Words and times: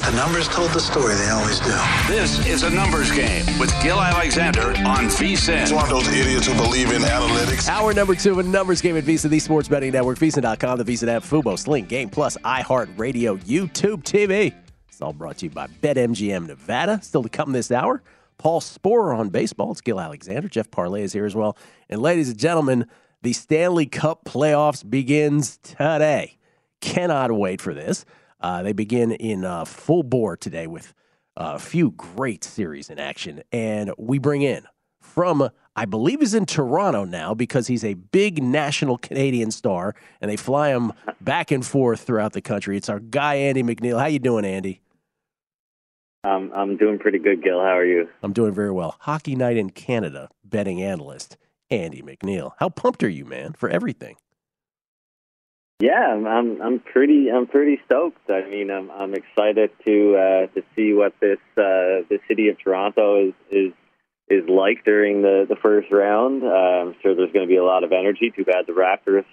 The 0.00 0.16
numbers 0.16 0.48
told 0.48 0.70
the 0.70 0.80
story, 0.80 1.14
they 1.14 1.28
always 1.28 1.60
do. 1.60 1.76
This 2.08 2.44
is 2.46 2.62
a 2.62 2.70
numbers 2.70 3.12
game 3.12 3.44
with 3.60 3.70
Gil 3.82 4.00
Alexander 4.00 4.68
on 4.68 5.06
VSIN. 5.06 5.62
It's 5.62 5.72
one 5.72 5.84
of 5.84 5.90
those 5.90 6.08
idiots 6.08 6.46
who 6.46 6.54
believe 6.54 6.90
in 6.90 7.02
analytics. 7.02 7.68
Hour 7.68 7.92
number 7.92 8.14
two 8.14 8.32
of 8.32 8.38
a 8.38 8.42
numbers 8.42 8.80
game 8.80 8.96
at 8.96 9.04
VSiN, 9.04 9.28
the 9.28 9.38
sports 9.38 9.68
betting 9.68 9.92
network, 9.92 10.18
VSiN.com, 10.18 10.78
the 10.78 10.84
VSiN 10.84 11.08
app, 11.08 11.22
Fubo, 11.22 11.58
Sling, 11.58 11.84
Game 11.84 12.08
Plus, 12.08 12.38
iHeartRadio, 12.38 13.38
YouTube 13.44 14.02
TV. 14.02 14.54
It's 14.88 15.02
all 15.02 15.12
brought 15.12 15.36
to 15.38 15.46
you 15.46 15.50
by 15.50 15.66
BetMGM 15.66 16.46
Nevada. 16.46 17.00
Still 17.02 17.22
to 17.22 17.28
come 17.28 17.52
this 17.52 17.70
hour. 17.70 18.02
Paul 18.38 18.62
Sporer 18.62 19.16
on 19.16 19.28
baseball. 19.28 19.72
It's 19.72 19.82
Gil 19.82 20.00
Alexander. 20.00 20.48
Jeff 20.48 20.70
Parlay 20.70 21.02
is 21.02 21.12
here 21.12 21.26
as 21.26 21.34
well. 21.34 21.58
And 21.90 22.00
ladies 22.00 22.30
and 22.30 22.38
gentlemen, 22.38 22.86
the 23.20 23.34
Stanley 23.34 23.84
Cup 23.84 24.24
playoffs 24.24 24.88
begins 24.88 25.58
today. 25.58 26.38
Cannot 26.80 27.32
wait 27.32 27.60
for 27.60 27.74
this. 27.74 28.06
Uh, 28.40 28.62
they 28.62 28.72
begin 28.72 29.12
in 29.12 29.44
uh, 29.44 29.64
full 29.64 30.02
bore 30.02 30.36
today 30.36 30.66
with 30.66 30.94
a 31.36 31.58
few 31.58 31.92
great 31.92 32.44
series 32.44 32.90
in 32.90 32.98
action. 32.98 33.42
And 33.52 33.92
we 33.98 34.18
bring 34.18 34.42
in 34.42 34.64
from, 35.00 35.48
I 35.76 35.84
believe, 35.84 36.22
is 36.22 36.34
in 36.34 36.46
Toronto 36.46 37.04
now 37.04 37.34
because 37.34 37.66
he's 37.66 37.84
a 37.84 37.94
big 37.94 38.42
national 38.42 38.98
Canadian 38.98 39.50
star, 39.50 39.94
and 40.20 40.30
they 40.30 40.36
fly 40.36 40.70
him 40.70 40.92
back 41.20 41.50
and 41.50 41.64
forth 41.64 42.00
throughout 42.00 42.32
the 42.32 42.42
country. 42.42 42.76
It's 42.76 42.88
our 42.88 43.00
guy 43.00 43.36
Andy 43.36 43.62
McNeil. 43.62 43.98
How 43.98 44.06
you 44.06 44.18
doing, 44.18 44.44
Andy? 44.44 44.80
Um, 46.22 46.52
I'm 46.54 46.76
doing 46.76 46.98
pretty 46.98 47.18
good, 47.18 47.42
Gil. 47.42 47.60
How 47.60 47.78
are 47.78 47.84
you? 47.84 48.08
I'm 48.22 48.34
doing 48.34 48.52
very 48.52 48.70
well. 48.70 48.96
Hockey 49.00 49.34
night 49.34 49.56
in 49.56 49.70
Canada 49.70 50.28
betting 50.44 50.82
analyst 50.82 51.38
Andy 51.70 52.02
McNeil. 52.02 52.52
How 52.58 52.68
pumped 52.68 53.02
are 53.02 53.08
you, 53.08 53.24
man, 53.24 53.54
for 53.54 53.70
everything? 53.70 54.16
Yeah, 55.80 56.12
I'm, 56.12 56.60
I'm 56.60 56.78
pretty 56.80 57.30
I'm 57.30 57.46
pretty 57.46 57.80
stoked. 57.86 58.28
I 58.28 58.46
mean, 58.48 58.70
I'm 58.70 58.90
I'm 58.90 59.14
excited 59.14 59.70
to 59.86 60.14
uh, 60.14 60.46
to 60.54 60.62
see 60.76 60.92
what 60.92 61.14
this 61.20 61.38
uh, 61.56 62.04
the 62.08 62.18
city 62.28 62.48
of 62.48 62.58
Toronto 62.58 63.28
is 63.28 63.34
is 63.50 63.72
is 64.28 64.48
like 64.48 64.84
during 64.84 65.22
the 65.22 65.46
the 65.48 65.56
first 65.56 65.90
round. 65.90 66.44
Uh, 66.44 66.46
I'm 66.46 66.94
sure 67.00 67.14
there's 67.14 67.32
going 67.32 67.46
to 67.46 67.50
be 67.50 67.56
a 67.56 67.64
lot 67.64 67.82
of 67.82 67.92
energy. 67.92 68.30
Too 68.34 68.44
bad 68.44 68.66
the 68.66 68.74
Raptors 68.74 69.24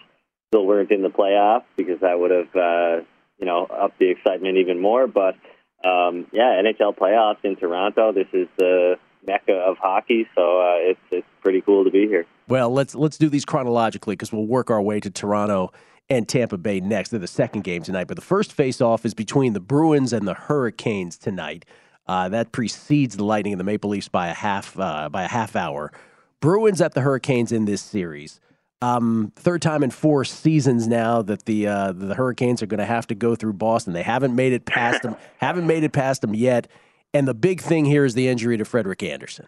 still 0.48 0.66
weren't 0.66 0.92
in 0.92 1.02
the 1.02 1.10
playoffs 1.10 1.66
because 1.76 2.00
that 2.00 2.18
would 2.18 2.32
have 2.32 2.56
uh, 2.56 3.04
you 3.40 3.46
know 3.46 3.66
upped 3.66 4.00
the 4.00 4.10
excitement 4.10 4.58
even 4.58 4.80
more. 4.80 5.06
But 5.06 5.36
um, 5.84 6.28
yeah, 6.32 6.62
NHL 6.64 6.98
playoffs 6.98 7.44
in 7.44 7.58
Toronto. 7.58 8.14
This 8.14 8.28
is 8.32 8.48
the 8.58 8.96
mecca 9.28 9.52
of 9.54 9.78
hockey, 9.80 10.26
so 10.34 10.62
uh, 10.62 10.92
it's 10.92 11.02
it's 11.12 11.28
pretty 11.42 11.60
cool 11.60 11.84
to 11.84 11.92
be 11.92 12.08
here. 12.08 12.26
Well, 12.48 12.72
let's 12.72 12.96
let's 12.96 13.18
do 13.18 13.28
these 13.28 13.44
chronologically 13.44 14.14
because 14.14 14.32
we'll 14.32 14.48
work 14.48 14.72
our 14.72 14.82
way 14.82 15.02
to 15.02 15.10
Toronto 15.10 15.74
and 16.10 16.28
Tampa 16.28 16.58
Bay 16.58 16.80
next. 16.80 17.10
They're 17.10 17.20
the 17.20 17.28
second 17.28 17.64
game 17.64 17.84
tonight, 17.84 18.08
but 18.08 18.16
the 18.16 18.24
first 18.24 18.54
face-off 18.54 19.06
is 19.06 19.14
between 19.14 19.54
the 19.54 19.60
Bruins 19.60 20.14
and 20.14 20.28
the 20.28 20.34
Hurricanes 20.34 21.18
tonight. 21.18 21.66
Uh, 22.08 22.30
that 22.30 22.52
precedes 22.52 23.18
the 23.18 23.26
Lightning 23.26 23.54
and 23.54 23.60
the 23.60 23.66
Maple 23.66 23.90
Leafs 23.90 24.08
by 24.08 24.30
a 24.30 24.34
half 24.34 24.80
uh, 24.80 25.10
by 25.10 25.24
a 25.24 25.28
half 25.28 25.56
hour. 25.56 25.92
Bruins 26.40 26.82
at 26.82 26.94
the 26.94 27.02
Hurricanes 27.02 27.52
in 27.52 27.66
this 27.66 27.82
series. 27.82 28.40
Um, 28.82 29.34
third 29.36 29.62
time 29.62 29.84
in 29.84 29.90
four 29.90 30.24
seasons 30.24 30.88
now 30.88 31.22
that 31.24 31.46
the 31.46 31.68
uh, 31.68 31.92
the 31.92 32.16
Hurricanes 32.16 32.62
are 32.62 32.68
going 32.68 32.80
to 32.80 32.86
have 32.86 33.08
to 33.08 33.16
go 33.16 33.36
through 33.36 33.54
Boston. 33.54 33.94
They 33.94 34.04
haven't 34.04 34.36
made 34.36 34.54
it 34.54 34.66
past 34.66 35.02
them. 35.02 35.16
haven't 35.38 35.68
made 35.68 35.84
it 35.84 35.92
past 35.92 36.22
them 36.22 36.34
yet. 36.34 36.68
And 37.14 37.28
the 37.28 37.34
big 37.34 37.62
thing 37.62 37.86
here 37.86 38.06
is 38.06 38.14
the 38.14 38.28
injury 38.28 38.58
to 38.58 38.66
Frederik 38.66 39.02
Andersen. 39.02 39.48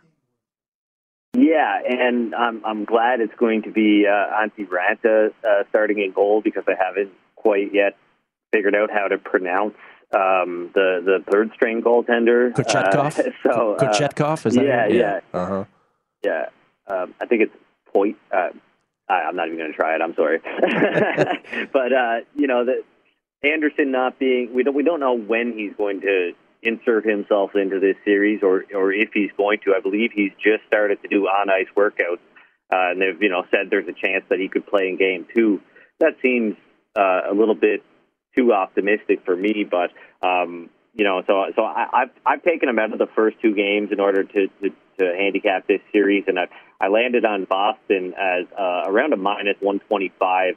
Yeah, 1.59 1.81
and 1.83 2.33
I'm 2.35 2.63
I'm 2.65 2.85
glad 2.85 3.19
it's 3.19 3.35
going 3.35 3.63
to 3.63 3.71
be 3.71 4.05
uh, 4.07 4.41
Antti 4.41 4.65
Raanta 4.65 5.31
uh, 5.43 5.63
starting 5.69 5.99
in 5.99 6.11
goal 6.13 6.41
because 6.41 6.63
I 6.67 6.75
haven't 6.81 7.11
quite 7.35 7.73
yet 7.73 7.97
figured 8.53 8.75
out 8.75 8.89
how 8.91 9.09
to 9.09 9.17
pronounce 9.17 9.75
um, 10.15 10.71
the 10.73 11.01
the 11.03 11.23
third 11.29 11.51
string 11.55 11.81
goaltender. 11.81 12.53
Kochetkov. 12.53 13.19
Uh, 13.19 13.31
so 13.43 13.73
uh, 13.73 13.77
Kochetkov 13.77 14.45
is 14.45 14.55
that? 14.55 14.63
Yeah, 14.63 14.85
it? 14.85 14.95
yeah, 14.95 15.19
Uh 15.33 15.45
huh. 15.45 15.65
yeah. 16.23 16.45
Um, 16.87 17.13
I 17.19 17.25
think 17.25 17.41
it's 17.41 17.55
point. 17.93 18.15
Uh, 18.31 18.49
I, 19.09 19.13
I'm 19.27 19.35
not 19.35 19.47
even 19.47 19.57
going 19.57 19.71
to 19.71 19.75
try 19.75 19.95
it. 19.95 20.01
I'm 20.01 20.15
sorry, 20.15 20.39
but 21.73 21.91
uh, 21.91 22.19
you 22.35 22.47
know 22.47 22.63
the 22.63 22.83
Andersen 23.43 23.91
not 23.91 24.17
being 24.17 24.53
we 24.53 24.63
don't 24.63 24.75
we 24.75 24.83
don't 24.83 25.01
know 25.01 25.17
when 25.17 25.51
he's 25.57 25.73
going 25.75 25.99
to 26.01 26.31
insert 26.61 27.05
himself 27.05 27.51
into 27.55 27.79
this 27.79 27.95
series 28.05 28.41
or 28.43 28.65
or 28.73 28.91
if 28.91 29.09
he's 29.13 29.31
going 29.37 29.59
to. 29.65 29.73
I 29.75 29.81
believe 29.81 30.11
he's 30.13 30.33
just 30.43 30.65
started 30.67 31.01
to 31.01 31.07
do 31.07 31.25
on 31.27 31.49
ice 31.49 31.67
workouts, 31.75 32.23
uh, 32.71 32.91
and 32.91 33.01
they've 33.01 33.21
you 33.21 33.29
know 33.29 33.43
said 33.51 33.69
there's 33.69 33.87
a 33.87 33.93
chance 33.93 34.25
that 34.29 34.39
he 34.39 34.47
could 34.47 34.67
play 34.67 34.89
in 34.89 34.97
game 34.97 35.25
two. 35.35 35.61
That 35.99 36.15
seems 36.21 36.55
uh, 36.97 37.21
a 37.31 37.33
little 37.33 37.55
bit 37.55 37.83
too 38.37 38.53
optimistic 38.53 39.25
for 39.25 39.35
me, 39.35 39.65
but 39.69 39.91
um, 40.25 40.69
you 40.93 41.05
know, 41.05 41.21
so 41.25 41.45
so 41.55 41.63
I, 41.63 41.85
I've 41.93 42.09
I've 42.25 42.43
taken 42.43 42.67
him 42.67 42.79
out 42.79 42.91
of 42.91 42.99
the 42.99 43.07
first 43.15 43.37
two 43.41 43.53
games 43.53 43.89
in 43.91 43.99
order 43.99 44.23
to 44.23 44.47
to, 44.47 44.69
to 44.99 45.15
handicap 45.17 45.67
this 45.67 45.81
series, 45.91 46.25
and 46.27 46.39
I 46.39 46.47
I 46.81 46.87
landed 46.87 47.25
on 47.25 47.45
Boston 47.45 48.13
as 48.17 48.45
uh, 48.57 48.83
around 48.85 49.13
a 49.13 49.17
minus 49.17 49.55
one 49.59 49.79
twenty 49.87 50.11
five 50.19 50.55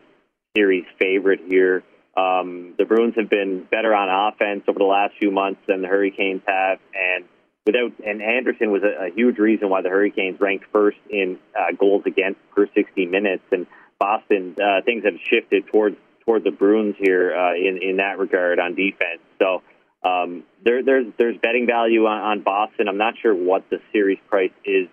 series 0.56 0.84
favorite 0.98 1.40
here. 1.46 1.82
Um, 2.16 2.74
the 2.78 2.84
Bruins 2.84 3.14
have 3.16 3.30
been 3.30 3.66
better 3.70 3.94
on 3.94 4.32
offense 4.32 4.64
over 4.68 4.78
the 4.78 4.84
last 4.84 5.14
few 5.18 5.30
months 5.30 5.60
than 5.66 5.80
the 5.80 5.88
Hurricanes 5.88 6.42
have, 6.46 6.78
and 6.94 7.24
without 7.66 7.92
and 8.04 8.20
Andersen 8.20 8.70
was 8.70 8.82
a, 8.82 9.06
a 9.06 9.10
huge 9.14 9.38
reason 9.38 9.70
why 9.70 9.82
the 9.82 9.88
Hurricanes 9.88 10.40
ranked 10.40 10.66
first 10.72 10.98
in 11.08 11.38
uh, 11.58 11.74
goals 11.78 12.02
against 12.06 12.38
per 12.54 12.66
60 12.74 13.06
minutes. 13.06 13.44
And 13.50 13.66
Boston, 13.98 14.56
uh, 14.62 14.82
things 14.84 15.04
have 15.04 15.14
shifted 15.30 15.66
towards 15.68 15.96
toward 16.24 16.44
the 16.44 16.50
Bruins 16.50 16.96
here 16.98 17.34
uh, 17.34 17.54
in 17.54 17.78
in 17.82 17.96
that 17.96 18.18
regard 18.18 18.58
on 18.58 18.74
defense. 18.74 19.20
So 19.38 19.62
um, 20.04 20.44
there, 20.64 20.82
there's 20.82 21.06
there's 21.18 21.36
betting 21.38 21.66
value 21.66 22.06
on, 22.06 22.20
on 22.20 22.42
Boston. 22.42 22.88
I'm 22.88 22.98
not 22.98 23.14
sure 23.22 23.34
what 23.34 23.64
the 23.70 23.78
series 23.92 24.18
price 24.28 24.52
is 24.64 24.88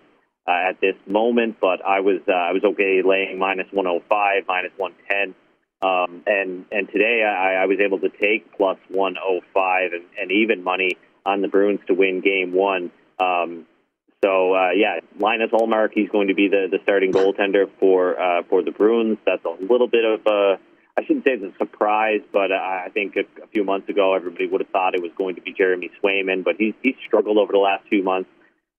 uh, 0.46 0.70
at 0.70 0.80
this 0.80 0.94
moment, 1.06 1.56
but 1.60 1.84
I 1.84 2.00
was 2.00 2.20
uh, 2.28 2.32
I 2.32 2.52
was 2.52 2.62
okay 2.64 3.02
laying 3.04 3.38
minus 3.38 3.66
105, 3.72 4.44
minus 4.46 4.72
110. 4.76 5.34
Um, 5.82 6.22
and 6.26 6.66
and 6.70 6.88
today 6.88 7.22
I, 7.24 7.62
I 7.62 7.66
was 7.66 7.78
able 7.80 8.00
to 8.00 8.10
take 8.10 8.54
plus 8.56 8.78
105 8.88 9.92
and, 9.92 10.04
and 10.20 10.30
even 10.30 10.62
money 10.62 10.98
on 11.24 11.40
the 11.40 11.48
Bruins 11.48 11.80
to 11.86 11.94
win 11.94 12.20
Game 12.20 12.52
One. 12.52 12.90
Um, 13.18 13.66
so 14.22 14.54
uh, 14.54 14.70
yeah, 14.72 15.00
Linus 15.18 15.50
Ullmark, 15.52 15.92
he's 15.94 16.10
going 16.10 16.28
to 16.28 16.34
be 16.34 16.48
the, 16.48 16.68
the 16.70 16.78
starting 16.82 17.12
goaltender 17.12 17.70
for 17.78 18.20
uh, 18.20 18.42
for 18.48 18.62
the 18.62 18.72
Bruins. 18.72 19.18
That's 19.24 19.44
a 19.44 19.56
little 19.62 19.88
bit 19.88 20.04
of 20.04 20.26
a 20.26 20.58
I 20.98 21.04
shouldn't 21.04 21.24
say 21.24 21.32
it's 21.32 21.54
a 21.54 21.56
surprise, 21.56 22.20
but 22.30 22.52
I 22.52 22.88
think 22.92 23.16
a, 23.16 23.20
a 23.42 23.46
few 23.46 23.64
months 23.64 23.88
ago 23.88 24.14
everybody 24.14 24.46
would 24.46 24.60
have 24.60 24.70
thought 24.70 24.94
it 24.94 25.00
was 25.00 25.12
going 25.16 25.36
to 25.36 25.40
be 25.40 25.54
Jeremy 25.54 25.90
Swayman, 26.02 26.44
but 26.44 26.56
he's 26.58 26.74
he's 26.82 26.96
struggled 27.06 27.38
over 27.38 27.52
the 27.52 27.58
last 27.58 27.88
few 27.88 28.02
months, 28.02 28.28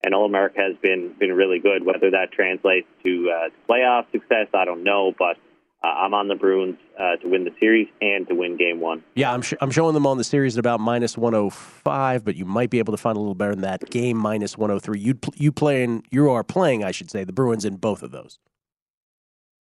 and 0.03 0.13
Ullmark 0.13 0.55
has 0.55 0.75
been 0.83 1.15
been 1.19 1.33
really 1.33 1.57
good. 1.57 1.83
Whether 1.83 2.11
that 2.11 2.31
translates 2.31 2.87
to 3.03 3.31
uh, 3.31 3.49
playoff 3.67 4.11
success, 4.11 4.47
I 4.53 4.65
don't 4.65 4.83
know, 4.83 5.13
but 5.17 5.37
uh, 5.83 5.87
I'm 5.87 6.13
on 6.13 6.27
the 6.27 6.35
Bruins 6.35 6.77
uh, 6.99 7.15
to 7.17 7.27
win 7.27 7.43
the 7.43 7.51
series 7.59 7.87
and 8.01 8.27
to 8.27 8.35
win 8.35 8.55
Game 8.57 8.79
One. 8.79 9.03
Yeah, 9.15 9.33
I'm 9.33 9.41
sh- 9.41 9.55
I'm 9.61 9.71
showing 9.71 9.93
them 9.93 10.05
on 10.05 10.17
the 10.17 10.23
series 10.23 10.55
at 10.55 10.59
about 10.59 10.79
minus 10.79 11.17
105, 11.17 12.23
but 12.23 12.35
you 12.35 12.45
might 12.45 12.69
be 12.69 12.79
able 12.79 12.93
to 12.93 12.97
find 12.97 13.17
a 13.17 13.19
little 13.19 13.35
better 13.35 13.53
than 13.53 13.61
that. 13.61 13.89
Game 13.89 14.17
minus 14.17 14.57
103. 14.57 14.99
You 14.99 15.15
pl- 15.15 15.33
you 15.37 15.51
playing 15.51 16.03
you 16.11 16.29
are 16.29 16.43
playing, 16.43 16.83
I 16.83 16.91
should 16.91 17.09
say, 17.09 17.23
the 17.23 17.33
Bruins 17.33 17.65
in 17.65 17.77
both 17.77 18.03
of 18.03 18.11
those. 18.11 18.37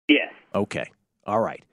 Yes. 0.08 0.32
Okay. 0.55 0.91
All 1.26 1.41
right. 1.41 1.64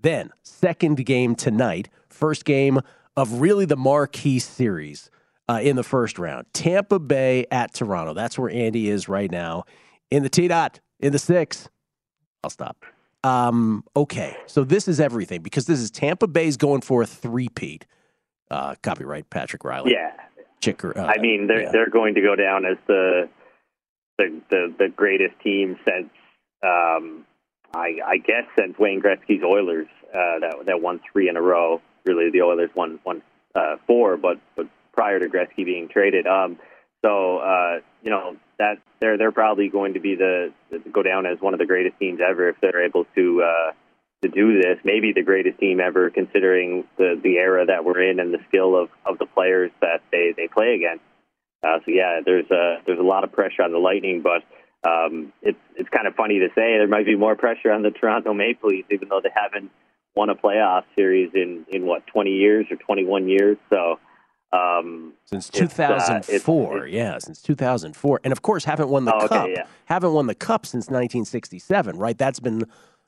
Then 0.00 0.30
second 0.42 1.04
game 1.06 1.34
tonight, 1.36 1.88
first 2.08 2.44
game 2.44 2.80
of 3.16 3.40
really 3.40 3.64
the 3.64 3.76
marquee 3.76 4.40
series 4.40 5.10
uh, 5.48 5.60
in 5.62 5.76
the 5.76 5.84
first 5.84 6.18
round. 6.18 6.46
Tampa 6.52 6.98
Bay 6.98 7.46
at 7.52 7.72
Toronto. 7.72 8.14
That's 8.14 8.36
where 8.38 8.50
Andy 8.50 8.90
is 8.90 9.08
right 9.08 9.30
now 9.30 9.64
in 10.10 10.24
the 10.24 10.28
T 10.28 10.48
dot 10.48 10.80
in 10.98 11.12
the 11.12 11.18
six. 11.20 11.68
I'll 12.42 12.50
stop. 12.50 12.84
Um, 13.26 13.82
okay, 13.96 14.36
so 14.46 14.62
this 14.62 14.86
is 14.86 15.00
everything 15.00 15.42
because 15.42 15.66
this 15.66 15.80
is 15.80 15.90
Tampa 15.90 16.28
Bay's 16.28 16.56
going 16.56 16.80
for 16.80 17.02
a 17.02 17.06
three-peat. 17.06 17.84
Uh, 18.48 18.76
copyright 18.82 19.28
Patrick 19.30 19.64
Riley. 19.64 19.92
Yeah, 19.92 20.12
Chicker. 20.60 20.96
Uh, 20.96 21.06
I 21.06 21.18
mean, 21.18 21.48
they're 21.48 21.62
yeah. 21.62 21.72
they're 21.72 21.90
going 21.90 22.14
to 22.14 22.20
go 22.20 22.36
down 22.36 22.64
as 22.64 22.76
the 22.86 23.28
the 24.18 24.40
the, 24.50 24.74
the 24.78 24.88
greatest 24.88 25.34
team 25.42 25.76
since 25.84 26.10
um, 26.62 27.26
I, 27.74 27.98
I 28.06 28.16
guess 28.18 28.44
since 28.56 28.78
Wayne 28.78 29.02
Gretzky's 29.02 29.42
Oilers 29.42 29.88
uh, 30.10 30.38
that 30.40 30.54
that 30.66 30.80
won 30.80 31.00
three 31.12 31.28
in 31.28 31.36
a 31.36 31.42
row. 31.42 31.82
Really, 32.04 32.30
the 32.30 32.42
Oilers 32.42 32.70
won 32.76 33.00
won 33.04 33.22
uh, 33.56 33.76
four, 33.88 34.16
but 34.16 34.38
but 34.54 34.68
prior 34.92 35.18
to 35.18 35.26
Gretzky 35.26 35.64
being 35.64 35.88
traded. 35.88 36.28
Um, 36.28 36.58
so 37.06 37.38
uh, 37.38 37.80
you 38.02 38.10
know 38.10 38.36
that 38.58 38.78
they're 39.00 39.16
they're 39.16 39.32
probably 39.32 39.68
going 39.68 39.94
to 39.94 40.00
be 40.00 40.16
the, 40.16 40.52
the 40.70 40.78
go 40.78 41.02
down 41.02 41.26
as 41.26 41.40
one 41.40 41.54
of 41.54 41.58
the 41.58 41.66
greatest 41.66 41.98
teams 41.98 42.20
ever 42.26 42.48
if 42.48 42.56
they're 42.60 42.84
able 42.84 43.06
to 43.14 43.42
uh, 43.42 43.72
to 44.22 44.28
do 44.28 44.60
this. 44.60 44.78
Maybe 44.84 45.12
the 45.12 45.22
greatest 45.22 45.58
team 45.58 45.80
ever, 45.80 46.10
considering 46.10 46.84
the 46.96 47.18
the 47.22 47.36
era 47.36 47.66
that 47.66 47.84
we're 47.84 48.02
in 48.02 48.18
and 48.18 48.34
the 48.34 48.40
skill 48.48 48.76
of, 48.76 48.88
of 49.04 49.18
the 49.18 49.26
players 49.26 49.70
that 49.80 50.02
they, 50.10 50.34
they 50.36 50.48
play 50.48 50.74
against. 50.74 51.04
Uh, 51.62 51.78
so 51.84 51.92
yeah, 51.92 52.20
there's 52.24 52.50
a 52.50 52.78
there's 52.86 52.98
a 52.98 53.04
lot 53.04 53.24
of 53.24 53.32
pressure 53.32 53.62
on 53.62 53.72
the 53.72 53.78
Lightning, 53.78 54.22
but 54.22 54.42
um, 54.88 55.32
it's 55.42 55.58
it's 55.76 55.88
kind 55.88 56.06
of 56.06 56.14
funny 56.14 56.40
to 56.40 56.48
say 56.48 56.78
there 56.78 56.88
might 56.88 57.06
be 57.06 57.16
more 57.16 57.36
pressure 57.36 57.70
on 57.70 57.82
the 57.82 57.90
Toronto 57.90 58.34
Maple 58.34 58.70
Leafs, 58.70 58.88
even 58.90 59.08
though 59.08 59.20
they 59.22 59.32
haven't 59.34 59.70
won 60.16 60.30
a 60.30 60.34
playoff 60.34 60.84
series 60.96 61.30
in 61.34 61.66
in 61.68 61.86
what 61.86 62.06
20 62.08 62.30
years 62.30 62.66
or 62.70 62.76
21 62.76 63.28
years. 63.28 63.58
So 63.70 64.00
um, 64.56 65.12
since 65.24 65.48
it's, 65.48 65.56
uh, 65.58 65.60
2004, 65.66 66.76
it's- 66.86 66.92
yeah, 66.94 67.18
since 67.18 67.42
2004, 67.42 68.20
and 68.24 68.32
of 68.32 68.42
course 68.42 68.64
haven't 68.64 68.88
won 68.88 69.04
the 69.04 69.14
Oh, 69.14 69.18
okay, 69.24 69.28
cup. 69.28 69.48
yeah. 69.50 69.66
Haven't 69.86 70.12
won 70.12 70.26
the 70.26 70.34
cup 70.34 70.64
since 70.66 70.86
1967, 70.90 71.96
right? 71.98 72.16
That's 72.16 72.40
been 72.40 72.64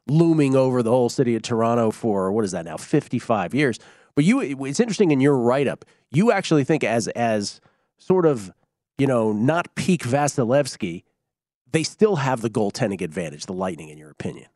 looming 0.06 0.56
over 0.56 0.82
the 0.82 0.90
whole 0.90 1.08
city 1.08 1.34
of 1.36 1.42
Toronto 1.42 1.90
for 1.90 2.32
what 2.32 2.44
is 2.44 2.52
that 2.52 2.64
now? 2.64 2.76
55 2.76 3.54
years. 3.54 3.78
But 4.14 4.24
you, 4.24 4.40
it's 4.64 4.80
interesting 4.80 5.10
in 5.10 5.20
your 5.20 5.36
write 5.36 5.68
up. 5.68 5.84
You 6.10 6.32
actually 6.32 6.64
think 6.64 6.82
as 6.82 7.08
as 7.08 7.60
sort 7.98 8.26
of 8.26 8.50
you 8.96 9.06
know 9.06 9.32
not 9.32 9.74
peak 9.76 10.02
Vasilevskiy, 10.02 11.04
they 11.70 11.82
still 11.82 12.16
have 12.16 12.40
the 12.40 12.50
goaltending 12.50 13.00
advantage, 13.02 13.46
the 13.46 13.52
Lightning, 13.52 13.90
in 13.90 13.98
your 13.98 14.10
opinion. 14.10 14.46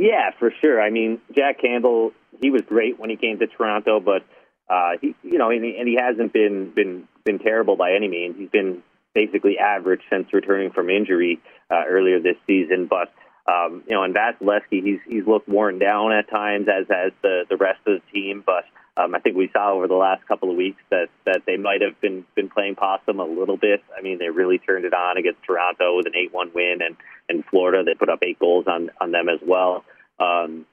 Yeah, 0.00 0.30
for 0.38 0.50
sure. 0.60 0.80
I 0.80 0.90
mean, 0.90 1.20
Jack 1.36 1.60
Campbell, 1.60 2.12
he 2.40 2.50
was 2.50 2.62
great 2.62 2.98
when 2.98 3.10
he 3.10 3.16
came 3.16 3.38
to 3.38 3.46
Toronto, 3.46 4.00
but 4.00 4.24
uh, 4.68 4.92
he, 5.00 5.14
you 5.22 5.38
know, 5.38 5.50
and 5.50 5.64
he, 5.64 5.76
and 5.78 5.88
he 5.88 5.96
hasn't 6.00 6.32
been 6.32 6.72
been 6.74 7.08
been 7.24 7.38
terrible 7.38 7.76
by 7.76 7.92
any 7.92 8.08
means. 8.08 8.36
He's 8.38 8.50
been 8.50 8.82
basically 9.14 9.58
average 9.58 10.00
since 10.10 10.32
returning 10.32 10.70
from 10.70 10.90
injury 10.90 11.40
uh, 11.70 11.84
earlier 11.88 12.20
this 12.20 12.36
season. 12.46 12.86
But 12.88 13.12
um, 13.46 13.82
you 13.86 13.94
know, 13.94 14.02
and 14.04 14.14
Vasilevskiy, 14.14 14.82
he's 14.82 15.00
he's 15.06 15.26
looked 15.26 15.48
worn 15.48 15.78
down 15.78 16.12
at 16.12 16.30
times, 16.30 16.66
as 16.68 16.86
as 16.90 17.12
the 17.22 17.44
the 17.48 17.56
rest 17.56 17.80
of 17.86 18.00
the 18.00 18.12
team. 18.12 18.42
But 18.44 18.64
um, 18.96 19.14
I 19.14 19.20
think 19.20 19.36
we 19.36 19.50
saw 19.52 19.72
over 19.72 19.86
the 19.86 19.94
last 19.94 20.26
couple 20.26 20.50
of 20.50 20.56
weeks 20.56 20.80
that 20.90 21.08
that 21.26 21.42
they 21.46 21.56
might 21.56 21.82
have 21.82 22.00
been 22.00 22.24
been 22.34 22.48
playing 22.48 22.76
possum 22.76 23.20
a 23.20 23.24
little 23.24 23.56
bit. 23.56 23.82
I 23.96 24.02
mean, 24.02 24.18
they 24.18 24.30
really 24.30 24.58
turned 24.58 24.84
it 24.84 24.94
on 24.94 25.18
against 25.18 25.42
Toronto 25.42 25.96
with 25.96 26.06
an 26.06 26.16
eight 26.16 26.32
one 26.32 26.50
win, 26.54 26.78
and 26.80 26.96
and 27.28 27.44
Florida 27.50 27.82
they 27.84 27.94
put 27.94 28.08
up 28.08 28.20
eight 28.22 28.38
goals 28.38 28.66
on 28.66 28.90
on 29.00 29.10
them 29.10 29.28
as 29.28 29.40
well. 29.46 29.84
Um, 30.18 30.64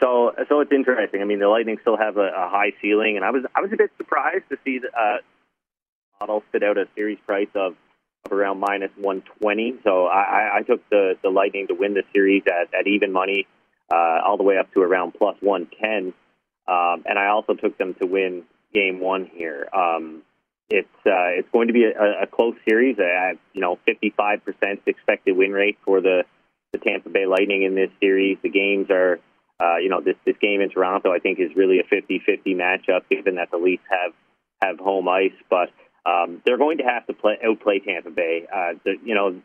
so 0.00 0.32
so 0.48 0.60
it's 0.60 0.72
interesting. 0.72 1.20
I 1.22 1.24
mean, 1.24 1.38
the 1.38 1.48
Lightning 1.48 1.78
still 1.80 1.96
have 1.96 2.16
a, 2.16 2.28
a 2.28 2.48
high 2.48 2.72
ceiling, 2.82 3.16
and 3.16 3.24
I 3.24 3.30
was 3.30 3.44
I 3.54 3.60
was 3.60 3.72
a 3.72 3.76
bit 3.76 3.90
surprised 3.96 4.44
to 4.50 4.56
see 4.64 4.78
the 4.78 4.88
uh, 4.88 5.18
model 6.20 6.42
spit 6.48 6.62
out 6.62 6.78
a 6.78 6.86
series 6.94 7.18
price 7.26 7.48
of, 7.54 7.74
of 8.24 8.32
around 8.32 8.58
minus 8.60 8.90
one 8.96 9.22
twenty. 9.40 9.74
So 9.84 10.06
I, 10.06 10.58
I- 10.58 10.62
took 10.62 10.88
the 10.90 11.14
the 11.22 11.30
Lightning 11.30 11.68
to 11.68 11.74
win 11.74 11.94
the 11.94 12.02
series 12.14 12.42
at, 12.46 12.74
at 12.78 12.86
even 12.86 13.12
money, 13.12 13.46
uh, 13.92 14.20
all 14.26 14.36
the 14.36 14.42
way 14.44 14.58
up 14.58 14.72
to 14.74 14.80
around 14.82 15.12
plus 15.12 15.36
one 15.40 15.68
ten, 15.80 16.12
um, 16.66 17.04
and 17.06 17.18
I 17.18 17.28
also 17.28 17.54
took 17.54 17.78
them 17.78 17.94
to 18.00 18.06
win 18.06 18.44
Game 18.72 19.00
One 19.00 19.26
here. 19.32 19.68
Um, 19.72 20.22
it's 20.68 20.88
uh, 21.06 21.38
it's 21.38 21.48
going 21.52 21.68
to 21.68 21.72
be 21.72 21.84
a, 21.84 22.22
a 22.22 22.26
close 22.26 22.56
series. 22.68 22.98
Uh, 22.98 23.34
you 23.52 23.60
know, 23.60 23.78
fifty 23.86 24.12
five 24.16 24.44
percent 24.44 24.80
expected 24.86 25.36
win 25.36 25.52
rate 25.52 25.78
for 25.84 26.00
the 26.00 26.24
the 26.72 26.78
Tampa 26.78 27.08
Bay 27.08 27.26
Lightning 27.26 27.62
in 27.62 27.74
this 27.74 27.90
series. 28.00 28.38
The 28.42 28.48
games 28.50 28.90
are, 28.90 29.20
uh, 29.58 29.76
you 29.78 29.88
know, 29.88 30.00
this 30.00 30.16
this 30.24 30.36
game 30.40 30.60
in 30.60 30.70
Toronto, 30.70 31.12
I 31.12 31.18
think, 31.18 31.38
is 31.38 31.54
really 31.56 31.80
a 31.80 31.84
50-50 31.84 32.56
matchup, 32.56 33.08
given 33.08 33.36
that 33.36 33.50
the 33.50 33.56
Leafs 33.56 33.82
have 33.90 34.12
have 34.62 34.78
home 34.78 35.08
ice. 35.08 35.32
But 35.48 35.70
um, 36.04 36.42
they're 36.44 36.58
going 36.58 36.78
to 36.78 36.84
have 36.84 37.06
to 37.06 37.14
play 37.14 37.38
outplay 37.44 37.80
Tampa 37.80 38.10
Bay. 38.10 38.46
Uh, 38.52 38.72
you 39.04 39.14
know, 39.14 39.40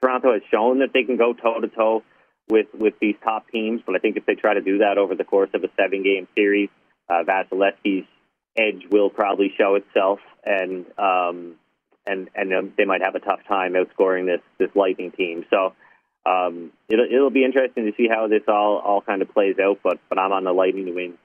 Toronto 0.00 0.32
has 0.32 0.42
shown 0.50 0.80
that 0.80 0.90
they 0.92 1.04
can 1.04 1.16
go 1.16 1.32
toe 1.32 1.60
to 1.60 1.68
toe 1.68 2.02
with 2.48 2.66
with 2.72 2.94
these 3.00 3.16
top 3.24 3.48
teams, 3.50 3.80
but 3.84 3.94
I 3.94 3.98
think 3.98 4.16
if 4.16 4.26
they 4.26 4.34
try 4.34 4.54
to 4.54 4.60
do 4.60 4.78
that 4.78 4.98
over 4.98 5.14
the 5.14 5.24
course 5.24 5.50
of 5.54 5.64
a 5.64 5.68
seven 5.80 6.02
game 6.02 6.28
series, 6.34 6.70
uh, 7.08 7.22
Vasilevskiy's 7.24 8.06
edge 8.56 8.84
will 8.90 9.10
probably 9.10 9.52
show 9.56 9.74
itself, 9.74 10.20
and 10.44 10.86
um, 10.98 11.56
and 12.06 12.28
and 12.34 12.54
um, 12.54 12.72
they 12.76 12.84
might 12.84 13.02
have 13.02 13.14
a 13.14 13.20
tough 13.20 13.40
time 13.48 13.74
outscoring 13.74 14.26
this 14.26 14.40
this 14.58 14.70
Lightning 14.74 15.12
team. 15.12 15.44
So 15.50 15.74
um, 16.24 16.72
it'll 16.88 17.06
it'll 17.06 17.30
be 17.30 17.44
interesting 17.44 17.86
to 17.86 17.92
see 17.96 18.08
how 18.08 18.28
this 18.28 18.42
all 18.48 18.78
all 18.78 19.00
kind 19.00 19.22
of 19.22 19.32
plays 19.32 19.56
out. 19.58 19.80
But 19.82 19.98
but 20.08 20.18
I'm 20.18 20.32
on 20.32 20.44
the 20.44 20.52
Lightning 20.52 20.86
to 20.86 20.92
win 20.92 21.18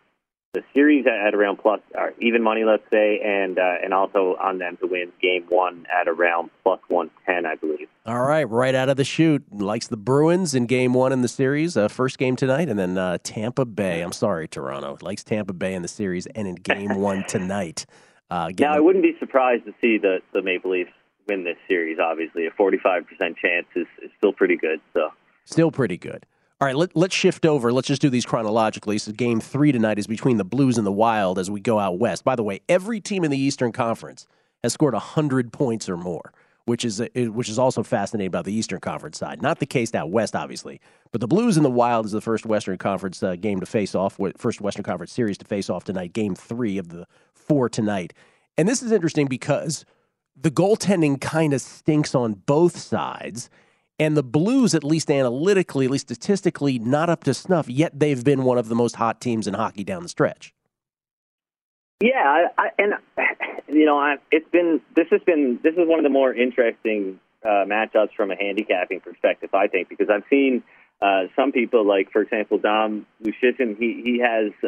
the 0.53 0.63
series 0.73 1.05
at, 1.05 1.27
at 1.27 1.35
around 1.35 1.57
plus 1.57 1.81
or 1.93 2.13
even 2.19 2.41
money, 2.41 2.63
let's 2.63 2.83
say, 2.89 3.19
and 3.23 3.59
uh, 3.59 3.75
and 3.83 3.93
also 3.93 4.35
on 4.41 4.57
them 4.57 4.77
to 4.77 4.87
win 4.87 5.11
Game 5.21 5.45
One 5.49 5.85
at 5.93 6.07
around 6.07 6.49
plus 6.63 6.79
one 6.87 7.11
ten, 7.25 7.45
I 7.45 7.55
believe. 7.55 7.87
All 8.05 8.21
right, 8.21 8.49
right 8.49 8.73
out 8.73 8.89
of 8.89 8.97
the 8.97 9.03
chute, 9.03 9.43
likes 9.51 9.87
the 9.87 9.97
Bruins 9.97 10.55
in 10.55 10.65
Game 10.65 10.93
One 10.93 11.11
in 11.11 11.21
the 11.21 11.27
series, 11.27 11.77
uh, 11.77 11.87
first 11.87 12.17
game 12.17 12.35
tonight, 12.35 12.69
and 12.69 12.79
then 12.79 12.97
uh, 12.97 13.19
Tampa 13.23 13.65
Bay. 13.65 14.01
I'm 14.01 14.13
sorry, 14.13 14.47
Toronto 14.47 14.97
likes 15.01 15.23
Tampa 15.23 15.53
Bay 15.53 15.75
in 15.75 15.83
the 15.83 15.87
series 15.87 16.25
and 16.27 16.47
in 16.47 16.55
Game 16.55 16.95
One 16.95 17.23
tonight. 17.27 17.85
Uh, 18.31 18.51
Now, 18.59 18.73
I 18.73 18.79
wouldn't 18.79 19.03
be 19.03 19.15
surprised 19.19 19.65
to 19.65 19.73
see 19.79 19.97
the 19.97 20.19
the 20.33 20.41
Maple 20.41 20.71
Leafs 20.71 20.91
win 21.27 21.43
this 21.43 21.57
series. 21.67 21.99
Obviously, 21.99 22.47
a 22.47 22.51
45% 22.51 23.05
chance 23.37 23.67
is, 23.75 23.87
is 24.01 24.11
still 24.17 24.33
pretty 24.33 24.57
good. 24.57 24.79
So. 24.93 25.09
Still 25.45 25.71
pretty 25.71 25.97
good. 25.97 26.25
All 26.59 26.65
right, 26.65 26.75
let, 26.75 26.95
let's 26.95 27.13
shift 27.13 27.45
over. 27.45 27.71
Let's 27.71 27.87
just 27.87 28.01
do 28.01 28.09
these 28.09 28.25
chronologically. 28.25 28.97
So, 28.97 29.11
game 29.11 29.39
three 29.39 29.71
tonight 29.71 29.99
is 29.99 30.07
between 30.07 30.37
the 30.37 30.43
Blues 30.43 30.77
and 30.77 30.87
the 30.87 30.91
Wild 30.91 31.37
as 31.37 31.51
we 31.51 31.59
go 31.59 31.77
out 31.77 31.99
west. 31.99 32.23
By 32.23 32.35
the 32.35 32.43
way, 32.43 32.61
every 32.67 32.99
team 32.99 33.23
in 33.23 33.29
the 33.29 33.37
Eastern 33.37 33.71
Conference 33.71 34.25
has 34.63 34.73
scored 34.73 34.93
100 34.93 35.53
points 35.53 35.87
or 35.87 35.97
more, 35.97 36.33
which 36.65 36.83
is, 36.83 36.99
which 37.15 37.47
is 37.47 37.59
also 37.59 37.83
fascinating 37.83 38.27
about 38.27 38.45
the 38.45 38.53
Eastern 38.53 38.79
Conference 38.79 39.19
side. 39.19 39.39
Not 39.39 39.59
the 39.59 39.67
case 39.67 39.93
out 39.93 40.09
west, 40.09 40.35
obviously, 40.35 40.81
but 41.11 41.21
the 41.21 41.27
Blues 41.27 41.57
and 41.57 41.65
the 41.65 41.69
Wild 41.69 42.07
is 42.07 42.11
the 42.11 42.21
first 42.21 42.45
Western 42.47 42.77
Conference 42.79 43.21
uh, 43.21 43.35
game 43.35 43.59
to 43.59 43.67
face 43.67 43.93
off, 43.93 44.17
first 44.37 44.59
Western 44.59 44.83
Conference 44.83 45.11
series 45.11 45.37
to 45.37 45.45
face 45.45 45.69
off 45.69 45.83
tonight, 45.83 46.11
game 46.11 46.33
three 46.33 46.79
of 46.79 46.89
the 46.89 47.05
four 47.35 47.69
tonight. 47.69 48.13
And 48.57 48.67
this 48.67 48.81
is 48.81 48.91
interesting 48.91 49.27
because 49.27 49.85
the 50.39 50.51
goaltending 50.51 51.19
kind 51.19 51.53
of 51.53 51.61
stinks 51.61 52.13
on 52.15 52.33
both 52.33 52.77
sides. 52.77 53.49
And 53.99 54.15
the 54.15 54.23
Blues, 54.23 54.75
at 54.75 54.83
least 54.83 55.09
analytically, 55.09 55.85
at 55.85 55.91
least 55.91 56.07
statistically, 56.07 56.77
not 56.77 57.09
up 57.09 57.23
to 57.23 57.33
snuff, 57.33 57.67
yet 57.67 57.99
they've 57.99 58.23
been 58.23 58.43
one 58.43 58.59
of 58.59 58.69
the 58.69 58.75
most 58.75 58.97
hot 58.97 59.19
teams 59.19 59.47
in 59.47 59.55
hockey 59.55 59.83
down 59.83 60.03
the 60.03 60.09
stretch. 60.09 60.53
Yeah, 61.99 62.21
I, 62.23 62.45
I, 62.61 62.69
and 62.77 62.93
you 63.67 63.85
know, 63.85 63.97
I, 63.97 64.17
it's 64.29 64.47
been 64.51 64.81
this 64.95 65.07
has 65.09 65.21
been 65.25 65.59
this 65.63 65.73
is 65.73 65.87
one 65.87 65.97
of 65.97 66.03
the 66.03 66.09
more 66.09 66.31
interesting 66.31 67.19
uh, 67.43 67.65
matchups 67.65 68.13
from 68.15 68.29
a 68.29 68.35
handicapping 68.35 68.99
perspective, 68.99 69.49
I 69.55 69.67
think, 69.67 69.89
because 69.89 70.07
I've 70.11 70.25
seen 70.29 70.61
uh, 71.01 71.23
some 71.35 71.51
people 71.51 71.83
like, 71.83 72.11
for 72.11 72.21
example, 72.21 72.59
Dom 72.59 73.07
Luszczyszyn. 73.23 73.79
He 73.79 74.01
he 74.03 74.19
has 74.19 74.51
uh, 74.63 74.67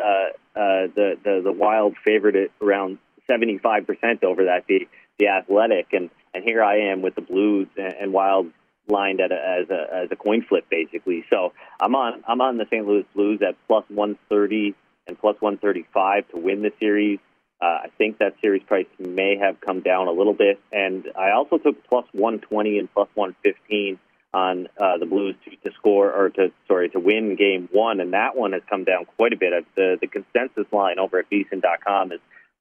uh, 0.59 0.87
the 0.95 1.17
the 1.23 1.41
the 1.43 1.51
Wild 1.51 1.97
favorite 2.03 2.35
at 2.35 2.49
around 2.61 2.97
seventy 3.27 3.59
five 3.59 3.85
percent 3.85 4.23
over 4.23 4.45
that 4.45 4.65
the 4.67 4.87
the 5.19 5.27
Athletic, 5.27 5.93
and 5.93 6.09
and 6.33 6.43
here 6.43 6.63
I 6.63 6.91
am 6.91 7.01
with 7.01 7.15
the 7.15 7.21
Blues 7.21 7.67
and, 7.77 7.93
and 7.93 8.13
Wild 8.13 8.47
lined 8.87 9.21
at 9.21 9.31
a, 9.31 9.35
as 9.35 9.69
a 9.69 10.03
as 10.03 10.11
a 10.11 10.15
coin 10.15 10.43
flip 10.47 10.65
basically. 10.69 11.25
So 11.29 11.53
I'm 11.79 11.95
on 11.95 12.23
I'm 12.27 12.41
on 12.41 12.57
the 12.57 12.65
St. 12.65 12.85
Louis 12.85 13.05
Blues 13.13 13.41
at 13.47 13.55
plus 13.67 13.85
one 13.89 14.17
thirty 14.29 14.75
and 15.09 15.19
plus 15.19 15.35
135 15.39 16.29
to 16.29 16.37
win 16.37 16.61
the 16.61 16.71
series. 16.79 17.19
Uh, 17.61 17.65
I 17.83 17.87
think 17.97 18.19
that 18.19 18.35
series 18.39 18.63
price 18.63 18.85
may 18.97 19.35
have 19.35 19.59
come 19.59 19.81
down 19.81 20.07
a 20.07 20.11
little 20.11 20.33
bit. 20.33 20.61
And 20.71 21.05
I 21.17 21.31
also 21.31 21.57
took 21.57 21.83
plus 21.89 22.05
120 22.13 22.79
and 22.79 22.93
plus 22.93 23.09
115 23.15 23.99
on 24.33 24.67
uh, 24.79 24.97
the 24.97 25.05
Blues 25.05 25.35
to, 25.43 25.69
to 25.69 25.75
score 25.75 26.13
or 26.13 26.29
to 26.29 26.51
sorry 26.67 26.89
to 26.89 26.99
win 26.99 27.35
game 27.35 27.67
one, 27.71 27.99
and 27.99 28.13
that 28.13 28.37
one 28.37 28.53
has 28.53 28.61
come 28.69 28.83
down 28.83 29.05
quite 29.17 29.33
a 29.33 29.37
bit. 29.37 29.65
The 29.75 29.97
the 29.99 30.07
consensus 30.07 30.71
line 30.71 30.99
over 30.99 31.17
at 31.17 31.29
VSiN.com 31.31 32.11
is 32.11 32.19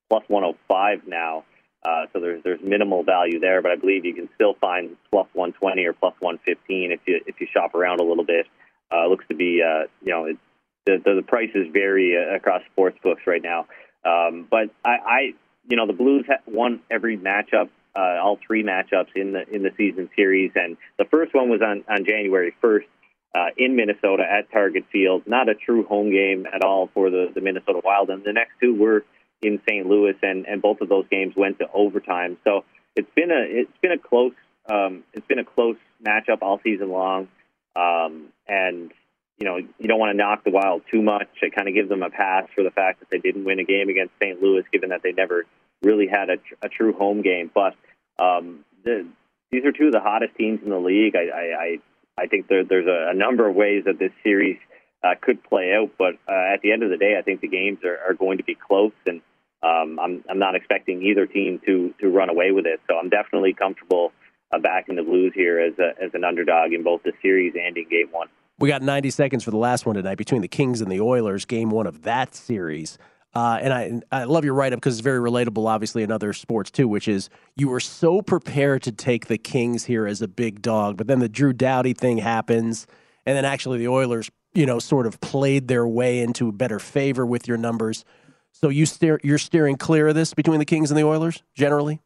plus 0.09 0.23
105 0.27 1.07
now, 1.07 1.45
uh, 1.83 2.05
so 2.11 2.19
there's 2.19 2.43
there's 2.43 2.59
minimal 2.61 3.03
value 3.03 3.39
there, 3.39 3.61
but 3.61 3.71
I 3.71 3.75
believe 3.75 4.03
you 4.03 4.13
can 4.13 4.29
still 4.35 4.55
find 4.59 4.97
plus 5.11 5.27
120 5.33 5.85
or 5.85 5.93
plus 5.93 6.13
115 6.19 6.91
if 6.91 6.99
you 7.05 7.21
if 7.25 7.39
you 7.39 7.47
shop 7.53 7.73
around 7.73 8.01
a 8.01 8.03
little 8.03 8.25
bit. 8.25 8.47
Uh, 8.91 9.07
looks 9.07 9.25
to 9.29 9.35
be 9.35 9.61
uh, 9.63 9.87
you 10.03 10.11
know 10.11 10.25
it, 10.25 10.37
the, 10.85 10.97
the 11.03 11.15
the 11.15 11.21
prices 11.21 11.67
vary 11.71 12.17
uh, 12.17 12.35
across 12.35 12.61
sports 12.71 12.97
books 13.01 13.21
right 13.25 13.41
now. 13.41 13.67
Um, 14.03 14.47
but 14.49 14.69
I, 14.83 14.89
I, 14.89 15.19
you 15.67 15.77
know, 15.77 15.87
the 15.87 15.93
Blues 15.93 16.25
won 16.47 16.81
every 16.89 17.17
matchup, 17.17 17.69
uh, 17.95 18.17
all 18.21 18.39
three 18.45 18.63
matchups 18.63 19.15
in 19.15 19.33
the 19.33 19.47
in 19.49 19.63
the 19.63 19.71
season 19.77 20.09
series, 20.15 20.51
and 20.55 20.77
the 20.97 21.05
first 21.05 21.33
one 21.33 21.49
was 21.49 21.61
on 21.61 21.83
on 21.89 22.05
January 22.05 22.53
first. 22.61 22.87
Uh, 23.35 23.49
in 23.57 23.75
Minnesota 23.75 24.23
at 24.23 24.51
Target 24.51 24.85
Field, 24.91 25.21
not 25.27 25.49
a 25.49 25.53
true 25.53 25.83
home 25.83 26.09
game 26.09 26.47
at 26.51 26.63
all 26.63 26.89
for 26.95 27.11
the, 27.11 27.27
the 27.31 27.41
Minnesota 27.41 27.79
Wild, 27.83 28.09
and 28.09 28.23
the 28.23 28.33
next 28.33 28.53
two 28.59 28.73
were 28.73 29.05
in 29.41 29.61
St. 29.67 29.85
Louis, 29.85 30.15
and, 30.21 30.45
and 30.45 30.61
both 30.61 30.81
of 30.81 30.89
those 30.89 31.05
games 31.09 31.33
went 31.35 31.59
to 31.59 31.65
overtime. 31.73 32.37
So 32.43 32.65
it's 32.95 33.09
been 33.15 33.31
a 33.31 33.43
it's 33.47 33.77
been 33.81 33.91
a 33.91 33.97
close 33.97 34.33
um, 34.69 35.03
it's 35.13 35.25
been 35.27 35.39
a 35.39 35.45
close 35.45 35.77
matchup 36.05 36.41
all 36.41 36.59
season 36.63 36.89
long, 36.89 37.27
um, 37.75 38.27
and 38.47 38.91
you 39.39 39.47
know, 39.47 39.55
you 39.55 39.87
don't 39.87 39.99
want 39.99 40.11
to 40.11 40.17
knock 40.17 40.43
the 40.43 40.51
Wild 40.51 40.81
too 40.91 41.01
much. 41.01 41.27
It 41.41 41.55
kind 41.55 41.67
of 41.69 41.73
gives 41.73 41.87
them 41.87 42.03
a 42.03 42.09
pass 42.09 42.47
for 42.53 42.63
the 42.63 42.71
fact 42.71 42.99
that 42.99 43.09
they 43.09 43.19
didn't 43.19 43.45
win 43.45 43.59
a 43.59 43.63
game 43.63 43.87
against 43.87 44.13
St. 44.21 44.41
Louis, 44.41 44.63
given 44.71 44.89
that 44.89 45.01
they 45.01 45.13
never 45.13 45.45
really 45.81 46.07
had 46.07 46.29
a, 46.29 46.37
a 46.61 46.67
true 46.67 46.91
home 46.91 47.21
game. 47.21 47.49
But 47.53 47.75
um, 48.21 48.65
the, 48.83 49.07
these 49.49 49.63
are 49.63 49.71
two 49.71 49.87
of 49.87 49.93
the 49.93 50.01
hottest 50.01 50.35
teams 50.35 50.59
in 50.61 50.69
the 50.69 50.77
league. 50.77 51.15
I, 51.15 51.29
I, 51.29 51.63
I, 51.63 51.77
I 52.23 52.27
think 52.27 52.49
there, 52.49 52.65
there's 52.65 52.87
a, 52.87 53.11
a 53.11 53.13
number 53.13 53.47
of 53.47 53.55
ways 53.55 53.83
that 53.85 53.97
this 53.97 54.11
series 54.23 54.57
uh, 55.03 55.15
could 55.21 55.43
play 55.43 55.73
out, 55.73 55.91
but 55.97 56.15
uh, 56.27 56.53
at 56.53 56.61
the 56.61 56.71
end 56.71 56.83
of 56.83 56.89
the 56.89 56.97
day, 56.97 57.15
I 57.17 57.21
think 57.21 57.41
the 57.41 57.47
games 57.47 57.79
are, 57.83 57.97
are 58.09 58.13
going 58.13 58.37
to 58.37 58.43
be 58.43 58.55
close, 58.55 58.91
and 59.05 59.21
um, 59.63 59.99
I'm, 59.99 60.23
I'm 60.29 60.39
not 60.39 60.55
expecting 60.55 61.01
either 61.03 61.25
team 61.25 61.59
to 61.65 61.93
to 61.99 62.09
run 62.09 62.29
away 62.29 62.51
with 62.51 62.65
it. 62.65 62.79
So 62.87 62.97
I'm 62.97 63.09
definitely 63.09 63.53
comfortable 63.53 64.11
uh, 64.51 64.59
backing 64.59 64.95
the 64.95 65.03
Blues 65.03 65.33
here 65.35 65.59
as 65.59 65.73
a, 65.79 66.01
as 66.03 66.11
an 66.13 66.23
underdog 66.23 66.73
in 66.73 66.83
both 66.83 67.03
the 67.03 67.13
series 67.21 67.53
and 67.55 67.77
in 67.77 67.87
Game 67.89 68.07
One. 68.11 68.27
We 68.57 68.67
got 68.67 68.81
90 68.81 69.09
seconds 69.11 69.43
for 69.45 69.51
the 69.51 69.57
last 69.57 69.85
one 69.85 69.95
tonight 69.95 70.17
between 70.17 70.41
the 70.41 70.49
Kings 70.49 70.81
and 70.81 70.91
the 70.91 70.99
Oilers, 70.99 71.45
game 71.45 71.69
one 71.69 71.87
of 71.87 72.01
that 72.01 72.35
series. 72.35 72.97
Uh, 73.33 73.59
and 73.61 73.73
I, 73.73 74.01
I 74.11 74.23
love 74.23 74.43
your 74.43 74.55
write 74.55 74.73
up 74.73 74.77
because 74.77 74.95
it's 74.95 75.03
very 75.03 75.19
relatable, 75.19 75.67
obviously, 75.67 76.03
in 76.03 76.11
other 76.11 76.33
sports 76.33 76.71
too, 76.71 76.87
which 76.87 77.07
is 77.07 77.29
you 77.55 77.69
were 77.69 77.79
so 77.79 78.21
prepared 78.21 78.81
to 78.83 78.91
take 78.91 79.27
the 79.27 79.37
Kings 79.37 79.85
here 79.85 80.07
as 80.07 80.21
a 80.21 80.27
big 80.27 80.61
dog, 80.61 80.97
but 80.97 81.07
then 81.07 81.19
the 81.19 81.29
Drew 81.29 81.53
Doughty 81.53 81.93
thing 81.93 82.17
happens. 82.17 82.87
And 83.25 83.37
then 83.37 83.45
actually 83.45 83.77
the 83.77 83.87
Oilers, 83.87 84.31
you 84.53 84.65
know, 84.65 84.79
sort 84.79 85.05
of 85.05 85.19
played 85.21 85.67
their 85.67 85.87
way 85.87 86.19
into 86.19 86.51
better 86.51 86.79
favor 86.79 87.25
with 87.25 87.47
your 87.47 87.57
numbers. 87.57 88.05
So 88.51 88.69
you 88.69 88.85
steer, 88.85 89.19
you're 89.23 89.37
steering 89.37 89.77
clear 89.77 90.07
of 90.07 90.15
this 90.15 90.33
between 90.33 90.59
the 90.59 90.65
Kings 90.65 90.91
and 90.91 90.97
the 90.97 91.03
Oilers 91.03 91.43
generally? 91.53 92.01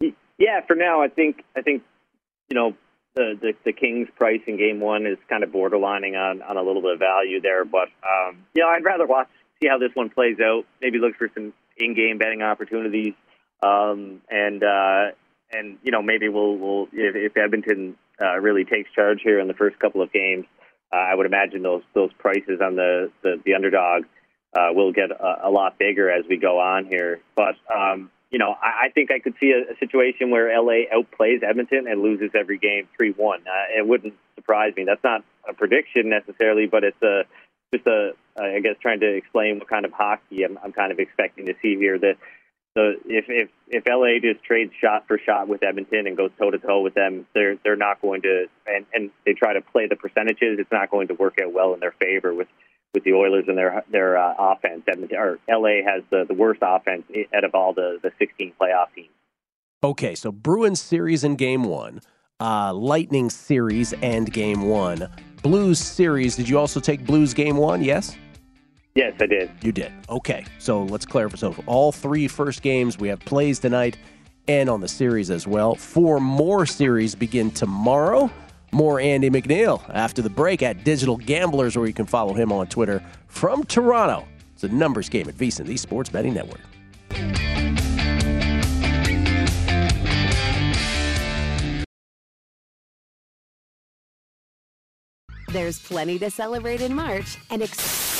Yeah, 0.00 0.60
for 0.66 0.76
now, 0.76 1.02
I 1.02 1.08
think, 1.08 1.42
I 1.56 1.62
think, 1.62 1.82
you 2.48 2.54
know, 2.54 2.74
the, 3.14 3.38
the, 3.40 3.52
the 3.64 3.72
Kings 3.72 4.08
price 4.16 4.40
in 4.46 4.56
game 4.56 4.80
one 4.80 5.06
is 5.06 5.18
kind 5.28 5.44
of 5.44 5.50
borderlining 5.50 6.16
on, 6.16 6.42
on 6.42 6.56
a 6.56 6.62
little 6.62 6.82
bit 6.82 6.92
of 6.92 6.98
value 6.98 7.40
there. 7.40 7.64
But, 7.64 7.88
um, 8.02 8.44
you 8.54 8.62
know, 8.62 8.68
I'd 8.68 8.84
rather 8.84 9.06
watch, 9.06 9.28
see 9.62 9.68
how 9.68 9.78
this 9.78 9.90
one 9.94 10.10
plays 10.10 10.38
out, 10.40 10.64
maybe 10.80 10.98
look 10.98 11.16
for 11.16 11.28
some 11.34 11.52
in 11.76 11.94
game 11.94 12.18
betting 12.18 12.42
opportunities. 12.42 13.14
Um, 13.62 14.22
and, 14.28 14.62
uh, 14.62 15.12
and, 15.52 15.78
you 15.82 15.92
know, 15.92 16.02
maybe 16.02 16.28
we'll, 16.28 16.56
we'll 16.56 16.88
if, 16.92 17.14
if 17.14 17.36
Edmonton 17.36 17.96
uh, 18.20 18.38
really 18.38 18.64
takes 18.64 18.90
charge 18.92 19.20
here 19.22 19.38
in 19.38 19.48
the 19.48 19.54
first 19.54 19.78
couple 19.78 20.02
of 20.02 20.12
games, 20.12 20.46
uh, 20.94 20.96
I 20.96 21.14
would 21.14 21.26
imagine 21.26 21.62
those, 21.62 21.82
those 21.92 22.12
prices 22.18 22.60
on 22.62 22.76
the, 22.76 23.10
the, 23.22 23.40
the 23.44 23.54
underdog 23.54 24.04
uh, 24.56 24.68
will 24.72 24.92
get 24.92 25.10
a, 25.10 25.48
a 25.48 25.50
lot 25.50 25.76
bigger 25.76 26.08
as 26.08 26.24
we 26.28 26.36
go 26.36 26.60
on 26.60 26.84
here. 26.84 27.20
But, 27.34 27.56
um, 27.74 28.12
you 28.30 28.38
know, 28.38 28.54
I, 28.62 28.86
I 28.86 28.88
think 28.94 29.10
I 29.10 29.18
could 29.18 29.34
see 29.40 29.50
a, 29.50 29.72
a 29.72 29.78
situation 29.78 30.30
where 30.30 30.56
LA 30.56 30.86
outplays 30.94 31.42
Edmonton 31.42 31.88
and 31.88 32.00
loses 32.00 32.30
every 32.38 32.58
game 32.58 32.88
three 32.96 33.10
one. 33.10 33.40
Uh, 33.40 33.78
it 33.80 33.86
wouldn't 33.86 34.14
surprise 34.36 34.72
me. 34.76 34.84
That's 34.84 35.02
not 35.02 35.24
a 35.48 35.52
prediction 35.52 36.10
necessarily, 36.10 36.66
but 36.66 36.84
it's 36.84 37.02
a 37.02 37.22
just 37.74 37.86
a 37.88 38.12
I 38.36 38.60
guess 38.60 38.76
trying 38.80 39.00
to 39.00 39.16
explain 39.16 39.58
what 39.58 39.68
kind 39.68 39.84
of 39.84 39.92
hockey 39.92 40.44
I'm, 40.44 40.58
I'm 40.62 40.72
kind 40.72 40.92
of 40.92 41.00
expecting 41.00 41.46
to 41.46 41.54
see 41.60 41.76
here. 41.76 41.98
That 41.98 42.16
the 42.74 42.94
if 43.06 43.26
if 43.28 43.50
if 43.68 43.84
LA 43.86 44.18
just 44.20 44.44
trades 44.44 44.72
shot 44.80 45.06
for 45.06 45.18
shot 45.18 45.48
with 45.48 45.62
Edmonton 45.62 46.06
and 46.06 46.16
goes 46.16 46.30
toe 46.38 46.50
to 46.50 46.58
toe 46.58 46.80
with 46.80 46.94
them, 46.94 47.26
they're 47.34 47.56
they're 47.64 47.76
not 47.76 48.02
going 48.02 48.22
to 48.22 48.46
and 48.66 48.86
and 48.92 49.10
they 49.24 49.32
try 49.32 49.52
to 49.54 49.60
play 49.60 49.86
the 49.86 49.96
percentages. 49.96 50.58
It's 50.58 50.72
not 50.72 50.90
going 50.90 51.08
to 51.08 51.14
work 51.14 51.38
out 51.42 51.52
well 51.52 51.74
in 51.74 51.80
their 51.80 51.94
favor 52.00 52.34
with 52.34 52.48
with 52.92 53.04
the 53.04 53.12
Oilers 53.12 53.44
and 53.48 53.56
their 53.56 53.84
their 53.90 54.18
uh, 54.18 54.34
offense. 54.38 54.82
Edmonton 54.88 55.18
or 55.18 55.38
LA 55.48 55.88
has 55.88 56.02
the, 56.10 56.24
the 56.26 56.34
worst 56.34 56.60
offense 56.62 57.04
out 57.34 57.44
of 57.44 57.54
all 57.54 57.72
the 57.74 57.98
the 58.02 58.10
16 58.18 58.52
playoff 58.60 58.86
teams. 58.94 59.08
Okay, 59.82 60.14
so 60.14 60.32
Bruins 60.32 60.80
series 60.80 61.24
in 61.24 61.36
Game 61.36 61.64
One, 61.64 62.00
uh, 62.40 62.72
Lightning 62.72 63.30
series 63.30 63.92
and 63.94 64.32
Game 64.32 64.62
One, 64.62 65.08
Blues 65.42 65.78
series. 65.78 66.36
Did 66.36 66.48
you 66.48 66.58
also 66.58 66.80
take 66.80 67.04
Blues 67.04 67.34
Game 67.34 67.56
One? 67.56 67.82
Yes. 67.82 68.16
Yes, 68.94 69.14
I 69.20 69.26
did. 69.26 69.50
You 69.60 69.72
did. 69.72 69.92
Okay, 70.08 70.46
so 70.60 70.84
let's 70.84 71.04
clarify. 71.04 71.36
So 71.36 71.54
all 71.66 71.90
three 71.90 72.28
first 72.28 72.62
games 72.62 72.96
we 72.96 73.08
have 73.08 73.18
plays 73.20 73.58
tonight, 73.58 73.98
and 74.46 74.68
on 74.68 74.80
the 74.80 74.88
series 74.88 75.30
as 75.30 75.48
well. 75.48 75.74
Four 75.74 76.20
more 76.20 76.64
series 76.64 77.14
begin 77.16 77.50
tomorrow. 77.50 78.30
More 78.70 79.00
Andy 79.00 79.30
McNeil 79.30 79.82
after 79.92 80.22
the 80.22 80.30
break 80.30 80.62
at 80.62 80.84
Digital 80.84 81.16
Gamblers, 81.16 81.76
where 81.76 81.86
you 81.86 81.92
can 81.92 82.06
follow 82.06 82.34
him 82.34 82.52
on 82.52 82.68
Twitter 82.68 83.02
from 83.26 83.64
Toronto. 83.64 84.26
It's 84.52 84.64
a 84.64 84.68
numbers 84.68 85.08
game 85.08 85.28
at 85.28 85.34
VSiN, 85.34 85.66
the 85.66 85.76
Sports 85.76 86.10
Betting 86.10 86.34
Network. 86.34 86.60
There's 95.48 95.80
plenty 95.80 96.18
to 96.20 96.30
celebrate 96.30 96.80
in 96.80 96.94
March 96.94 97.38
and. 97.50 97.62
Ex- 97.62 98.13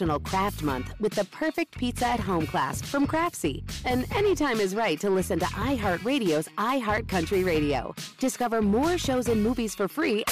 National 0.00 0.20
Craft 0.20 0.62
Month 0.62 0.94
with 0.98 1.12
the 1.12 1.26
perfect 1.26 1.76
pizza 1.76 2.06
at 2.06 2.20
home 2.20 2.46
class 2.46 2.80
from 2.80 3.06
Craftsy. 3.06 3.62
And 3.84 4.10
anytime 4.16 4.58
is 4.58 4.74
right 4.74 4.98
to 4.98 5.10
listen 5.10 5.38
to 5.40 5.44
iHeartRadio's 5.44 6.48
iHeartCountry 6.56 7.44
Radio. 7.44 7.94
Discover 8.18 8.62
more 8.62 8.96
shows 8.96 9.28
and 9.28 9.42
movies 9.42 9.74
for 9.74 9.88
free. 9.88 10.24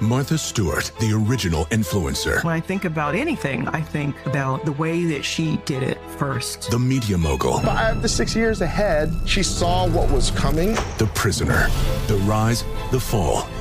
Martha 0.00 0.38
Stewart, 0.38 0.92
the 1.00 1.12
original 1.12 1.64
influencer. 1.66 2.44
When 2.44 2.54
I 2.54 2.60
think 2.60 2.84
about 2.84 3.16
anything, 3.16 3.66
I 3.68 3.80
think 3.80 4.14
about 4.26 4.64
the 4.64 4.72
way 4.72 5.06
that 5.06 5.24
she 5.24 5.56
did 5.64 5.82
it 5.82 5.98
first. 6.18 6.70
The 6.70 6.78
media 6.78 7.18
mogul. 7.18 7.58
Five 7.58 8.00
to 8.02 8.08
six 8.08 8.36
years 8.36 8.60
ahead, 8.60 9.12
she 9.26 9.42
saw 9.42 9.88
what 9.88 10.08
was 10.12 10.30
coming. 10.30 10.74
The 10.98 11.10
prisoner. 11.16 11.66
The 12.06 12.16
rise, 12.28 12.62
the 12.92 13.00
fall 13.00 13.48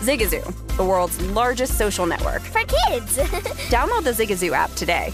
Zigazoo, 0.00 0.76
the 0.76 0.84
world's 0.84 1.20
largest 1.30 1.76
social 1.78 2.06
network. 2.06 2.42
For 2.42 2.60
kids. 2.60 3.18
Download 3.68 4.04
the 4.04 4.10
Zigazoo 4.10 4.52
app 4.52 4.70
today. 4.74 5.12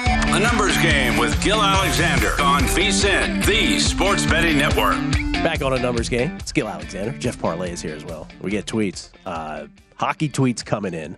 A 0.00 0.40
Numbers 0.40 0.76
Game 0.78 1.16
with 1.16 1.42
Gil 1.42 1.60
Alexander 1.60 2.40
on 2.40 2.62
VSIN, 2.62 3.44
the 3.44 3.80
Sports 3.80 4.24
Betting 4.24 4.56
Network. 4.56 5.18
Back 5.42 5.62
on 5.62 5.72
a 5.72 5.78
numbers 5.78 6.08
game. 6.08 6.32
It's 6.32 6.50
Gil 6.50 6.66
Alexander. 6.66 7.16
Jeff 7.18 7.38
Parlay 7.38 7.70
is 7.70 7.80
here 7.80 7.94
as 7.94 8.04
well. 8.04 8.26
We 8.40 8.50
get 8.50 8.66
tweets. 8.66 9.10
Uh, 9.24 9.68
hockey 9.94 10.28
tweets 10.28 10.64
coming 10.64 10.94
in. 10.94 11.16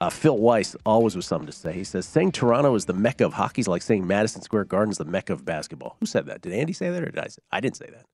Uh, 0.00 0.10
Phil 0.10 0.36
Weiss 0.36 0.74
always 0.86 1.14
with 1.14 1.26
something 1.26 1.46
to 1.46 1.52
say. 1.52 1.72
He 1.72 1.84
says, 1.84 2.06
saying 2.06 2.32
Toronto 2.32 2.74
is 2.74 2.86
the 2.86 2.94
mecca 2.94 3.26
of 3.26 3.34
hockey 3.34 3.60
is 3.60 3.68
like 3.68 3.82
saying 3.82 4.06
Madison 4.06 4.42
Square 4.42 4.64
Garden 4.64 4.92
is 4.92 4.98
the 4.98 5.04
mecca 5.04 5.34
of 5.34 5.44
basketball. 5.44 5.96
Who 6.00 6.06
said 6.06 6.26
that? 6.26 6.40
Did 6.40 6.52
Andy 6.52 6.72
say 6.72 6.90
that 6.90 7.02
or 7.02 7.06
did 7.10 7.18
I 7.18 7.28
say 7.28 7.40
I 7.52 7.60
didn't 7.60 7.76
say 7.76 7.88
that. 7.90 8.06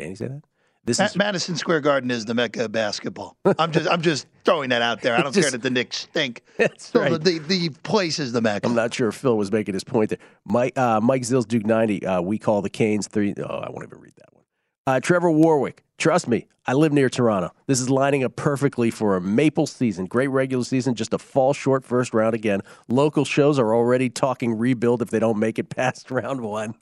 Did 0.00 0.04
Andy 0.06 0.16
say 0.16 0.28
that? 0.28 0.42
This 0.84 0.98
Ma- 0.98 1.04
is 1.04 1.16
Madison 1.16 1.56
Square 1.56 1.82
Garden 1.82 2.10
is 2.10 2.24
the 2.24 2.34
mecca 2.34 2.64
of 2.64 2.72
basketball. 2.72 3.36
I'm 3.58 3.70
just 3.70 3.88
I'm 3.88 4.00
just 4.00 4.26
throwing 4.44 4.70
that 4.70 4.80
out 4.80 5.02
there. 5.02 5.14
I 5.14 5.20
don't 5.22 5.34
care 5.34 5.50
that 5.50 5.62
the 5.62 5.70
Knicks 5.70 5.98
stink. 5.98 6.42
So 6.78 7.00
right. 7.00 7.12
the, 7.12 7.38
the 7.38 7.38
the 7.38 7.68
place 7.82 8.18
is 8.18 8.32
the 8.32 8.40
mecca. 8.40 8.66
I'm 8.66 8.74
not 8.74 8.92
sure 8.94 9.08
if 9.08 9.14
Phil 9.14 9.36
was 9.36 9.52
making 9.52 9.74
his 9.74 9.84
point 9.84 10.10
there. 10.10 10.18
Mike 10.46 10.76
uh, 10.78 11.00
Mike 11.00 11.22
Zills 11.22 11.46
Duke 11.46 11.66
90. 11.66 12.06
Uh, 12.06 12.20
we 12.22 12.38
call 12.38 12.62
the 12.62 12.70
Canes 12.70 13.08
three. 13.08 13.34
Oh, 13.38 13.44
I 13.44 13.70
won't 13.70 13.84
even 13.84 14.00
read 14.00 14.14
that 14.16 14.32
one. 14.32 14.44
Uh, 14.86 15.00
Trevor 15.00 15.30
Warwick. 15.30 15.84
Trust 15.98 16.28
me, 16.28 16.46
I 16.66 16.72
live 16.72 16.92
near 16.92 17.10
Toronto. 17.10 17.50
This 17.66 17.78
is 17.80 17.90
lining 17.90 18.24
up 18.24 18.34
perfectly 18.36 18.90
for 18.90 19.16
a 19.16 19.20
maple 19.20 19.66
season. 19.66 20.06
Great 20.06 20.28
regular 20.28 20.64
season, 20.64 20.94
just 20.94 21.12
a 21.12 21.18
fall 21.18 21.52
short 21.52 21.84
first 21.84 22.14
round 22.14 22.34
again. 22.34 22.62
Local 22.88 23.26
shows 23.26 23.58
are 23.58 23.74
already 23.74 24.08
talking 24.08 24.56
rebuild 24.56 25.02
if 25.02 25.10
they 25.10 25.18
don't 25.18 25.38
make 25.38 25.58
it 25.58 25.68
past 25.76 26.10
round 26.10 26.40
one. 26.40 26.74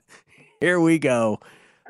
Here 0.61 0.79
we 0.81 0.99
go. 1.01 1.41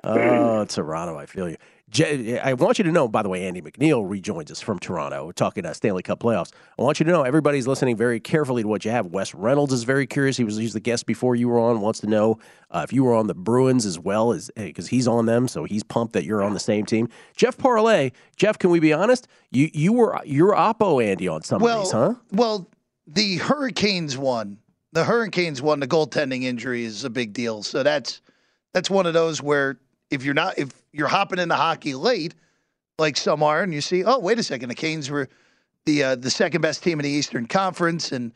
Oh, 0.05 0.65
Toronto, 0.65 1.19
I 1.19 1.27
feel 1.27 1.49
you. 1.49 1.57
I 1.97 2.53
want 2.53 2.79
you 2.79 2.85
to 2.85 2.93
know, 2.93 3.09
by 3.09 3.23
the 3.23 3.31
way, 3.31 3.47
Andy 3.47 3.63
McNeil 3.63 4.09
rejoins 4.09 4.51
us 4.51 4.61
from 4.61 4.79
Toronto. 4.79 5.33
Talking 5.33 5.65
uh, 5.65 5.73
Stanley 5.73 6.03
Cup 6.03 6.21
playoffs. 6.21 6.53
I 6.79 6.83
want 6.83 7.01
you 7.01 7.05
to 7.07 7.11
know 7.11 7.23
everybody's 7.23 7.67
listening 7.67 7.97
very 7.97 8.21
carefully 8.21 8.63
to 8.63 8.69
what 8.69 8.85
you 8.85 8.91
have. 8.91 9.07
Wes 9.07 9.35
Reynolds 9.35 9.73
is 9.73 9.85
very 9.85 10.07
curious. 10.07 10.37
He 10.37 10.45
was 10.45 10.57
he's 10.57 10.75
the 10.75 10.81
guest 10.81 11.07
before 11.07 11.35
you 11.35 11.49
were 11.49 11.59
on. 11.59 11.81
Wants 11.81 12.01
to 12.01 12.07
know 12.07 12.39
uh, 12.71 12.83
if 12.85 12.93
you 12.93 13.05
were 13.05 13.15
on 13.15 13.27
the 13.27 13.35
Bruins 13.35 13.87
as 13.87 13.99
well 13.99 14.33
as 14.33 14.51
because 14.55 14.89
he's 14.89 15.09
on 15.09 15.25
them, 15.25 15.49
so 15.49 15.65
he's 15.65 15.83
pumped 15.83 16.13
that 16.13 16.25
you're 16.25 16.43
on 16.43 16.53
the 16.53 16.61
same 16.61 16.85
team. 16.85 17.09
Jeff 17.37 17.57
Parlay, 17.57 18.11
Jeff, 18.37 18.59
can 18.59 18.69
we 18.69 18.81
be 18.81 18.93
honest? 18.93 19.27
You 19.51 19.71
you 19.73 19.95
were 19.95 20.21
you're 20.27 20.53
oppo 20.53 21.03
Andy 21.03 21.27
on 21.27 21.43
some 21.43 21.63
well, 21.63 21.79
of 21.79 21.85
these, 21.85 21.93
huh? 21.93 22.15
well, 22.33 22.71
the 23.07 23.37
Hurricanes 23.37 24.19
won. 24.19 24.59
The 24.93 25.05
Hurricanes 25.05 25.63
won. 25.63 25.81
The 25.81 25.89
goaltending 25.89 26.43
injury 26.43 26.85
is 26.85 27.05
a 27.05 27.11
big 27.11 27.33
deal. 27.33 27.63
So 27.63 27.83
that's 27.83 28.21
that's 28.75 28.91
one 28.91 29.07
of 29.07 29.15
those 29.15 29.43
where 29.43 29.79
if 30.11 30.25
you're 30.25 30.35
not 30.35 30.59
if 30.59 30.71
you're 30.93 31.09
hopping 31.09 31.39
into 31.39 31.55
hockey 31.55 31.95
late, 31.95 32.35
like 32.99 33.17
some 33.17 33.43
are, 33.43 33.63
and 33.63 33.73
you 33.73 33.81
see, 33.81 34.05
oh 34.05 34.19
wait 34.19 34.39
a 34.39 34.43
second, 34.43 34.69
the 34.69 34.75
Canes 34.75 35.11
were 35.11 35.29
the 35.85 36.03
uh, 36.03 36.15
the 36.17 36.31
second 36.31 36.61
best 36.61 36.83
team 36.83 36.99
in 36.99 37.05
the 37.05 37.11
Eastern 37.11 37.47
Conference, 37.47 38.13
and 38.13 38.33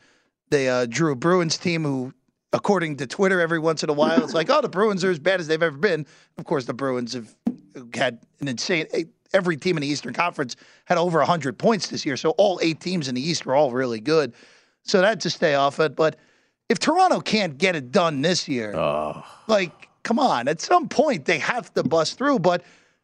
they 0.49 0.69
uh, 0.69 0.85
drew 0.85 1.11
a 1.11 1.15
Bruins 1.15 1.57
team 1.57 1.83
who, 1.83 2.13
according 2.51 2.97
to 2.97 3.07
Twitter, 3.07 3.41
every 3.41 3.59
once 3.59 3.83
in 3.83 3.89
a 3.89 3.93
while 3.93 4.23
it's 4.23 4.33
like, 4.33 4.49
oh 4.49 4.61
the 4.61 4.69
Bruins 4.69 5.03
are 5.03 5.11
as 5.11 5.19
bad 5.19 5.39
as 5.39 5.47
they've 5.47 5.61
ever 5.61 5.77
been. 5.77 6.05
Of 6.37 6.45
course, 6.45 6.65
the 6.65 6.73
Bruins 6.73 7.13
have 7.13 7.35
had 7.93 8.19
an 8.39 8.47
insane. 8.47 8.87
Every 9.33 9.57
team 9.57 9.77
in 9.77 9.81
the 9.81 9.87
Eastern 9.87 10.13
Conference 10.13 10.55
had 10.85 10.99
over 10.99 11.17
100 11.17 11.57
points 11.57 11.87
this 11.87 12.05
year, 12.05 12.17
so 12.17 12.31
all 12.31 12.59
eight 12.61 12.79
teams 12.79 13.07
in 13.07 13.15
the 13.15 13.21
East 13.21 13.47
were 13.47 13.55
all 13.55 13.71
really 13.71 13.99
good. 13.99 14.33
So 14.83 15.01
that 15.01 15.21
to 15.21 15.29
stay 15.31 15.55
off 15.55 15.79
it, 15.79 15.95
but 15.95 16.17
if 16.69 16.77
Toronto 16.77 17.19
can't 17.19 17.57
get 17.57 17.75
it 17.75 17.91
done 17.91 18.21
this 18.21 18.47
year, 18.47 18.73
like, 19.47 19.89
come 20.03 20.19
on, 20.19 20.47
at 20.47 20.61
some 20.61 20.87
point 20.87 21.25
they 21.25 21.39
have 21.39 21.73
to 21.73 21.83
bust 21.83 22.17
through. 22.17 22.39
But 22.39 22.63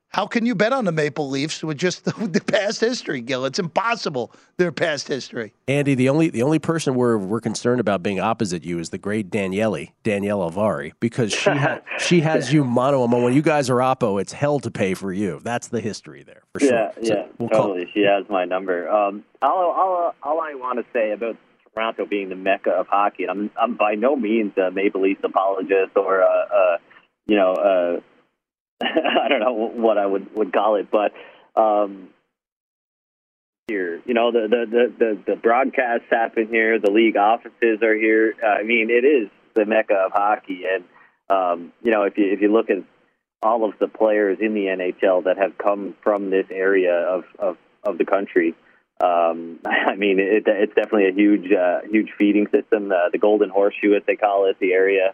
how 0.09 0.25
can 0.25 0.43
you 0.45 0.55
bet 0.55 0.73
on 0.73 0.85
the 0.85 0.91
Maple 0.91 1.29
Leafs 1.29 1.63
with 1.63 1.77
just 1.77 2.03
the, 2.05 2.11
the 2.27 2.41
past 2.41 2.81
history, 2.81 3.21
Gil? 3.21 3.45
It's 3.45 3.59
impossible. 3.59 4.31
Their 4.57 4.71
past 4.71 5.07
history. 5.07 5.53
Andy, 5.67 5.95
the 5.95 6.09
only 6.09 6.29
the 6.29 6.41
only 6.43 6.59
person 6.59 6.95
we're 6.95 7.17
we're 7.17 7.39
concerned 7.41 7.79
about 7.79 8.03
being 8.03 8.19
opposite 8.19 8.63
you 8.65 8.79
is 8.79 8.89
the 8.89 8.97
great 8.97 9.29
Daniele, 9.29 9.87
Danielle 10.03 10.49
Alvari, 10.49 10.91
because 10.99 11.31
she 11.31 11.49
ha- 11.51 11.79
she 11.99 12.21
has 12.21 12.51
you 12.51 12.63
mono 12.63 13.03
and 13.03 13.23
when 13.23 13.33
you 13.33 13.41
guys 13.41 13.69
are 13.69 13.77
oppo, 13.77 14.19
it's 14.19 14.33
hell 14.33 14.59
to 14.59 14.71
pay 14.71 14.93
for 14.93 15.13
you. 15.13 15.39
That's 15.43 15.67
the 15.67 15.79
history 15.81 16.23
there 16.23 16.41
for 16.53 16.59
sure. 16.59 16.69
Yeah, 16.73 16.91
So 16.95 17.01
yeah, 17.01 17.25
we'll 17.37 17.49
call- 17.49 17.67
totally. 17.67 17.89
She 17.93 18.01
has 18.01 18.25
my 18.29 18.45
number. 18.45 18.89
Um, 18.89 19.23
all, 19.41 19.71
all, 19.71 20.15
all 20.23 20.41
I 20.41 20.55
want 20.55 20.79
to 20.79 20.85
say 20.91 21.11
about 21.11 21.37
Toronto 21.73 22.05
being 22.05 22.29
the 22.29 22.35
mecca 22.35 22.71
of 22.71 22.87
hockey, 22.87 23.29
I'm, 23.29 23.49
I'm 23.61 23.75
by 23.75 23.95
no 23.95 24.15
means 24.15 24.57
a 24.57 24.71
Maple 24.71 25.01
Leafs 25.01 25.21
apologist 25.23 25.95
or, 25.95 26.19
a, 26.21 26.25
uh, 26.25 26.77
you 27.29 27.35
know, 27.35 27.53
uh, 27.53 27.99
I 28.83 29.27
don't 29.29 29.39
know 29.39 29.53
what 29.53 29.97
I 29.99 30.05
would, 30.05 30.35
would 30.35 30.51
call 30.51 30.75
it, 30.75 30.87
but 30.91 31.13
um, 31.55 32.09
here, 33.67 34.01
you 34.05 34.15
know, 34.15 34.31
the, 34.31 34.47
the, 34.49 34.65
the, 34.65 34.93
the, 34.97 35.23
the 35.27 35.35
broadcasts 35.35 36.07
happen 36.09 36.47
here, 36.47 36.79
the 36.79 36.89
league 36.89 37.17
offices 37.17 37.83
are 37.83 37.95
here. 37.95 38.33
I 38.43 38.63
mean, 38.63 38.89
it 38.89 39.05
is 39.05 39.29
the 39.53 39.65
mecca 39.65 39.93
of 39.93 40.11
hockey, 40.11 40.63
and 40.73 40.83
um, 41.29 41.71
you 41.83 41.91
know, 41.91 42.03
if 42.03 42.17
you 42.17 42.33
if 42.33 42.41
you 42.41 42.51
look 42.51 42.71
at 42.71 42.83
all 43.43 43.63
of 43.63 43.77
the 43.79 43.87
players 43.87 44.39
in 44.41 44.55
the 44.55 44.65
NHL 44.65 45.25
that 45.25 45.37
have 45.37 45.57
come 45.57 45.95
from 46.03 46.31
this 46.31 46.47
area 46.49 46.93
of 46.93 47.25
of, 47.37 47.57
of 47.83 47.97
the 47.99 48.05
country. 48.05 48.55
Um, 49.01 49.59
I 49.65 49.95
mean, 49.95 50.19
it, 50.19 50.43
it's 50.47 50.73
definitely 50.73 51.09
a 51.09 51.13
huge 51.13 51.51
uh, 51.51 51.81
huge 51.87 52.09
feeding 52.17 52.47
system. 52.51 52.91
Uh, 52.91 53.09
the 53.11 53.19
Golden 53.19 53.49
Horseshoe, 53.49 53.95
as 53.95 54.01
they 54.07 54.15
call 54.15 54.49
it, 54.49 54.57
the 54.59 54.73
area 54.73 55.13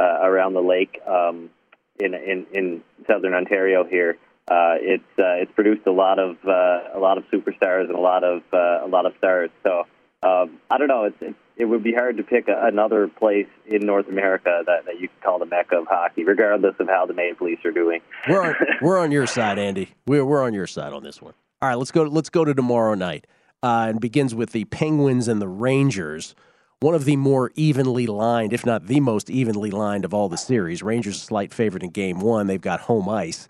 uh, 0.00 0.20
around 0.22 0.54
the 0.54 0.62
lake 0.62 0.98
um, 1.06 1.50
in, 1.98 2.14
in 2.14 2.46
in 2.52 2.82
southern 3.06 3.34
Ontario 3.34 3.84
here. 3.84 4.16
Uh, 4.50 4.74
it's 4.80 5.18
uh, 5.18 5.42
it's 5.42 5.52
produced 5.52 5.86
a 5.86 5.92
lot 5.92 6.18
of 6.18 6.36
uh, 6.46 6.96
a 6.96 6.98
lot 6.98 7.18
of 7.18 7.24
superstars 7.32 7.84
and 7.84 7.94
a 7.94 8.00
lot 8.00 8.24
of 8.24 8.42
uh, 8.52 8.84
a 8.84 8.88
lot 8.88 9.06
of 9.06 9.12
stars. 9.18 9.50
So 9.62 9.84
um, 10.22 10.58
I 10.70 10.78
don't 10.78 10.88
know. 10.88 11.04
It's, 11.04 11.16
it's 11.20 11.38
it 11.60 11.66
would 11.66 11.84
be 11.84 11.92
hard 11.92 12.16
to 12.16 12.22
pick 12.22 12.48
a, 12.48 12.66
another 12.66 13.06
place 13.06 13.46
in 13.66 13.84
North 13.84 14.08
America 14.08 14.62
that, 14.64 14.86
that 14.86 14.98
you 14.98 15.08
could 15.08 15.20
call 15.22 15.38
the 15.38 15.44
mecca 15.44 15.76
of 15.76 15.86
hockey, 15.86 16.24
regardless 16.24 16.74
of 16.80 16.88
how 16.88 17.04
the 17.04 17.12
Maple 17.12 17.46
Leafs 17.46 17.64
are 17.66 17.70
doing. 17.70 18.00
We're 18.28 18.42
on, 18.42 18.54
we're 18.82 18.98
on 18.98 19.12
your 19.12 19.26
side, 19.26 19.58
Andy. 19.58 19.90
We're 20.06 20.24
we're 20.24 20.42
on 20.42 20.54
your 20.54 20.66
side 20.66 20.92
on 20.92 21.02
this 21.02 21.20
one. 21.20 21.34
All 21.60 21.68
right, 21.68 21.76
let's 21.76 21.90
go. 21.90 22.04
Let's 22.04 22.30
go 22.30 22.44
to 22.44 22.54
tomorrow 22.54 22.94
night, 22.94 23.26
uh, 23.62 23.86
and 23.90 24.00
begins 24.00 24.34
with 24.34 24.52
the 24.52 24.64
Penguins 24.64 25.28
and 25.28 25.40
the 25.40 25.48
Rangers. 25.48 26.34
One 26.82 26.94
of 26.94 27.04
the 27.04 27.16
more 27.16 27.50
evenly 27.56 28.06
lined, 28.06 28.54
if 28.54 28.64
not 28.64 28.86
the 28.86 29.00
most 29.00 29.28
evenly 29.28 29.70
lined 29.70 30.06
of 30.06 30.14
all 30.14 30.30
the 30.30 30.38
series. 30.38 30.82
Rangers 30.82 31.18
a 31.18 31.20
slight 31.20 31.52
favorite 31.52 31.82
in 31.82 31.90
Game 31.90 32.20
One. 32.20 32.46
They've 32.46 32.58
got 32.58 32.80
home 32.80 33.06
ice, 33.06 33.48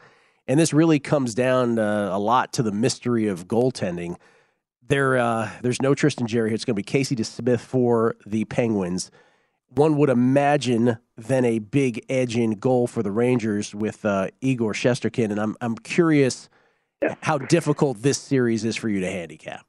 and 0.48 0.58
this 0.58 0.72
really 0.72 0.98
comes 0.98 1.32
down 1.32 1.78
uh, 1.78 2.08
a 2.10 2.18
lot 2.18 2.52
to 2.54 2.64
the 2.64 2.72
mystery 2.72 3.28
of 3.28 3.46
goaltending. 3.46 4.16
There, 4.88 5.16
uh, 5.16 5.48
there's 5.62 5.80
no 5.80 5.94
Tristan 5.94 6.26
Jarry. 6.26 6.52
It's 6.52 6.64
going 6.64 6.74
to 6.74 6.78
be 6.78 6.82
Casey 6.82 7.14
DeSmith 7.14 7.60
for 7.60 8.16
the 8.26 8.46
Penguins. 8.46 9.12
one 9.68 9.96
would 9.96 10.10
imagine 10.10 10.98
then 11.16 11.44
a 11.44 11.60
big 11.60 12.04
edge 12.08 12.36
in 12.36 12.58
goal 12.58 12.88
for 12.88 13.04
the 13.04 13.12
Rangers 13.12 13.72
with 13.72 14.04
uh, 14.04 14.30
Igor 14.40 14.72
Shesterkin, 14.72 15.30
and 15.30 15.38
I'm 15.38 15.56
I'm 15.60 15.76
curious 15.76 16.48
how 17.20 17.38
difficult 17.38 18.02
this 18.02 18.18
series 18.18 18.64
is 18.64 18.74
for 18.74 18.88
you 18.88 18.98
to 18.98 19.08
handicap. 19.08 19.64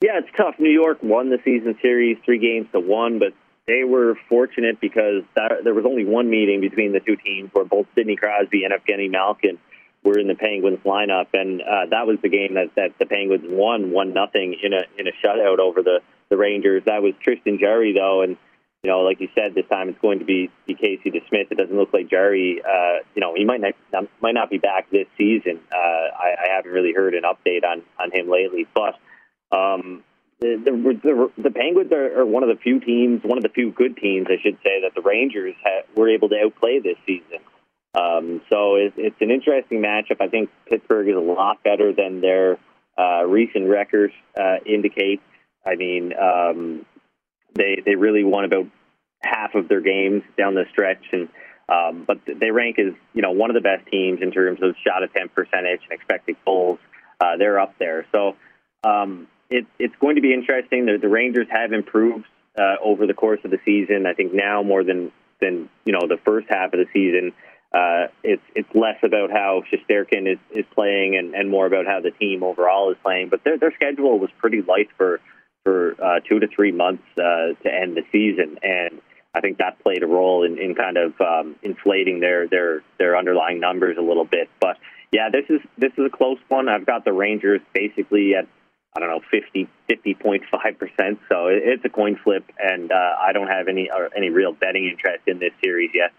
Yeah, 0.00 0.18
it's 0.18 0.34
tough. 0.34 0.54
New 0.58 0.70
York 0.70 1.02
won 1.02 1.28
the 1.28 1.38
season 1.44 1.76
series 1.82 2.16
three 2.24 2.38
games 2.38 2.68
to 2.72 2.80
one, 2.80 3.18
but 3.18 3.34
they 3.66 3.84
were 3.84 4.16
fortunate 4.30 4.80
because 4.80 5.22
that, 5.36 5.62
there 5.62 5.74
was 5.74 5.84
only 5.84 6.06
one 6.06 6.30
meeting 6.30 6.62
between 6.62 6.92
the 6.92 7.00
two 7.00 7.16
teams 7.16 7.50
where 7.52 7.66
both 7.66 7.86
Sidney 7.94 8.16
Crosby 8.16 8.64
and 8.64 8.72
Evgeny 8.72 9.10
Malkin 9.10 9.58
were 10.02 10.18
in 10.18 10.26
the 10.26 10.34
Penguins 10.34 10.78
lineup, 10.86 11.26
and 11.34 11.60
uh, 11.60 11.84
that 11.90 12.06
was 12.06 12.16
the 12.22 12.30
game 12.30 12.54
that, 12.54 12.74
that 12.76 12.98
the 12.98 13.04
Penguins 13.04 13.44
won 13.46 13.90
one 13.90 14.14
nothing 14.14 14.56
in 14.62 14.72
a 14.72 14.82
in 14.98 15.06
a 15.06 15.12
shutout 15.22 15.58
over 15.58 15.82
the 15.82 16.00
the 16.30 16.38
Rangers. 16.38 16.82
That 16.86 17.02
was 17.02 17.12
Tristan 17.22 17.58
Jarry 17.58 17.92
though, 17.92 18.22
and 18.22 18.38
you 18.82 18.90
know, 18.90 19.00
like 19.00 19.20
you 19.20 19.28
said, 19.34 19.54
this 19.54 19.66
time 19.68 19.90
it's 19.90 20.00
going 20.00 20.20
to 20.20 20.24
be, 20.24 20.50
be 20.66 20.74
Casey 20.74 21.10
DeSmith. 21.10 21.52
It 21.52 21.58
doesn't 21.58 21.76
look 21.76 21.92
like 21.92 22.08
Jarry. 22.08 22.62
Uh, 22.64 23.04
you 23.14 23.20
know, 23.20 23.34
he 23.34 23.44
might 23.44 23.60
not 23.60 23.74
might 24.22 24.32
not 24.32 24.48
be 24.48 24.56
back 24.56 24.88
this 24.90 25.06
season. 25.18 25.60
Uh, 25.70 25.76
I, 25.76 26.34
I 26.46 26.56
haven't 26.56 26.72
really 26.72 26.94
heard 26.94 27.12
an 27.12 27.24
update 27.24 27.64
on 27.64 27.82
on 27.98 28.10
him 28.10 28.30
lately, 28.30 28.66
but. 28.74 28.96
Um, 29.52 30.04
the, 30.40 30.56
the, 31.02 31.42
the, 31.42 31.50
Penguins 31.50 31.92
are, 31.92 32.20
are 32.20 32.26
one 32.26 32.42
of 32.42 32.48
the 32.48 32.56
few 32.62 32.80
teams, 32.80 33.22
one 33.22 33.36
of 33.36 33.42
the 33.42 33.50
few 33.50 33.72
good 33.72 33.96
teams, 33.96 34.26
I 34.30 34.40
should 34.42 34.56
say, 34.64 34.80
that 34.82 34.94
the 34.94 35.02
Rangers 35.02 35.54
ha- 35.62 35.82
were 35.94 36.08
able 36.08 36.30
to 36.30 36.36
outplay 36.42 36.80
this 36.80 36.96
season. 37.06 37.40
Um, 37.94 38.40
so 38.48 38.76
it, 38.76 38.94
it's 38.96 39.20
an 39.20 39.30
interesting 39.30 39.82
matchup. 39.82 40.20
I 40.20 40.28
think 40.28 40.48
Pittsburgh 40.68 41.08
is 41.08 41.16
a 41.16 41.20
lot 41.20 41.62
better 41.62 41.92
than 41.92 42.20
their 42.20 42.58
uh, 42.96 43.24
recent 43.24 43.68
records 43.68 44.14
uh, 44.38 44.56
indicate. 44.64 45.20
I 45.66 45.74
mean, 45.74 46.12
um, 46.16 46.86
they 47.54 47.82
they 47.84 47.96
really 47.96 48.24
won 48.24 48.44
about 48.44 48.66
half 49.22 49.54
of 49.54 49.68
their 49.68 49.80
games 49.80 50.22
down 50.38 50.54
the 50.54 50.64
stretch, 50.70 51.04
and 51.12 51.28
um, 51.68 52.04
but 52.06 52.20
they 52.26 52.50
rank 52.50 52.78
as 52.78 52.94
you 53.12 53.22
know 53.22 53.32
one 53.32 53.50
of 53.50 53.54
the 53.54 53.60
best 53.60 53.86
teams 53.90 54.20
in 54.22 54.30
terms 54.30 54.60
of 54.62 54.74
shot 54.86 55.02
attempt 55.02 55.34
percentage 55.34 55.80
and 55.82 55.92
expected 55.92 56.36
goals. 56.44 56.78
Uh, 57.20 57.36
they're 57.36 57.60
up 57.60 57.74
there, 57.78 58.06
so 58.12 58.36
um, 58.84 59.26
it, 59.50 59.66
it's 59.78 59.94
going 60.00 60.16
to 60.16 60.22
be 60.22 60.32
interesting. 60.32 60.86
The, 60.86 60.98
the 60.98 61.08
Rangers 61.08 61.48
have 61.50 61.72
improved 61.72 62.26
uh, 62.58 62.76
over 62.82 63.06
the 63.06 63.14
course 63.14 63.40
of 63.44 63.50
the 63.50 63.58
season. 63.64 64.06
I 64.06 64.14
think 64.14 64.32
now 64.32 64.62
more 64.62 64.84
than 64.84 65.12
than 65.40 65.68
you 65.84 65.92
know 65.92 66.06
the 66.08 66.18
first 66.24 66.46
half 66.48 66.72
of 66.72 66.78
the 66.78 66.86
season. 66.92 67.32
Uh, 67.72 68.08
it's 68.24 68.42
it's 68.54 68.68
less 68.74 68.98
about 69.04 69.30
how 69.30 69.62
Shesterkin 69.70 70.32
is, 70.32 70.38
is 70.50 70.64
playing 70.74 71.16
and, 71.16 71.34
and 71.34 71.48
more 71.48 71.66
about 71.66 71.86
how 71.86 72.00
the 72.00 72.10
team 72.10 72.42
overall 72.42 72.90
is 72.90 72.96
playing. 73.02 73.28
But 73.28 73.44
their 73.44 73.58
their 73.58 73.72
schedule 73.74 74.18
was 74.18 74.30
pretty 74.38 74.62
light 74.62 74.88
for 74.96 75.20
for 75.64 75.94
uh, 76.02 76.20
two 76.28 76.40
to 76.40 76.48
three 76.48 76.72
months 76.72 77.04
uh, 77.16 77.54
to 77.62 77.72
end 77.72 77.96
the 77.96 78.02
season, 78.10 78.58
and 78.62 79.00
I 79.34 79.40
think 79.40 79.58
that 79.58 79.78
played 79.80 80.02
a 80.02 80.06
role 80.06 80.44
in, 80.44 80.58
in 80.58 80.74
kind 80.74 80.96
of 80.96 81.20
um, 81.20 81.56
inflating 81.62 82.20
their 82.20 82.48
their 82.48 82.82
their 82.98 83.16
underlying 83.16 83.60
numbers 83.60 83.96
a 83.98 84.02
little 84.02 84.24
bit. 84.24 84.48
But 84.60 84.78
yeah, 85.12 85.28
this 85.30 85.44
is 85.48 85.60
this 85.78 85.92
is 85.96 86.06
a 86.06 86.10
close 86.10 86.38
one. 86.48 86.68
I've 86.68 86.86
got 86.86 87.04
the 87.04 87.12
Rangers 87.12 87.60
basically 87.72 88.34
at 88.34 88.48
I 88.96 89.00
don't 89.00 89.08
know 89.08 89.20
50 89.30 89.68
50.5 89.88 90.78
percent, 90.78 91.20
so 91.28 91.46
it's 91.48 91.84
a 91.84 91.88
coin 91.88 92.18
flip, 92.22 92.44
and 92.58 92.90
uh, 92.90 93.14
I 93.20 93.32
don't 93.32 93.48
have 93.48 93.68
any 93.68 93.88
any 94.16 94.30
real 94.30 94.52
betting 94.52 94.86
interest 94.86 95.22
in 95.26 95.38
this 95.38 95.52
series 95.62 95.90
yet. 95.94 96.12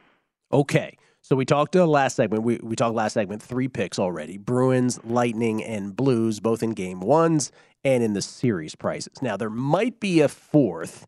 Okay. 0.52 0.98
So 1.24 1.36
we 1.36 1.46
talked 1.46 1.76
uh, 1.76 1.86
last 1.86 2.16
segment. 2.16 2.44
We, 2.44 2.60
we 2.64 2.76
talked 2.76 2.96
last 2.96 3.14
segment 3.14 3.44
three 3.44 3.68
picks 3.68 4.00
already: 4.00 4.38
Bruins, 4.38 5.00
Lightning, 5.04 5.64
and 5.64 5.96
Blues, 5.96 6.40
both 6.40 6.64
in 6.64 6.72
game 6.72 7.00
ones 7.00 7.52
and 7.84 8.04
in 8.04 8.14
the 8.14 8.22
series 8.22 8.76
prices. 8.76 9.22
Now 9.22 9.38
there 9.38 9.50
might 9.50 10.00
be 10.00 10.22
a 10.22 10.28
fourth, 10.28 11.06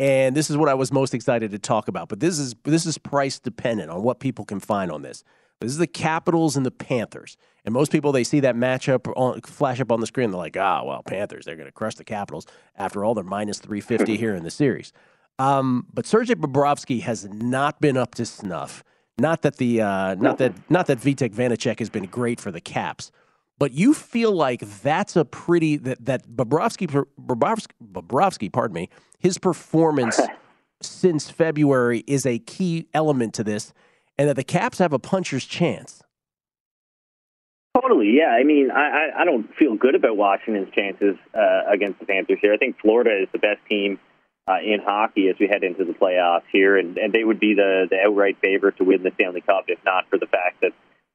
and 0.00 0.36
this 0.36 0.50
is 0.50 0.56
what 0.56 0.68
I 0.68 0.74
was 0.74 0.92
most 0.92 1.14
excited 1.14 1.50
to 1.52 1.58
talk 1.58 1.88
about. 1.88 2.08
But 2.08 2.20
this 2.20 2.38
is 2.38 2.54
this 2.64 2.86
is 2.86 2.98
price 2.98 3.38
dependent 3.38 3.90
on 3.90 4.02
what 4.02 4.18
people 4.18 4.44
can 4.44 4.60
find 4.60 4.90
on 4.90 5.02
this. 5.02 5.24
This 5.62 5.72
is 5.72 5.78
the 5.78 5.86
Capitals 5.86 6.56
and 6.56 6.66
the 6.66 6.70
Panthers, 6.70 7.36
and 7.64 7.72
most 7.72 7.92
people 7.92 8.12
they 8.12 8.24
see 8.24 8.40
that 8.40 8.56
matchup 8.56 9.12
on, 9.16 9.40
flash 9.42 9.80
up 9.80 9.92
on 9.92 10.00
the 10.00 10.06
screen. 10.06 10.30
They're 10.30 10.38
like, 10.38 10.56
ah, 10.56 10.82
well, 10.84 11.02
Panthers, 11.02 11.44
they're 11.44 11.56
going 11.56 11.68
to 11.68 11.72
crush 11.72 11.94
the 11.94 12.04
Capitals. 12.04 12.46
After 12.76 13.04
all, 13.04 13.14
they're 13.14 13.24
minus 13.24 13.58
three 13.58 13.80
fifty 13.80 14.16
here 14.18 14.34
in 14.34 14.44
the 14.44 14.50
series. 14.50 14.92
Um, 15.38 15.86
but 15.92 16.06
Sergei 16.06 16.34
Bobrovsky 16.34 17.02
has 17.02 17.26
not 17.28 17.80
been 17.80 17.96
up 17.96 18.14
to 18.16 18.26
snuff. 18.26 18.84
Not 19.18 19.42
that 19.42 19.56
the 19.56 19.80
uh, 19.80 20.14
not 20.14 20.38
that 20.38 20.54
not 20.70 20.86
that 20.86 20.98
Vitek 20.98 21.34
Vanecek 21.34 21.78
has 21.78 21.90
been 21.90 22.06
great 22.06 22.40
for 22.40 22.50
the 22.50 22.60
Caps, 22.60 23.10
but 23.58 23.72
you 23.72 23.94
feel 23.94 24.32
like 24.32 24.60
that's 24.60 25.16
a 25.16 25.24
pretty 25.24 25.76
that 25.76 26.04
that 26.04 26.28
Bobrovsky 26.28 26.88
Bobrovsky, 27.20 27.68
Bobrovsky 27.82 28.52
pardon 28.52 28.74
me, 28.74 28.88
his 29.18 29.38
performance 29.38 30.20
since 30.82 31.30
February 31.30 32.02
is 32.06 32.26
a 32.26 32.38
key 32.38 32.88
element 32.94 33.34
to 33.34 33.44
this, 33.44 33.72
and 34.18 34.28
that 34.28 34.36
the 34.36 34.44
Caps 34.44 34.78
have 34.78 34.92
a 34.92 34.98
puncher's 34.98 35.44
chance. 35.44 36.02
Totally, 37.74 38.14
yeah. 38.18 38.28
I 38.28 38.44
mean, 38.44 38.70
I, 38.70 39.08
I 39.16 39.24
don't 39.24 39.48
feel 39.56 39.76
good 39.76 39.94
about 39.94 40.16
Washington's 40.16 40.72
chances 40.74 41.16
uh, 41.34 41.62
against 41.72 42.00
the 42.00 42.06
Panthers 42.06 42.38
here. 42.42 42.52
I 42.52 42.58
think 42.58 42.78
Florida 42.80 43.22
is 43.22 43.28
the 43.32 43.38
best 43.38 43.60
team 43.68 43.98
uh, 44.46 44.58
in 44.62 44.80
hockey 44.84 45.28
as 45.28 45.36
we 45.40 45.48
head 45.48 45.64
into 45.64 45.84
the 45.84 45.92
playoffs 45.94 46.42
here, 46.52 46.76
and, 46.76 46.98
and 46.98 47.12
they 47.12 47.24
would 47.24 47.40
be 47.40 47.54
the, 47.54 47.86
the 47.88 47.96
outright 48.06 48.36
favorite 48.42 48.76
to 48.76 48.84
win 48.84 49.02
the 49.02 49.10
Stanley 49.14 49.40
Cup 49.40 49.64
if 49.68 49.78
not 49.84 50.08
for 50.10 50.18
the 50.18 50.26
fact 50.26 50.60
that 50.60 50.72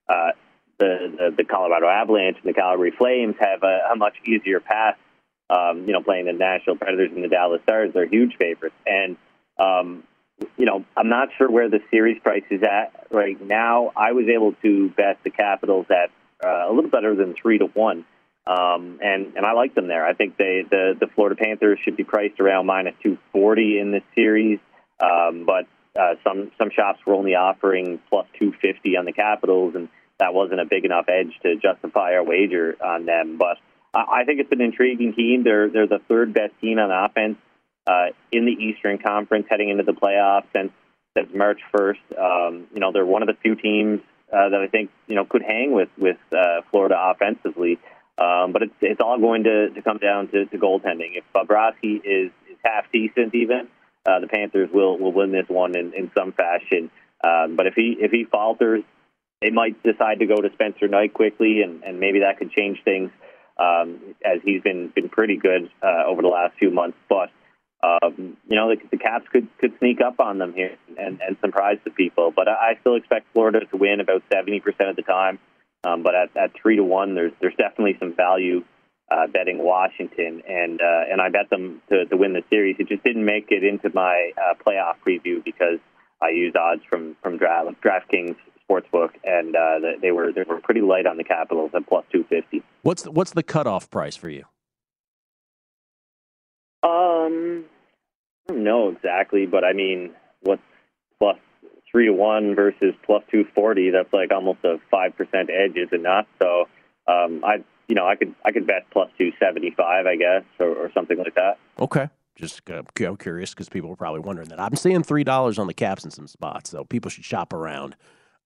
uh, 0.10 0.31
the, 0.79 1.13
the 1.17 1.36
the 1.38 1.43
Colorado 1.43 1.88
Avalanche 1.88 2.38
and 2.38 2.49
the 2.49 2.53
Calgary 2.53 2.91
Flames 2.97 3.36
have 3.39 3.63
a, 3.63 3.91
a 3.93 3.95
much 3.95 4.15
easier 4.25 4.60
path. 4.60 4.97
Um, 5.49 5.86
you 5.88 5.93
know, 5.93 6.03
playing 6.03 6.25
the 6.25 6.33
Nashville 6.33 6.75
Predators 6.75 7.12
and 7.15 7.23
the 7.23 7.29
Dallas 7.29 7.62
Stars, 7.63 7.91
they're 7.93 8.05
huge 8.05 8.36
favorites, 8.38 8.75
and 8.86 9.15
um, 9.57 10.03
you 10.58 10.65
know, 10.65 10.86
I'm 10.95 11.10
not 11.10 11.30
sure 11.38 11.50
where 11.50 11.69
the 11.69 11.80
series 11.89 12.21
price 12.21 12.43
is 12.50 12.62
at 12.63 13.08
right 13.12 13.39
now. 13.41 13.91
I 13.95 14.12
was 14.12 14.26
able 14.28 14.54
to 14.62 14.89
bet 14.89 15.19
the 15.23 15.30
Capitals 15.30 15.88
at 15.89 16.12
uh, 16.45 16.69
a 16.69 16.73
little 16.73 16.89
better 16.89 17.15
than 17.15 17.34
three 17.34 17.58
to 17.58 17.65
one. 17.65 18.06
Um, 18.45 19.00
and 19.02 19.36
and 19.36 19.45
I 19.45 19.54
like 19.54 19.76
them 19.76 19.88
there. 19.88 20.06
I 20.06 20.13
think 20.13 20.38
they 20.38 20.63
the 20.69 20.95
the 20.97 21.08
Florida 21.08 21.36
Panthers 21.36 21.80
should 21.84 21.97
be 21.97 22.04
priced 22.04 22.39
around 22.39 22.65
minus 22.65 22.95
two 23.04 23.17
forty 23.34 23.78
in 23.78 23.91
this 23.91 24.04
series, 24.15 24.60
um, 25.02 25.45
but 25.45 25.67
uh, 26.00 26.15
some 26.23 26.52
some 26.58 26.69
shops 26.69 27.00
were 27.06 27.13
only 27.13 27.36
offering 27.36 28.00
plus 28.10 28.26
two 28.39 28.54
fifty 28.62 28.95
on 28.95 29.04
the 29.04 29.12
Capitals, 29.12 29.76
and 29.76 29.89
that 30.19 30.34
wasn't 30.34 30.62
a 30.62 30.65
big 30.65 30.86
enough 30.86 31.06
edge 31.10 31.38
to 31.43 31.56
justify 31.58 32.13
our 32.13 32.23
wager 32.23 32.78
on 32.82 33.06
them. 33.06 33.38
But 33.38 33.58
I, 33.93 34.21
I 34.21 34.23
think 34.23 34.39
it's 34.39 34.52
an 34.52 34.62
intriguing 34.62 35.13
team. 35.13 35.43
They're 35.43 35.69
they're 35.69 35.88
the 35.88 36.00
third 36.08 36.34
best 36.34 36.54
team 36.62 36.80
on 36.80 36.89
offense 36.89 37.38
uh, 37.88 38.08
in 38.32 38.45
the 38.45 38.52
Eastern 38.52 38.97
Conference 38.97 39.47
heading 39.50 39.69
into 39.69 39.84
the 39.84 39.93
playoffs 39.93 40.45
since 40.56 40.71
March 41.34 41.60
first. 41.76 42.02
Um, 42.17 42.67
you 42.73 42.80
know 42.80 42.91
they're 42.91 43.06
one 43.06 43.23
of 43.23 43.28
the 43.28 43.36
few 43.41 43.56
teams 43.56 44.02
uh, 44.32 44.50
that 44.50 44.60
I 44.62 44.67
think 44.67 44.91
you 45.08 45.15
know 45.15 45.26
could 45.26 45.41
hang 45.41 45.71
with 45.71 45.89
with 45.97 46.17
uh, 46.32 46.62
Florida 46.71 46.95
offensively. 47.00 47.80
Um, 48.19 48.52
but 48.52 48.63
it's 48.63 48.73
it's 48.82 49.02
all 49.02 49.19
going 49.19 49.43
to, 49.43 49.69
to 49.69 49.82
come 49.82 50.00
down 50.00 50.28
to, 50.30 50.45
to 50.45 50.58
goaltending. 50.58 51.15
If 51.15 51.23
Bobrovsky 51.36 51.97
is, 51.97 52.32
is 52.50 52.58
half 52.63 52.91
decent, 52.91 53.36
even 53.36 53.67
uh, 54.08 54.19
the 54.19 54.28
Panthers 54.28 54.69
will 54.73 54.97
will 54.97 55.12
win 55.12 55.32
this 55.32 55.45
one 55.47 55.78
in, 55.78 55.93
in 55.93 56.12
some 56.17 56.34
fashion. 56.34 56.89
Um, 57.23 57.56
but 57.56 57.67
if 57.67 57.73
he 57.76 57.95
if 58.00 58.12
he 58.12 58.26
falters, 58.26 58.84
they 59.41 59.52
might 59.52 59.82
decide 59.84 60.19
to 60.19 60.26
go 60.26 60.36
to 60.36 60.50
Spencer 60.54 60.88
Knight 60.88 61.13
quickly, 61.13 61.62
and, 61.62 61.84
and 61.84 62.00
maybe 62.00 62.19
that 62.19 62.39
could 62.39 62.52
change 62.52 62.80
things. 62.84 63.12
Um, 63.60 64.15
as 64.23 64.39
he's 64.43 64.62
been 64.62 64.91
been 64.95 65.10
pretty 65.10 65.38
good 65.38 65.69
uh, 65.82 66.06
over 66.06 66.21
the 66.21 66.28
last 66.28 66.58
few 66.58 66.69
months, 66.69 66.97
but 67.10 67.30
um, 67.83 68.37
you 68.47 68.55
know 68.55 68.69
the, 68.69 68.81
the 68.91 68.97
Caps 68.97 69.25
could 69.31 69.47
could 69.59 69.73
sneak 69.79 70.01
up 70.01 70.19
on 70.19 70.39
them 70.39 70.53
here 70.53 70.77
and, 70.97 71.21
and 71.21 71.37
surprise 71.41 71.77
the 71.83 71.91
people. 71.91 72.31
But 72.35 72.47
I, 72.47 72.71
I 72.71 72.77
still 72.81 72.95
expect 72.95 73.27
Florida 73.33 73.61
to 73.65 73.77
win 73.77 73.99
about 73.99 74.23
seventy 74.31 74.59
percent 74.59 74.89
of 74.89 74.95
the 74.95 75.03
time. 75.03 75.39
Um, 75.83 76.03
but 76.03 76.15
at, 76.15 76.35
at 76.35 76.51
three 76.61 76.75
to 76.77 76.83
one, 76.83 77.15
there's 77.15 77.33
there's 77.39 77.55
definitely 77.55 77.97
some 77.99 78.15
value 78.15 78.63
uh, 79.11 79.27
betting 79.27 79.59
Washington, 79.59 80.41
and 80.47 80.81
uh, 80.81 81.03
and 81.11 81.21
I 81.21 81.29
bet 81.29 81.49
them 81.49 81.81
to, 81.89 82.05
to 82.05 82.17
win 82.17 82.33
the 82.33 82.43
series. 82.49 82.77
It 82.79 82.87
just 82.87 83.03
didn't 83.03 83.25
make 83.25 83.47
it 83.51 83.63
into 83.63 83.91
my 83.93 84.31
uh, 84.37 84.55
playoff 84.65 84.95
preview 85.05 85.43
because 85.43 85.79
I 86.21 86.29
used 86.29 86.57
odds 86.57 86.81
from 86.89 87.15
from 87.21 87.37
Draft, 87.37 87.69
DraftKings 87.81 88.35
Sportsbook, 88.69 89.11
and 89.23 89.55
uh, 89.55 89.79
they 90.01 90.11
were 90.11 90.31
they 90.33 90.43
were 90.43 90.59
pretty 90.61 90.81
light 90.81 91.05
on 91.05 91.17
the 91.17 91.23
Capitals 91.23 91.71
at 91.75 91.87
plus 91.87 92.05
two 92.11 92.25
fifty. 92.25 92.63
What's 92.81 93.03
the, 93.03 93.11
what's 93.11 93.31
the 93.31 93.43
cutoff 93.43 93.89
price 93.89 94.15
for 94.15 94.29
you? 94.29 94.45
Um, 96.83 97.65
I 98.49 98.53
don't 98.53 98.63
know 98.63 98.89
exactly, 98.89 99.45
but 99.45 99.63
I 99.63 99.73
mean, 99.73 100.11
what's 100.41 100.61
plus 101.19 101.37
three 101.91 102.05
to 102.05 102.13
one 102.13 102.55
versus 102.55 102.93
plus 103.05 103.23
two 103.31 103.45
forty. 103.55 103.89
That's 103.89 104.11
like 104.13 104.31
almost 104.31 104.59
a 104.63 104.77
five 104.89 105.15
percent 105.17 105.49
edge, 105.49 105.75
is 105.75 105.89
it 105.91 106.01
not? 106.01 106.27
So, 106.41 106.65
um, 107.07 107.43
I 107.43 107.63
you 107.87 107.95
know 107.95 108.07
I 108.07 108.15
could 108.15 108.35
I 108.45 108.51
could 108.51 108.67
bet 108.67 108.85
plus 108.91 109.09
two 109.17 109.31
seventy 109.39 109.71
five, 109.75 110.05
I 110.05 110.15
guess, 110.15 110.43
or, 110.59 110.67
or 110.67 110.91
something 110.93 111.17
like 111.17 111.35
that. 111.35 111.57
Okay. 111.79 112.09
Just 112.35 112.69
uh, 112.69 112.83
I'm 112.99 113.17
curious 113.17 113.49
because 113.51 113.67
people 113.67 113.91
are 113.91 113.95
probably 113.95 114.19
wondering 114.19 114.49
that. 114.49 114.61
I'm 114.61 114.75
seeing 114.75 115.01
three 115.01 115.23
dollars 115.23 115.57
on 115.57 115.65
the 115.65 115.73
caps 115.73 116.05
in 116.05 116.11
some 116.11 116.27
spots, 116.27 116.69
so 116.69 116.85
people 116.85 117.09
should 117.09 117.25
shop 117.25 117.51
around 117.51 117.95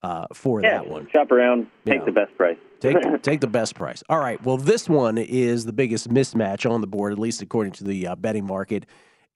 uh, 0.04 0.26
for 0.34 0.62
yeah, 0.62 0.80
that 0.80 0.88
one. 0.88 1.08
Shop 1.12 1.32
around, 1.32 1.68
take 1.86 2.00
yeah. 2.00 2.06
the 2.06 2.12
best 2.12 2.36
price. 2.38 2.58
take 2.80 2.98
take 3.24 3.42
the 3.42 3.48
best 3.48 3.76
price. 3.76 4.04
All 4.10 4.20
right. 4.20 4.42
Well, 4.44 4.58
this 4.58 4.90
one 4.90 5.18
is 5.18 5.66
the 5.66 5.74
biggest 5.74 6.10
mismatch 6.10 6.70
on 6.70 6.82
the 6.82 6.88
board, 6.88 7.14
at 7.14 7.20
least 7.20 7.42
according 7.42 7.74
to 7.74 7.84
the 7.84 8.08
uh, 8.08 8.16
betting 8.16 8.46
market. 8.46 8.86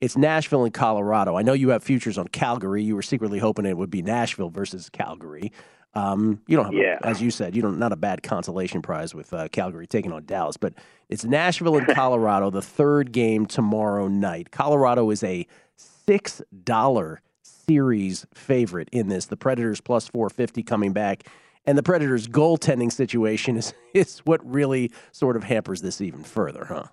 It's 0.00 0.16
Nashville 0.16 0.64
and 0.64 0.74
Colorado. 0.74 1.36
I 1.36 1.42
know 1.42 1.54
you 1.54 1.70
have 1.70 1.82
futures 1.82 2.18
on 2.18 2.28
Calgary. 2.28 2.82
You 2.82 2.94
were 2.94 3.02
secretly 3.02 3.38
hoping 3.38 3.64
it 3.64 3.78
would 3.78 3.90
be 3.90 4.02
Nashville 4.02 4.50
versus 4.50 4.90
Calgary. 4.90 5.52
Um, 5.94 6.42
you 6.46 6.56
don't 6.56 6.66
have, 6.66 6.74
Yeah. 6.74 6.98
a, 7.02 7.06
as 7.06 7.22
you 7.22 7.30
said, 7.30 7.56
you 7.56 7.62
don't 7.62 7.78
not 7.78 7.92
a 7.92 7.96
bad 7.96 8.22
consolation 8.22 8.82
prize 8.82 9.14
with 9.14 9.32
uh, 9.32 9.48
Calgary 9.48 9.86
taking 9.86 10.12
on 10.12 10.26
Dallas, 10.26 10.58
but 10.58 10.74
it's 11.08 11.24
Nashville 11.24 11.76
and 11.78 11.86
Colorado. 11.94 12.50
the 12.50 12.60
third 12.60 13.12
game 13.12 13.46
tomorrow 13.46 14.06
night. 14.06 14.50
Colorado 14.50 15.08
is 15.10 15.22
a 15.24 15.46
six 15.76 16.42
dollar 16.64 17.22
series 17.68 18.26
favorite 18.34 18.88
in 18.92 19.08
this. 19.08 19.26
The 19.26 19.36
Predators 19.36 19.80
plus 19.80 20.08
four 20.08 20.30
fifty 20.30 20.62
coming 20.62 20.92
back, 20.92 21.24
and 21.64 21.76
the 21.76 21.82
Predators' 21.82 22.28
goaltending 22.28 22.92
situation 22.92 23.56
is 23.56 23.74
is 23.94 24.18
what 24.20 24.44
really 24.44 24.92
sort 25.12 25.36
of 25.36 25.44
hampers 25.44 25.82
this 25.82 26.00
even 26.00 26.22
further, 26.22 26.66
huh? 26.66 26.84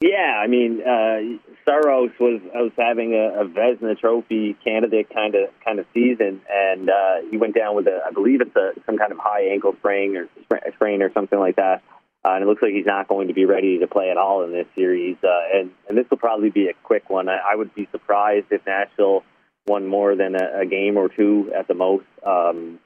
Yeah, 0.00 0.40
I 0.40 0.46
mean, 0.46 0.80
uh, 0.80 1.40
Saros 1.64 2.10
was 2.20 2.40
was 2.54 2.70
having 2.78 3.14
a, 3.14 3.40
a 3.40 3.44
Vezina 3.46 3.98
Trophy 3.98 4.56
candidate 4.62 5.12
kind 5.12 5.34
of 5.34 5.50
kind 5.64 5.80
of 5.80 5.86
season, 5.92 6.40
and 6.48 6.88
uh, 6.88 7.16
he 7.30 7.36
went 7.36 7.56
down 7.56 7.74
with 7.74 7.88
a, 7.88 8.00
I 8.06 8.12
believe 8.12 8.40
it's 8.40 8.54
a 8.54 8.72
some 8.86 8.96
kind 8.96 9.10
of 9.10 9.18
high 9.18 9.48
ankle 9.48 9.74
sprain 9.80 10.16
or 10.16 10.28
sprain 10.74 11.02
or 11.02 11.12
something 11.12 11.38
like 11.38 11.56
that, 11.56 11.82
uh, 12.28 12.34
and 12.34 12.42
it 12.42 12.46
looks 12.46 12.62
like 12.62 12.72
he's 12.72 12.86
not 12.86 13.08
going 13.08 13.28
to 13.28 13.34
be 13.34 13.44
ready 13.44 13.78
to 13.78 13.86
play 13.86 14.10
at 14.10 14.16
all 14.16 14.44
in 14.44 14.52
this 14.52 14.66
series. 14.74 15.16
Uh, 15.22 15.58
and 15.58 15.70
and 15.88 15.96
this 15.96 16.06
will 16.10 16.18
probably 16.18 16.50
be 16.50 16.68
a 16.68 16.74
quick 16.82 17.08
one. 17.08 17.28
I, 17.28 17.38
I 17.52 17.54
would 17.56 17.74
be 17.74 17.88
surprised 17.90 18.46
if 18.50 18.64
Nashville 18.66 19.24
won 19.66 19.86
more 19.86 20.16
than 20.16 20.34
a, 20.34 20.60
a 20.62 20.66
game 20.66 20.96
or 20.96 21.08
two 21.08 21.52
at 21.56 21.68
the 21.68 21.74
most. 21.74 22.06
Um, 22.26 22.78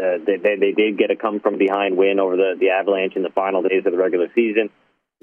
uh, 0.00 0.18
they, 0.26 0.36
they 0.36 0.56
they 0.56 0.72
did 0.72 0.98
get 0.98 1.10
a 1.10 1.16
come 1.16 1.40
from 1.40 1.58
behind 1.58 1.96
win 1.96 2.20
over 2.20 2.36
the 2.36 2.54
the 2.58 2.70
Avalanche 2.70 3.16
in 3.16 3.22
the 3.22 3.30
final 3.30 3.62
days 3.62 3.86
of 3.86 3.92
the 3.92 3.98
regular 3.98 4.28
season 4.34 4.70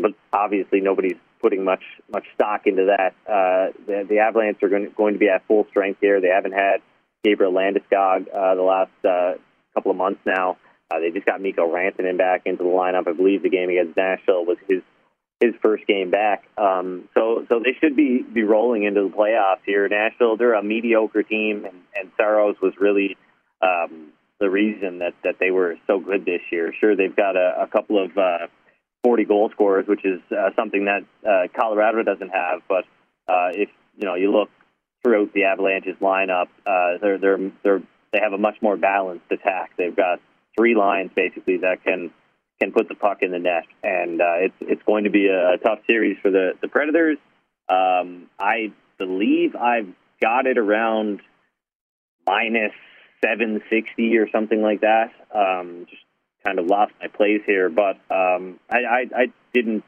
but 0.01 0.11
obviously 0.33 0.81
nobody's 0.81 1.17
putting 1.41 1.63
much 1.63 1.83
much 2.11 2.25
stock 2.35 2.61
into 2.65 2.85
that. 2.97 3.13
Uh, 3.25 3.71
the, 3.85 4.05
the 4.07 4.19
Avalanche 4.19 4.61
are 4.63 4.69
going 4.69 4.85
to, 4.85 4.89
going 4.89 5.13
to 5.13 5.19
be 5.19 5.29
at 5.29 5.45
full 5.47 5.65
strength 5.69 5.99
here. 6.01 6.19
They 6.21 6.29
haven't 6.29 6.53
had 6.53 6.81
Gabriel 7.23 7.53
Landeskog 7.53 8.27
uh, 8.33 8.55
the 8.55 8.61
last 8.61 8.91
uh, 9.05 9.33
couple 9.73 9.91
of 9.91 9.97
months 9.97 10.21
now. 10.25 10.57
Uh, 10.91 10.99
they 10.99 11.11
just 11.11 11.25
got 11.25 11.41
Mikko 11.41 11.71
Rantanen 11.71 12.17
back 12.17 12.41
into 12.45 12.63
the 12.63 12.69
lineup. 12.69 13.07
I 13.07 13.13
believe 13.13 13.43
the 13.43 13.49
game 13.49 13.69
against 13.69 13.95
Nashville 13.95 14.45
was 14.45 14.57
his 14.67 14.81
his 15.39 15.55
first 15.61 15.87
game 15.87 16.11
back. 16.11 16.43
Um, 16.57 17.09
so 17.13 17.45
so 17.49 17.59
they 17.59 17.75
should 17.79 17.95
be 17.95 18.21
be 18.21 18.43
rolling 18.43 18.83
into 18.83 19.03
the 19.03 19.09
playoffs 19.09 19.63
here. 19.65 19.87
Nashville, 19.87 20.37
they're 20.37 20.53
a 20.53 20.63
mediocre 20.63 21.23
team, 21.23 21.65
and, 21.65 21.81
and 21.95 22.11
Saros 22.17 22.55
was 22.61 22.73
really 22.79 23.17
um, 23.61 24.09
the 24.39 24.49
reason 24.49 24.99
that 24.99 25.13
that 25.23 25.35
they 25.39 25.51
were 25.51 25.77
so 25.87 25.99
good 25.99 26.25
this 26.25 26.41
year. 26.51 26.73
Sure, 26.79 26.95
they've 26.95 27.15
got 27.15 27.35
a, 27.35 27.63
a 27.63 27.67
couple 27.67 28.03
of 28.03 28.17
uh, 28.17 28.47
40 29.03 29.25
goal 29.25 29.49
scorers, 29.51 29.87
which 29.87 30.05
is 30.05 30.21
uh, 30.31 30.49
something 30.55 30.85
that 30.85 31.03
uh, 31.27 31.47
Colorado 31.59 32.03
doesn't 32.03 32.29
have. 32.29 32.61
But 32.67 32.85
uh, 33.27 33.49
if 33.53 33.69
you 33.97 34.05
know 34.05 34.15
you 34.15 34.31
look 34.31 34.49
throughout 35.03 35.33
the 35.33 35.45
Avalanche's 35.45 35.97
lineup, 36.01 36.47
uh, 36.65 36.97
they're 37.01 37.17
they're 37.17 37.51
they're 37.63 37.81
they 38.11 38.19
have 38.21 38.33
a 38.33 38.37
much 38.37 38.61
more 38.61 38.77
balanced 38.77 39.25
attack. 39.31 39.71
They've 39.77 39.95
got 39.95 40.19
three 40.57 40.75
lines 40.75 41.11
basically 41.15 41.57
that 41.57 41.83
can 41.83 42.11
can 42.59 42.71
put 42.71 42.87
the 42.87 42.95
puck 42.95 43.19
in 43.21 43.31
the 43.31 43.39
net, 43.39 43.63
and 43.83 44.21
uh, 44.21 44.35
it's 44.37 44.55
it's 44.61 44.83
going 44.83 45.05
to 45.05 45.09
be 45.09 45.27
a, 45.27 45.53
a 45.53 45.57
tough 45.57 45.79
series 45.87 46.17
for 46.21 46.31
the 46.31 46.51
the 46.61 46.67
Predators. 46.67 47.17
Um, 47.69 48.27
I 48.39 48.71
believe 48.97 49.55
I've 49.55 49.87
got 50.21 50.45
it 50.45 50.57
around 50.57 51.21
minus 52.27 52.73
760 53.23 54.17
or 54.17 54.29
something 54.31 54.61
like 54.61 54.81
that. 54.81 55.11
Um, 55.33 55.85
just 55.89 56.03
kind 56.45 56.59
of 56.59 56.65
lost 56.65 56.93
my 56.99 57.07
place 57.07 57.41
here, 57.45 57.69
but 57.69 57.97
um, 58.09 58.59
I, 58.69 58.77
I, 58.77 59.05
I 59.15 59.25
didn't 59.53 59.83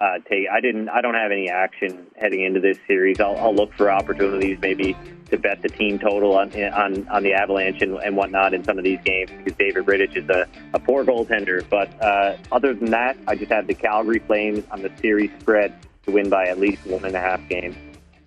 uh, 0.00 0.18
take. 0.28 0.46
I 0.50 0.60
didn't. 0.60 0.88
I 0.88 1.00
don't 1.00 1.14
have 1.14 1.30
any 1.30 1.48
action 1.50 2.06
heading 2.16 2.42
into 2.42 2.60
this 2.60 2.78
series. 2.86 3.20
I'll, 3.20 3.36
I'll 3.36 3.54
look 3.54 3.72
for 3.74 3.90
opportunities, 3.90 4.58
maybe 4.60 4.96
to 5.30 5.38
bet 5.38 5.62
the 5.62 5.68
team 5.68 5.98
total 5.98 6.36
on 6.36 6.52
on, 6.72 7.06
on 7.08 7.22
the 7.22 7.34
Avalanche 7.34 7.82
and, 7.82 7.96
and 7.98 8.16
whatnot 8.16 8.54
in 8.54 8.64
some 8.64 8.78
of 8.78 8.84
these 8.84 9.00
games 9.04 9.30
because 9.30 9.52
David 9.58 9.84
Rittich 9.86 10.16
is 10.16 10.28
a, 10.30 10.46
a 10.72 10.78
poor 10.78 11.04
goaltender. 11.04 11.68
But 11.68 11.90
uh, 12.02 12.36
other 12.50 12.74
than 12.74 12.90
that, 12.90 13.16
I 13.26 13.36
just 13.36 13.52
have 13.52 13.66
the 13.66 13.74
Calgary 13.74 14.20
Flames 14.20 14.64
on 14.70 14.82
the 14.82 14.90
series 15.00 15.30
spread 15.40 15.74
to 16.04 16.10
win 16.10 16.30
by 16.30 16.46
at 16.46 16.58
least 16.58 16.86
one 16.86 17.04
and 17.04 17.14
a 17.14 17.20
half 17.20 17.46
games. 17.48 17.76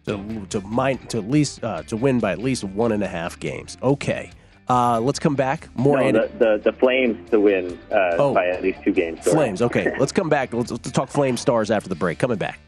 To 0.05 0.45
to 0.49 0.61
mine 0.61 0.99
to 1.07 1.17
at 1.17 1.29
least 1.29 1.63
uh, 1.63 1.81
to 1.83 1.97
win 1.97 2.19
by 2.19 2.33
at 2.33 2.39
least 2.39 2.63
one 2.63 2.91
and 2.91 3.03
a 3.03 3.07
half 3.07 3.39
games. 3.39 3.77
Okay. 3.81 4.31
Uh, 4.69 4.99
let's 4.99 5.19
come 5.19 5.35
back. 5.35 5.67
More 5.75 5.99
no, 5.99 6.11
the, 6.27 6.31
the 6.37 6.71
the 6.71 6.73
Flames 6.73 7.29
to 7.31 7.39
win 7.39 7.77
uh, 7.91 8.15
Oh. 8.17 8.33
by 8.33 8.47
at 8.47 8.61
least 8.63 8.79
two 8.83 8.91
games. 8.93 9.23
sorry. 9.23 9.35
Flames. 9.35 9.61
Okay, 9.61 9.93
let's 9.99 10.11
come 10.11 10.29
back. 10.29 10.53
Let's, 10.53 10.71
let's 10.71 10.91
talk 10.91 11.09
Flame 11.09 11.35
Stars 11.37 11.69
after 11.71 11.89
the 11.89 11.95
break. 11.95 12.17
Coming 12.19 12.37
back. 12.37 12.59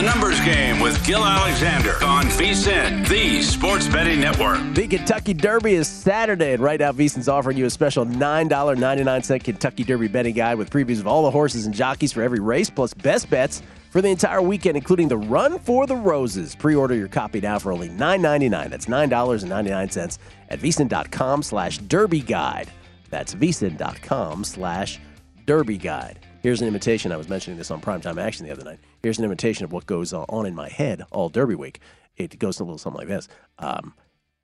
The 0.00 0.06
numbers 0.06 0.40
game 0.40 0.80
with 0.80 1.04
Gil 1.04 1.22
Alexander 1.22 2.02
on 2.02 2.24
VSIN, 2.24 3.06
the 3.06 3.42
sports 3.42 3.86
betting 3.86 4.18
network. 4.18 4.58
The 4.72 4.88
Kentucky 4.88 5.34
Derby 5.34 5.74
is 5.74 5.88
Saturday, 5.88 6.54
and 6.54 6.62
right 6.62 6.80
now 6.80 6.90
VSiN's 6.90 7.28
offering 7.28 7.58
you 7.58 7.66
a 7.66 7.70
special 7.70 8.06
$9.99 8.06 9.44
Kentucky 9.44 9.84
Derby 9.84 10.08
betting 10.08 10.34
guide 10.34 10.56
with 10.56 10.70
previews 10.70 11.00
of 11.00 11.06
all 11.06 11.24
the 11.24 11.30
horses 11.30 11.66
and 11.66 11.74
jockeys 11.74 12.12
for 12.12 12.22
every 12.22 12.40
race, 12.40 12.70
plus 12.70 12.94
best 12.94 13.28
bets 13.28 13.60
for 13.90 14.00
the 14.00 14.08
entire 14.08 14.40
weekend, 14.40 14.78
including 14.78 15.06
the 15.06 15.18
Run 15.18 15.58
for 15.58 15.86
the 15.86 15.96
Roses. 15.96 16.56
Pre-order 16.56 16.94
your 16.94 17.08
copy 17.08 17.42
now 17.42 17.58
for 17.58 17.70
only 17.70 17.90
$9.99. 17.90 18.70
That's 18.70 18.86
$9.99 18.86 20.18
at 20.48 20.60
VSiN.com 20.60 21.42
slash 21.42 21.76
Derby 21.76 22.20
Guide. 22.20 22.72
That's 23.10 23.34
VSiN.com 23.34 24.44
slash 24.44 24.98
Derby 25.44 25.76
Guide. 25.76 26.26
Here's 26.42 26.62
an 26.62 26.68
imitation. 26.68 27.12
I 27.12 27.16
was 27.16 27.28
mentioning 27.28 27.58
this 27.58 27.70
on 27.70 27.80
Primetime 27.80 28.20
Action 28.20 28.46
the 28.46 28.52
other 28.52 28.64
night. 28.64 28.78
Here's 29.02 29.18
an 29.18 29.24
imitation 29.24 29.64
of 29.64 29.72
what 29.72 29.86
goes 29.86 30.12
on 30.12 30.46
in 30.46 30.54
my 30.54 30.68
head 30.68 31.04
all 31.10 31.28
Derby 31.28 31.54
week. 31.54 31.80
It 32.16 32.38
goes 32.38 32.60
a 32.60 32.64
little 32.64 32.78
something 32.78 32.98
like 32.98 33.08
this. 33.08 33.28
Um, 33.58 33.94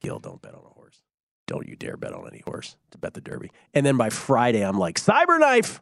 Gil, 0.03 0.19
don't 0.19 0.41
bet 0.43 0.55
on 0.55 0.61
a 0.61 0.75
horse. 0.75 1.03
Don't 1.47 1.67
you 1.67 1.77
dare 1.77 1.97
bet 1.97 2.13
on 2.13 2.27
any 2.27 2.43
horse 2.47 2.77
to 2.91 2.99
bet 2.99 3.15
the 3.15 3.21
Derby. 3.21 3.51
And 3.73 3.87
then 3.87 3.97
by 3.97 4.11
Friday, 4.11 4.65
I'm 4.65 4.79
like, 4.79 5.01
Cyberknife! 5.01 5.81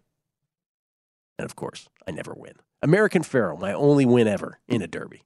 And 1.38 1.44
of 1.46 1.57
course, 1.57 1.88
I 2.07 2.12
never 2.12 2.33
win. 2.37 2.53
American 2.83 3.22
Pharoah, 3.22 3.59
my 3.59 3.72
only 3.72 4.05
win 4.05 4.29
ever 4.29 4.61
in 4.68 4.83
a 4.83 4.87
Derby. 4.87 5.24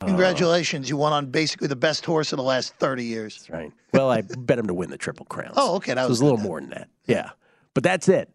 Congratulations, 0.00 0.88
you 0.88 0.96
won 0.96 1.12
on 1.12 1.26
basically 1.26 1.68
the 1.68 1.76
best 1.76 2.04
horse 2.04 2.32
in 2.32 2.36
the 2.36 2.42
last 2.42 2.74
30 2.76 3.04
years. 3.04 3.36
That's 3.36 3.50
right. 3.50 3.72
Well, 3.92 4.10
I 4.10 4.20
bet 4.38 4.58
him 4.58 4.66
to 4.66 4.74
win 4.74 4.90
the 4.90 4.98
Triple 4.98 5.26
Crown. 5.26 5.52
Oh, 5.56 5.76
okay. 5.76 5.94
That 5.94 6.02
So 6.02 6.06
it 6.06 6.10
was 6.10 6.10
was 6.10 6.20
a 6.20 6.24
little 6.24 6.38
more 6.40 6.60
than 6.60 6.70
that. 6.70 6.88
Yeah. 7.06 7.30
But 7.72 7.82
that's 7.82 8.08
it. 8.08 8.30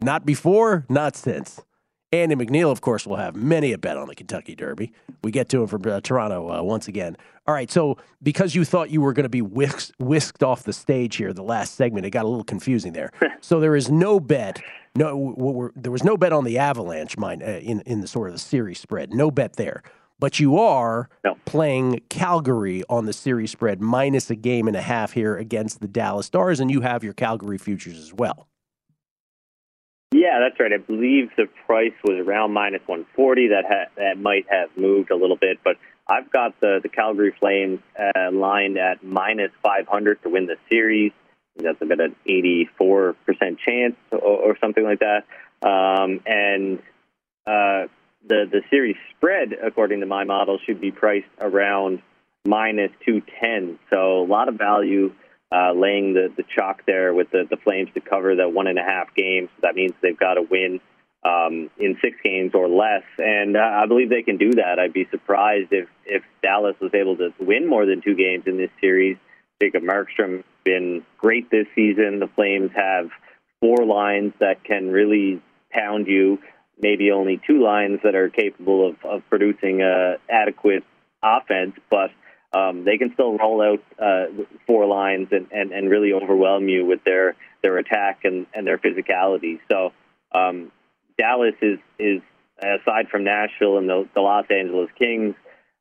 Not 0.00 0.26
before, 0.26 0.84
not 0.88 1.16
since. 1.16 1.60
Andy 2.12 2.36
McNeil, 2.36 2.70
of 2.70 2.80
course, 2.80 3.06
will 3.06 3.16
have 3.16 3.34
many 3.34 3.72
a 3.72 3.78
bet 3.78 3.96
on 3.96 4.08
the 4.08 4.14
Kentucky 4.14 4.54
Derby. 4.54 4.92
We 5.24 5.32
get 5.32 5.48
to 5.50 5.62
him 5.62 5.66
from 5.66 5.82
uh, 5.86 6.00
Toronto 6.00 6.50
uh, 6.50 6.62
once 6.62 6.86
again. 6.86 7.16
All 7.46 7.54
right, 7.54 7.70
so 7.70 7.98
because 8.22 8.54
you 8.54 8.64
thought 8.64 8.90
you 8.90 9.00
were 9.00 9.12
going 9.12 9.24
to 9.24 9.28
be 9.28 9.42
whisked, 9.42 9.92
whisked 9.98 10.42
off 10.42 10.62
the 10.62 10.72
stage 10.72 11.16
here, 11.16 11.32
the 11.32 11.42
last 11.42 11.74
segment, 11.74 12.06
it 12.06 12.10
got 12.10 12.24
a 12.24 12.28
little 12.28 12.44
confusing 12.44 12.92
there. 12.92 13.10
so 13.40 13.58
there 13.60 13.74
is 13.74 13.90
no 13.90 14.20
bet. 14.20 14.62
No, 14.94 15.16
we're, 15.16 15.72
there 15.74 15.92
was 15.92 16.04
no 16.04 16.16
bet 16.16 16.32
on 16.32 16.44
the 16.44 16.58
Avalanche, 16.58 17.18
mine 17.18 17.42
uh, 17.42 17.60
in 17.62 17.80
in 17.82 18.00
the 18.00 18.08
sort 18.08 18.28
of 18.28 18.34
the 18.34 18.40
series 18.40 18.78
spread. 18.78 19.12
No 19.12 19.30
bet 19.30 19.54
there. 19.54 19.82
But 20.18 20.40
you 20.40 20.58
are 20.58 21.10
playing 21.44 22.00
Calgary 22.08 22.82
on 22.88 23.04
the 23.04 23.12
series 23.12 23.50
spread 23.50 23.82
minus 23.82 24.30
a 24.30 24.34
game 24.34 24.66
and 24.66 24.76
a 24.76 24.80
half 24.80 25.12
here 25.12 25.36
against 25.36 25.80
the 25.80 25.88
Dallas 25.88 26.26
Stars, 26.26 26.58
and 26.58 26.70
you 26.70 26.80
have 26.80 27.04
your 27.04 27.12
Calgary 27.12 27.58
futures 27.58 27.98
as 27.98 28.14
well. 28.14 28.48
Yeah, 30.16 30.38
that's 30.40 30.58
right. 30.58 30.72
I 30.72 30.78
believe 30.78 31.28
the 31.36 31.44
price 31.66 31.92
was 32.02 32.26
around 32.26 32.54
minus 32.54 32.80
140. 32.86 33.48
That 33.48 33.64
ha- 33.68 33.90
that 33.96 34.18
might 34.18 34.46
have 34.48 34.70
moved 34.74 35.10
a 35.10 35.14
little 35.14 35.36
bit, 35.36 35.58
but 35.62 35.76
I've 36.08 36.30
got 36.32 36.58
the 36.60 36.80
the 36.82 36.88
Calgary 36.88 37.34
Flames 37.38 37.80
uh, 37.98 38.30
lined 38.32 38.78
at 38.78 39.04
minus 39.04 39.50
500 39.62 40.22
to 40.22 40.30
win 40.30 40.46
the 40.46 40.56
series. 40.70 41.12
That's 41.56 41.80
about 41.82 42.00
an 42.00 42.16
84 42.24 43.14
percent 43.26 43.58
chance, 43.58 43.96
or, 44.10 44.18
or 44.20 44.58
something 44.58 44.84
like 44.84 45.00
that. 45.00 45.24
Um, 45.62 46.20
and 46.24 46.78
uh, 47.46 47.92
the 48.26 48.46
the 48.50 48.62
series 48.70 48.96
spread, 49.16 49.52
according 49.52 50.00
to 50.00 50.06
my 50.06 50.24
model, 50.24 50.58
should 50.64 50.80
be 50.80 50.92
priced 50.92 51.28
around 51.38 52.00
minus 52.46 52.90
210. 53.04 53.78
So 53.92 54.22
a 54.22 54.26
lot 54.26 54.48
of 54.48 54.54
value 54.54 55.12
uh, 55.52 55.72
laying 55.72 56.14
the, 56.14 56.32
the 56.36 56.44
chalk 56.54 56.84
there 56.86 57.14
with 57.14 57.30
the, 57.30 57.46
the 57.48 57.56
Flames 57.56 57.90
to 57.94 58.00
cover 58.00 58.34
the 58.34 58.48
one 58.48 58.66
and 58.66 58.78
a 58.78 58.82
half 58.82 59.14
games. 59.14 59.48
That 59.62 59.74
means 59.74 59.92
they've 60.02 60.18
got 60.18 60.34
to 60.34 60.42
win 60.42 60.80
um, 61.24 61.70
in 61.78 61.96
six 62.02 62.16
games 62.22 62.52
or 62.54 62.68
less, 62.68 63.02
and 63.18 63.56
uh, 63.56 63.60
I 63.60 63.86
believe 63.86 64.10
they 64.10 64.22
can 64.22 64.36
do 64.36 64.52
that. 64.52 64.78
I'd 64.78 64.92
be 64.92 65.08
surprised 65.10 65.72
if 65.72 65.88
if 66.04 66.22
Dallas 66.42 66.76
was 66.80 66.92
able 66.94 67.16
to 67.16 67.32
win 67.40 67.68
more 67.68 67.84
than 67.86 68.00
two 68.00 68.14
games 68.14 68.44
in 68.46 68.56
this 68.56 68.70
series. 68.80 69.16
Jacob 69.60 69.82
Markstrom 69.82 70.44
been 70.64 71.04
great 71.18 71.50
this 71.50 71.66
season. 71.74 72.20
The 72.20 72.28
Flames 72.34 72.70
have 72.74 73.10
four 73.60 73.86
lines 73.86 74.34
that 74.40 74.62
can 74.62 74.90
really 74.90 75.42
pound 75.70 76.06
you. 76.06 76.38
Maybe 76.78 77.10
only 77.10 77.40
two 77.46 77.62
lines 77.62 78.00
that 78.04 78.14
are 78.14 78.28
capable 78.28 78.90
of, 78.90 78.96
of 79.02 79.22
producing 79.30 79.82
uh, 79.82 80.18
adequate 80.28 80.84
offense, 81.22 81.74
but 81.90 82.10
um, 82.56 82.84
they 82.84 82.96
can 82.96 83.12
still 83.12 83.36
roll 83.36 83.60
out 83.60 83.82
uh, 83.98 84.26
four 84.66 84.86
lines 84.86 85.28
and, 85.30 85.46
and, 85.52 85.72
and 85.72 85.90
really 85.90 86.12
overwhelm 86.12 86.68
you 86.68 86.86
with 86.86 87.04
their, 87.04 87.36
their 87.62 87.76
attack 87.78 88.20
and, 88.24 88.46
and 88.54 88.66
their 88.66 88.78
physicality. 88.78 89.60
So 89.70 89.92
um, 90.32 90.72
Dallas 91.18 91.54
is 91.60 91.78
is 91.98 92.22
aside 92.58 93.08
from 93.10 93.24
Nashville 93.24 93.78
and 93.78 93.88
the, 93.88 94.08
the 94.14 94.20
Los 94.20 94.46
Angeles 94.50 94.88
Kings, 94.98 95.34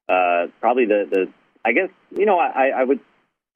uh, 0.09 0.47
probably 0.59 0.85
the, 0.85 1.07
the 1.09 1.33
I 1.63 1.71
guess 1.71 1.89
you 2.11 2.25
know 2.25 2.37
I, 2.37 2.69
I 2.69 2.83
would 2.83 2.99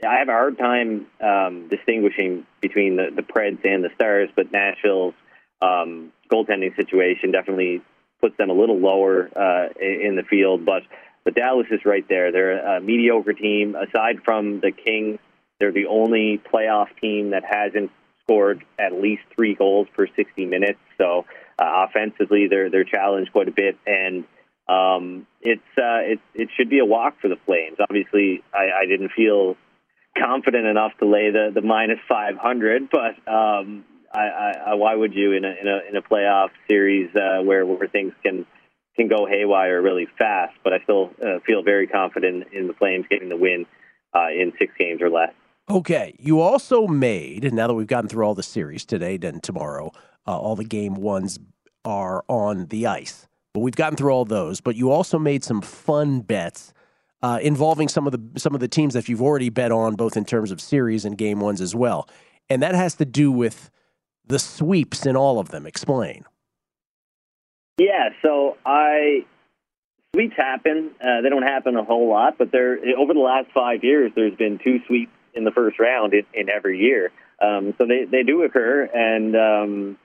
I 0.05 0.19
have 0.19 0.29
a 0.29 0.33
hard 0.33 0.57
time 0.57 1.07
um, 1.19 1.67
distinguishing 1.67 2.45
between 2.61 2.95
the, 2.95 3.09
the 3.13 3.21
Preds 3.21 3.65
and 3.65 3.83
the 3.83 3.89
Stars, 3.95 4.29
but 4.35 4.51
Nashville's 4.51 5.13
um, 5.61 6.13
goaltending 6.31 6.73
situation 6.75 7.31
definitely 7.31 7.81
puts 8.21 8.37
them 8.37 8.49
a 8.49 8.53
little 8.53 8.77
lower 8.77 9.29
uh, 9.35 9.67
in 9.79 10.15
the 10.15 10.23
field. 10.29 10.65
But 10.65 10.83
but 11.29 11.35
Dallas 11.39 11.67
is 11.69 11.81
right 11.85 12.05
there. 12.09 12.31
They're 12.31 12.77
a 12.77 12.81
mediocre 12.81 13.33
team. 13.33 13.75
Aside 13.75 14.23
from 14.25 14.61
the 14.61 14.71
Kings, 14.71 15.19
they're 15.59 15.71
the 15.71 15.85
only 15.85 16.41
playoff 16.51 16.87
team 16.99 17.31
that 17.31 17.43
hasn't 17.47 17.91
scored 18.23 18.63
at 18.79 18.93
least 18.93 19.21
three 19.35 19.53
goals 19.53 19.87
per 19.95 20.07
60 20.07 20.45
minutes. 20.45 20.79
So 20.97 21.25
uh, 21.59 21.85
offensively, 21.87 22.47
they're 22.49 22.71
they're 22.71 22.83
challenged 22.83 23.31
quite 23.31 23.47
a 23.47 23.51
bit, 23.51 23.77
and 23.85 24.23
um, 24.67 25.27
it's 25.41 25.61
uh, 25.77 26.01
it 26.01 26.19
it 26.33 26.49
should 26.57 26.69
be 26.69 26.79
a 26.79 26.85
walk 26.85 27.21
for 27.21 27.27
the 27.27 27.37
Flames. 27.45 27.77
Obviously, 27.79 28.41
I, 28.51 28.81
I 28.81 28.85
didn't 28.87 29.11
feel 29.15 29.55
confident 30.17 30.65
enough 30.65 30.93
to 30.99 31.05
lay 31.05 31.29
the 31.29 31.51
the 31.53 31.61
minus 31.61 31.99
500, 32.07 32.89
but 32.89 33.31
um, 33.31 33.85
I, 34.11 34.53
I, 34.65 34.73
why 34.73 34.95
would 34.95 35.13
you 35.13 35.33
in 35.33 35.45
a 35.45 35.49
in 35.61 35.67
a 35.67 35.89
in 35.89 35.95
a 35.95 36.01
playoff 36.01 36.49
series 36.67 37.15
uh, 37.15 37.43
where 37.43 37.65
where 37.67 37.87
things 37.87 38.13
can 38.25 38.47
can 38.99 39.07
go 39.07 39.25
haywire 39.25 39.81
really 39.81 40.07
fast? 40.17 40.53
But 40.63 40.73
I 40.73 40.79
still 40.83 41.11
uh, 41.23 41.39
feel 41.45 41.63
very 41.63 41.87
confident 41.87 42.47
in 42.51 42.67
the 42.67 42.73
Flames 42.73 43.05
getting 43.09 43.29
the 43.29 43.37
win 43.37 43.65
uh, 44.13 44.27
in 44.29 44.51
six 44.59 44.73
games 44.77 45.01
or 45.01 45.09
less. 45.09 45.33
Okay, 45.69 46.15
you 46.19 46.41
also 46.41 46.87
made 46.87 47.53
now 47.53 47.67
that 47.67 47.75
we've 47.75 47.87
gotten 47.87 48.09
through 48.09 48.25
all 48.25 48.33
the 48.33 48.43
series 48.43 48.85
today 48.85 49.19
and 49.21 49.41
tomorrow, 49.43 49.91
uh, 50.27 50.37
all 50.37 50.55
the 50.55 50.63
game 50.63 50.95
ones 50.95 51.37
are 51.85 52.25
on 52.27 52.65
the 52.67 52.87
ice. 52.87 53.27
But 53.53 53.61
we've 53.61 53.75
gotten 53.75 53.95
through 53.95 54.11
all 54.11 54.25
those. 54.25 54.61
But 54.61 54.75
you 54.75 54.91
also 54.91 55.19
made 55.19 55.43
some 55.43 55.61
fun 55.61 56.21
bets 56.21 56.73
uh, 57.21 57.39
involving 57.41 57.87
some 57.87 58.07
of 58.07 58.13
the 58.13 58.39
some 58.39 58.53
of 58.53 58.61
the 58.61 58.67
teams 58.67 58.93
that 58.93 59.07
you've 59.07 59.21
already 59.21 59.49
bet 59.49 59.71
on, 59.71 59.95
both 59.95 60.17
in 60.17 60.25
terms 60.25 60.51
of 60.51 60.59
series 60.59 61.05
and 61.05 61.17
game 61.17 61.39
ones 61.39 61.61
as 61.61 61.75
well. 61.75 62.09
And 62.49 62.63
that 62.63 62.75
has 62.75 62.95
to 62.95 63.05
do 63.05 63.31
with 63.31 63.69
the 64.25 64.39
sweeps 64.39 65.05
in 65.05 65.15
all 65.15 65.39
of 65.39 65.49
them. 65.49 65.65
Explain. 65.65 66.25
Yeah, 67.79 68.09
so 68.21 68.57
I 68.65 69.25
sweeps 70.13 70.35
happen. 70.35 70.91
Uh, 71.01 71.21
they 71.21 71.29
don't 71.29 71.43
happen 71.43 71.77
a 71.77 71.83
whole 71.83 72.09
lot, 72.09 72.37
but 72.37 72.51
there 72.51 72.77
over 72.97 73.13
the 73.13 73.21
last 73.21 73.47
five 73.53 73.83
years, 73.83 74.11
there's 74.15 74.35
been 74.35 74.59
two 74.61 74.79
sweeps 74.85 75.11
in 75.33 75.45
the 75.45 75.51
first 75.51 75.79
round 75.79 76.13
in, 76.13 76.25
in 76.33 76.49
every 76.49 76.79
year. 76.79 77.11
Um, 77.41 77.73
so 77.77 77.87
they, 77.87 78.03
they 78.03 78.23
do 78.23 78.43
occur, 78.43 78.83
and 78.93 79.35
um, 79.35 79.97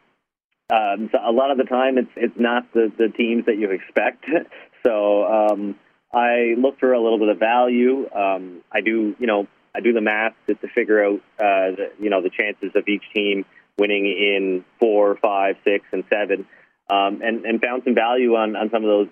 um, 0.72 1.10
so 1.10 1.18
a 1.20 1.32
lot 1.32 1.50
of 1.50 1.58
the 1.58 1.64
time 1.64 1.98
it's 1.98 2.10
it's 2.14 2.38
not 2.38 2.72
the, 2.72 2.92
the 2.96 3.08
teams 3.08 3.46
that 3.46 3.58
you 3.58 3.70
expect. 3.72 4.24
so 4.86 5.24
um, 5.24 5.74
I 6.12 6.54
look 6.56 6.78
for 6.78 6.92
a 6.92 7.02
little 7.02 7.18
bit 7.18 7.28
of 7.28 7.38
value. 7.40 8.08
Um, 8.14 8.62
I 8.70 8.82
do 8.82 9.16
you 9.18 9.26
know 9.26 9.48
I 9.74 9.80
do 9.80 9.92
the 9.92 10.00
math 10.00 10.34
to, 10.46 10.54
to 10.54 10.68
figure 10.68 11.04
out 11.04 11.20
uh, 11.40 11.74
the, 11.74 11.92
you 11.98 12.08
know 12.08 12.22
the 12.22 12.30
chances 12.30 12.70
of 12.76 12.86
each 12.86 13.02
team 13.12 13.44
winning 13.76 14.06
in 14.06 14.64
four, 14.78 15.16
five, 15.16 15.56
six, 15.64 15.84
and 15.90 16.04
seven, 16.08 16.46
um, 16.90 17.20
and 17.22 17.44
and 17.44 17.60
found 17.60 17.82
some 17.84 17.94
value 17.94 18.34
on 18.34 18.56
on 18.56 18.70
some 18.70 18.82
of 18.84 18.88
those 18.88 19.08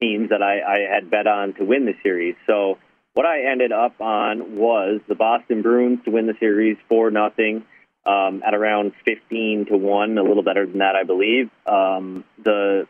teams 0.00 0.30
that 0.30 0.42
I, 0.42 0.60
I 0.60 0.94
had 0.94 1.10
bet 1.10 1.26
on 1.26 1.54
to 1.54 1.64
win 1.64 1.86
the 1.86 1.94
series. 2.02 2.34
So 2.46 2.78
what 3.14 3.26
I 3.26 3.50
ended 3.50 3.72
up 3.72 4.00
on 4.00 4.56
was 4.56 5.00
the 5.08 5.14
Boston 5.14 5.62
Bruins 5.62 6.00
to 6.04 6.10
win 6.10 6.26
the 6.26 6.34
series 6.40 6.76
four 6.88 7.10
nothing. 7.10 7.64
Um, 8.06 8.42
at 8.46 8.52
around 8.52 8.92
15 9.06 9.64
to 9.70 9.78
1, 9.78 10.18
a 10.18 10.22
little 10.22 10.42
better 10.42 10.66
than 10.66 10.80
that, 10.80 10.94
I 10.94 11.04
believe. 11.04 11.48
Um, 11.66 12.22
the 12.36 12.86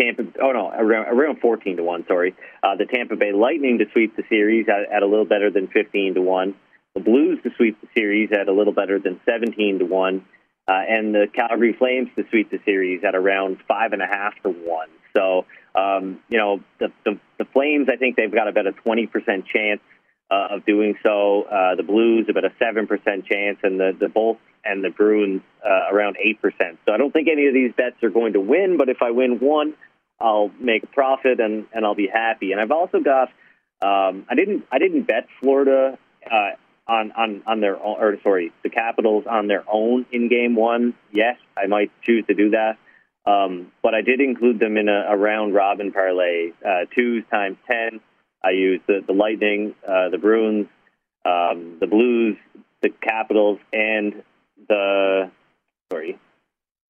Tampa, 0.00 0.24
oh 0.42 0.50
no, 0.50 0.70
around, 0.70 1.06
around 1.16 1.38
14 1.38 1.76
to 1.76 1.84
1, 1.84 2.06
sorry. 2.08 2.34
Uh, 2.60 2.74
the 2.74 2.86
Tampa 2.86 3.14
Bay 3.14 3.30
Lightning 3.32 3.78
to 3.78 3.84
sweep 3.92 4.16
the 4.16 4.24
series 4.28 4.66
at, 4.68 4.92
at 4.92 5.04
a 5.04 5.06
little 5.06 5.24
better 5.24 5.50
than 5.52 5.68
15 5.68 6.14
to 6.14 6.22
1. 6.22 6.54
The 6.94 7.00
Blues 7.00 7.38
to 7.44 7.50
sweep 7.56 7.80
the 7.80 7.86
series 7.94 8.30
at 8.32 8.48
a 8.48 8.52
little 8.52 8.72
better 8.72 8.98
than 8.98 9.20
17 9.24 9.78
to 9.78 9.84
1 9.84 10.24
uh, 10.68 10.72
and 10.86 11.14
the 11.14 11.26
Calgary 11.32 11.72
Flames 11.72 12.08
to 12.16 12.24
sweep 12.28 12.50
the 12.50 12.60
series 12.64 13.02
at 13.02 13.14
around 13.14 13.58
five 13.66 13.92
and 13.92 14.02
a 14.02 14.06
half 14.06 14.34
to 14.42 14.50
one. 14.50 14.88
So, 15.16 15.46
um, 15.74 16.20
you 16.28 16.36
know, 16.36 16.60
the, 16.78 16.92
the, 17.04 17.18
the 17.38 17.44
Flames, 17.46 17.88
I 17.90 17.96
think 17.96 18.16
they've 18.16 18.32
got 18.32 18.48
about 18.48 18.66
a 18.66 18.72
20% 18.72 19.08
chance 19.46 19.80
uh, 20.30 20.48
of 20.50 20.66
doing 20.66 20.94
so. 21.02 21.44
Uh, 21.44 21.74
the 21.76 21.82
Blues 21.82 22.26
about 22.28 22.44
a 22.44 22.50
7% 22.62 22.86
chance, 23.24 23.58
and 23.62 23.80
the, 23.80 23.96
the 23.98 24.08
Bolts 24.08 24.40
and 24.62 24.84
the 24.84 24.90
Bruins 24.90 25.40
uh, 25.64 25.90
around 25.90 26.16
8%. 26.22 26.36
So 26.84 26.92
I 26.92 26.98
don't 26.98 27.12
think 27.12 27.28
any 27.32 27.46
of 27.46 27.54
these 27.54 27.72
bets 27.72 28.02
are 28.02 28.10
going 28.10 28.34
to 28.34 28.40
win, 28.40 28.76
but 28.76 28.90
if 28.90 28.98
I 29.00 29.10
win 29.10 29.38
one, 29.38 29.74
I'll 30.20 30.50
make 30.60 30.82
a 30.82 30.88
profit 30.88 31.40
and, 31.40 31.66
and 31.72 31.86
I'll 31.86 31.94
be 31.94 32.08
happy. 32.12 32.52
And 32.52 32.60
I've 32.60 32.72
also 32.72 32.98
got, 33.00 33.28
um, 33.80 34.26
I 34.28 34.34
didn't, 34.34 34.64
I 34.70 34.78
didn't 34.78 35.06
bet 35.06 35.28
Florida 35.40 35.96
uh, 36.30 36.50
on, 36.88 37.12
on, 37.12 37.42
on 37.46 37.60
their 37.60 37.76
own, 37.76 37.96
or 38.00 38.16
sorry, 38.22 38.52
the 38.62 38.70
Capitals 38.70 39.24
on 39.28 39.46
their 39.46 39.64
own 39.70 40.06
in 40.10 40.28
game 40.28 40.56
one, 40.56 40.94
yes, 41.12 41.36
I 41.56 41.66
might 41.66 41.90
choose 42.02 42.24
to 42.26 42.34
do 42.34 42.50
that. 42.50 42.78
Um, 43.26 43.72
but 43.82 43.94
I 43.94 44.00
did 44.00 44.20
include 44.20 44.58
them 44.58 44.76
in 44.76 44.88
a, 44.88 45.06
a 45.10 45.16
round 45.16 45.54
robin 45.54 45.92
parlay, 45.92 46.52
uh, 46.66 46.86
twos 46.94 47.24
times 47.30 47.58
10. 47.70 48.00
I 48.42 48.50
used 48.50 48.84
the, 48.86 49.00
the 49.06 49.12
Lightning, 49.12 49.74
uh, 49.86 50.08
the 50.08 50.18
Bruins, 50.18 50.66
um, 51.26 51.76
the 51.80 51.86
Blues, 51.86 52.36
the 52.80 52.88
Capitals, 52.88 53.58
and 53.72 54.22
the, 54.68 55.30
sorry, 55.92 56.18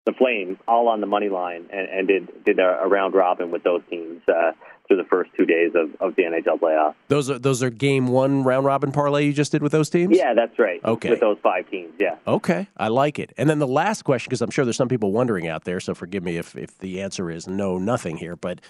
the 0.04 0.12
Flames 0.12 0.58
all 0.66 0.88
on 0.88 1.00
the 1.00 1.06
money 1.06 1.28
line 1.28 1.66
and, 1.72 1.88
and 1.88 2.08
did, 2.08 2.44
did 2.44 2.58
a, 2.58 2.80
a 2.82 2.88
round 2.88 3.14
robin 3.14 3.50
with 3.50 3.62
those 3.62 3.82
teams. 3.90 4.20
Uh, 4.28 4.52
through 4.92 5.02
the 5.02 5.08
first 5.08 5.30
two 5.38 5.46
days 5.46 5.72
of, 5.74 5.94
of 6.00 6.16
the 6.16 6.22
NHL 6.22 6.58
playoffs. 6.58 6.94
Those 7.08 7.30
are 7.30 7.38
those 7.38 7.62
are 7.62 7.70
game 7.70 8.08
one 8.08 8.42
round 8.42 8.66
robin 8.66 8.92
parlay 8.92 9.24
you 9.24 9.32
just 9.32 9.52
did 9.52 9.62
with 9.62 9.72
those 9.72 9.88
teams. 9.88 10.16
Yeah, 10.16 10.34
that's 10.34 10.58
right. 10.58 10.80
Okay, 10.84 11.10
with 11.10 11.20
those 11.20 11.38
five 11.42 11.70
teams. 11.70 11.92
Yeah. 11.98 12.16
Okay, 12.26 12.68
I 12.76 12.88
like 12.88 13.18
it. 13.18 13.32
And 13.36 13.48
then 13.48 13.58
the 13.58 13.66
last 13.66 14.02
question, 14.02 14.28
because 14.28 14.42
I'm 14.42 14.50
sure 14.50 14.64
there's 14.64 14.76
some 14.76 14.88
people 14.88 15.12
wondering 15.12 15.48
out 15.48 15.64
there, 15.64 15.80
so 15.80 15.94
forgive 15.94 16.22
me 16.22 16.36
if 16.36 16.56
if 16.56 16.78
the 16.78 17.00
answer 17.00 17.30
is 17.30 17.46
no, 17.46 17.78
nothing 17.78 18.16
here, 18.16 18.36
but. 18.36 18.60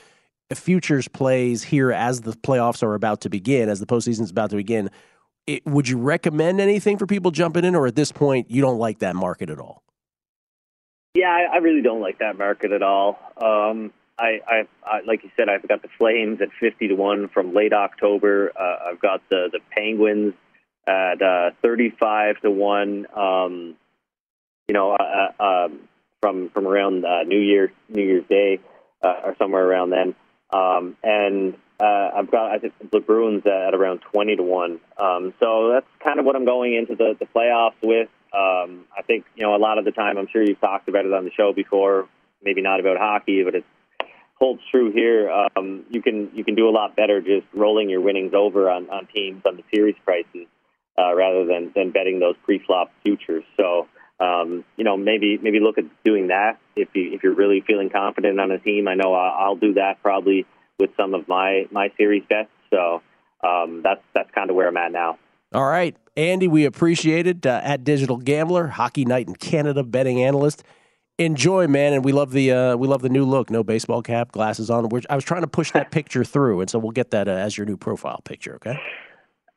Futures 0.55 1.09
plays 1.09 1.62
here 1.62 1.90
as 1.92 2.21
the 2.21 2.33
playoffs 2.33 2.83
are 2.83 2.95
about 2.95 3.23
to 3.23 3.31
begin, 3.31 3.71
as 3.71 3.81
the 3.81 3.87
postseason 3.87 4.21
is 4.21 4.31
about 4.31 4.51
to 4.51 4.57
begin. 4.57 4.90
It, 5.47 5.64
would 5.64 5.88
you 5.88 5.97
recommend 5.97 6.61
anything 6.61 6.99
for 6.99 7.07
people 7.07 7.31
jumping 7.31 7.64
in, 7.64 7.75
or 7.75 7.87
at 7.87 7.97
this 7.97 8.12
point 8.12 8.51
you 8.51 8.61
don't 8.61 8.77
like 8.77 8.99
that 8.99 9.16
market 9.16 9.49
at 9.49 9.59
all? 9.59 9.83
Yeah, 11.14 11.29
I, 11.29 11.57
I 11.57 11.59
really 11.59 11.83
don't 11.83 12.01
like 12.01 12.20
that 12.20 12.38
market 12.38 12.72
at 12.72 12.83
all. 12.83 13.18
Um, 13.37 13.92
I, 14.18 14.40
I, 14.46 14.62
I, 14.85 15.01
like 15.07 15.25
you 15.25 15.31
said, 15.37 15.48
I've 15.48 15.66
got 15.66 15.83
the 15.83 15.88
Flames 15.98 16.40
at 16.40 16.48
fifty 16.59 16.88
to 16.88 16.94
one 16.94 17.29
from 17.29 17.55
late 17.55 17.72
October. 17.72 18.53
Uh, 18.59 18.90
I've 18.90 19.01
got 19.01 19.20
the 19.29 19.48
the 19.53 19.61
Penguins 19.70 20.35
at 20.87 21.20
uh, 21.20 21.51
thirty-five 21.61 22.40
to 22.42 22.51
one. 22.51 23.07
Um, 23.14 23.77
you 24.68 24.75
know, 24.75 24.92
uh, 24.92 25.33
uh, 25.38 25.44
um, 25.44 25.81
from 26.20 26.51
from 26.51 26.66
around 26.66 27.05
uh, 27.05 27.25
New 27.25 27.40
Year 27.40 27.72
New 27.88 28.03
Year's 28.03 28.27
Day 28.29 28.61
uh, 29.03 29.20
or 29.25 29.37
somewhere 29.38 29.66
around 29.66 29.90
then. 29.90 30.14
Um, 30.55 30.96
and 31.03 31.55
uh, 31.81 32.11
I've 32.16 32.31
got 32.31 32.53
I 32.53 32.59
think 32.59 32.75
the 32.90 33.01
Bruins 33.01 33.44
at 33.44 33.75
around 33.75 34.01
twenty 34.12 34.37
to 34.37 34.42
one. 34.42 34.81
Um, 34.96 35.35
so 35.40 35.72
that's 35.72 35.87
kind 36.03 36.20
of 36.20 36.25
what 36.25 36.37
I'm 36.37 36.44
going 36.46 36.75
into 36.75 36.94
the 36.94 37.16
the 37.18 37.27
playoffs 37.27 37.75
with. 37.83 38.09
Um, 38.35 38.87
I 38.97 39.03
think 39.03 39.25
you 39.35 39.42
know 39.42 39.55
a 39.55 39.59
lot 39.59 39.79
of 39.79 39.85
the 39.85 39.92
time. 39.92 40.16
I'm 40.18 40.29
sure 40.33 40.42
you've 40.42 40.61
talked 40.61 40.88
about 40.88 41.05
it 41.05 41.12
on 41.12 41.25
the 41.25 41.33
show 41.33 41.53
before. 41.53 42.09
Maybe 42.42 42.62
not 42.62 42.81
about 42.81 42.99
hockey, 42.99 43.45
but 43.45 43.55
it's 43.55 43.66
holds 44.42 44.62
true 44.73 44.90
here. 44.90 45.31
Um, 45.31 45.85
you 45.90 46.03
can 46.03 46.31
you 46.35 46.42
can 46.42 46.57
do 46.57 46.68
a 46.68 46.75
lot 46.75 46.97
better 46.97 47.21
just 47.21 47.47
rolling 47.55 47.88
your 47.88 48.01
winnings 48.01 48.33
over 48.35 48.68
on, 48.68 48.90
on 48.90 49.07
teams 49.07 49.42
on 49.47 49.57
the 49.57 49.62
series 49.73 49.95
prices 50.05 50.49
uh, 50.99 51.14
rather 51.14 51.47
than, 51.47 51.71
than 51.77 51.92
betting 51.92 52.18
those 52.18 52.35
pre-flop 52.42 52.90
futures. 53.05 53.45
So 53.57 53.87
um, 54.18 54.64
you 54.77 54.83
know 54.83 54.97
maybe 54.97 55.38
maybe 55.40 55.61
look 55.61 55.79
at 55.79 55.85
doing 56.05 56.29
that 56.29 56.59
if 56.75 56.88
you 56.92 57.12
if 57.12 57.23
you're 57.23 57.37
really 57.37 57.62
feeling 57.64 57.88
confident 57.88 58.40
on 58.40 58.51
a 58.51 58.59
team. 58.59 58.88
I 58.88 58.95
know 58.95 59.14
I'll 59.14 59.55
do 59.57 59.75
that 59.75 60.03
probably 60.03 60.45
with 60.77 60.90
some 60.97 61.14
of 61.14 61.29
my 61.29 61.69
my 61.71 61.92
series 61.96 62.25
bets. 62.29 62.50
So 62.71 63.00
um, 63.46 63.83
that's 63.85 64.02
that's 64.13 64.31
kind 64.35 64.50
of 64.50 64.57
where 64.57 64.67
I'm 64.67 64.77
at 64.77 64.90
now. 64.90 65.19
All 65.55 65.67
right, 65.67 65.96
Andy, 66.17 66.48
we 66.48 66.65
appreciate 66.65 67.27
it. 67.27 67.44
Uh, 67.44 67.61
at 67.63 67.85
Digital 67.85 68.17
Gambler, 68.17 68.69
Hockey 68.69 69.05
Night 69.05 69.29
in 69.29 69.35
Canada 69.37 69.83
betting 69.83 70.23
analyst 70.23 70.63
enjoy, 71.19 71.67
man. 71.67 71.92
And 71.92 72.05
we 72.05 72.13
love 72.13 72.33
the 72.33 72.53
uh, 72.53 72.77
we 72.77 72.88
love 72.88 73.03
the 73.03 73.09
new 73.09 73.25
look. 73.25 73.50
No 73.50 73.63
baseball 73.63 74.03
cap, 74.03 74.33
glasses 74.33 74.71
on. 74.71 74.88
We're, 74.88 75.03
I 75.11 75.15
was 75.15 75.25
trying 75.25 75.42
to 75.42 75.46
push 75.48 75.73
that 75.73 75.90
picture 75.90 76.25
through, 76.25 76.61
and 76.61 76.71
so 76.71 76.79
we'll 76.79 76.92
get 76.92 77.11
that 77.11 77.29
uh, 77.29 77.33
as 77.33 77.57
your 77.57 77.67
new 77.67 77.77
profile 77.77 78.21
picture. 78.25 78.55
Okay. 78.57 78.79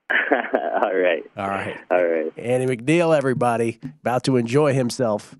All 0.32 0.96
right. 0.96 1.24
All 1.38 1.50
right. 1.50 1.78
All 1.90 2.06
right. 2.06 2.32
Andy 2.38 2.76
McNeil, 2.76 3.16
everybody, 3.16 3.80
about 4.02 4.24
to 4.26 4.38
enjoy 4.38 4.74
himself 4.74 5.36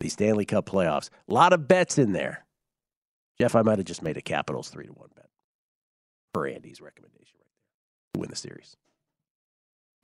the 0.00 0.08
Stanley 0.08 0.44
Cup 0.44 0.66
playoffs. 0.66 1.10
A 1.28 1.32
lot 1.32 1.52
of 1.52 1.68
bets 1.68 1.98
in 1.98 2.12
there. 2.12 2.44
Jeff, 3.38 3.54
I 3.54 3.62
might 3.62 3.78
have 3.78 3.86
just 3.86 4.02
made 4.02 4.16
a 4.16 4.22
Capitals 4.22 4.68
three 4.68 4.86
to 4.86 4.92
one 4.92 5.08
bet 5.14 5.28
for 6.34 6.46
Andy's 6.46 6.80
recommendation 6.80 7.36
right 7.38 7.46
there 7.54 8.14
to 8.14 8.20
win 8.20 8.30
the 8.30 8.36
series. 8.36 8.76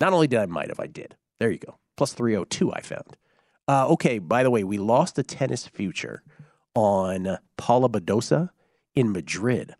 Not 0.01 0.13
only 0.13 0.27
did 0.27 0.41
I 0.41 0.47
might 0.47 0.69
have, 0.69 0.81
I 0.81 0.87
did. 0.87 1.17
There 1.39 1.51
you 1.51 1.59
go. 1.59 1.79
Plus 1.97 2.13
302 2.13 2.73
I 2.73 2.81
found. 2.81 3.17
Uh, 3.69 3.89
okay, 3.89 4.19
by 4.19 4.43
the 4.43 4.51
way, 4.51 4.63
we 4.65 4.79
lost 4.79 5.17
the 5.17 5.23
tennis 5.23 5.67
future 5.67 6.23
on 6.75 7.39
Paula 7.57 7.89
Badosa 7.89 8.51
in 8.95 9.13
Madrid. 9.13 9.75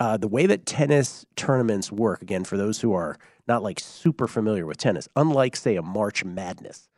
Uh, 0.00 0.16
the 0.16 0.28
way 0.28 0.46
that 0.46 0.66
tennis 0.66 1.26
tournaments 1.36 1.92
work, 1.92 2.22
again, 2.22 2.44
for 2.44 2.56
those 2.56 2.80
who 2.80 2.92
are 2.92 3.16
not 3.46 3.62
like 3.62 3.80
super 3.80 4.26
familiar 4.26 4.66
with 4.66 4.76
tennis, 4.76 5.08
unlike, 5.16 5.56
say, 5.56 5.76
a 5.76 5.82
March 5.82 6.24
Madness. 6.24 6.88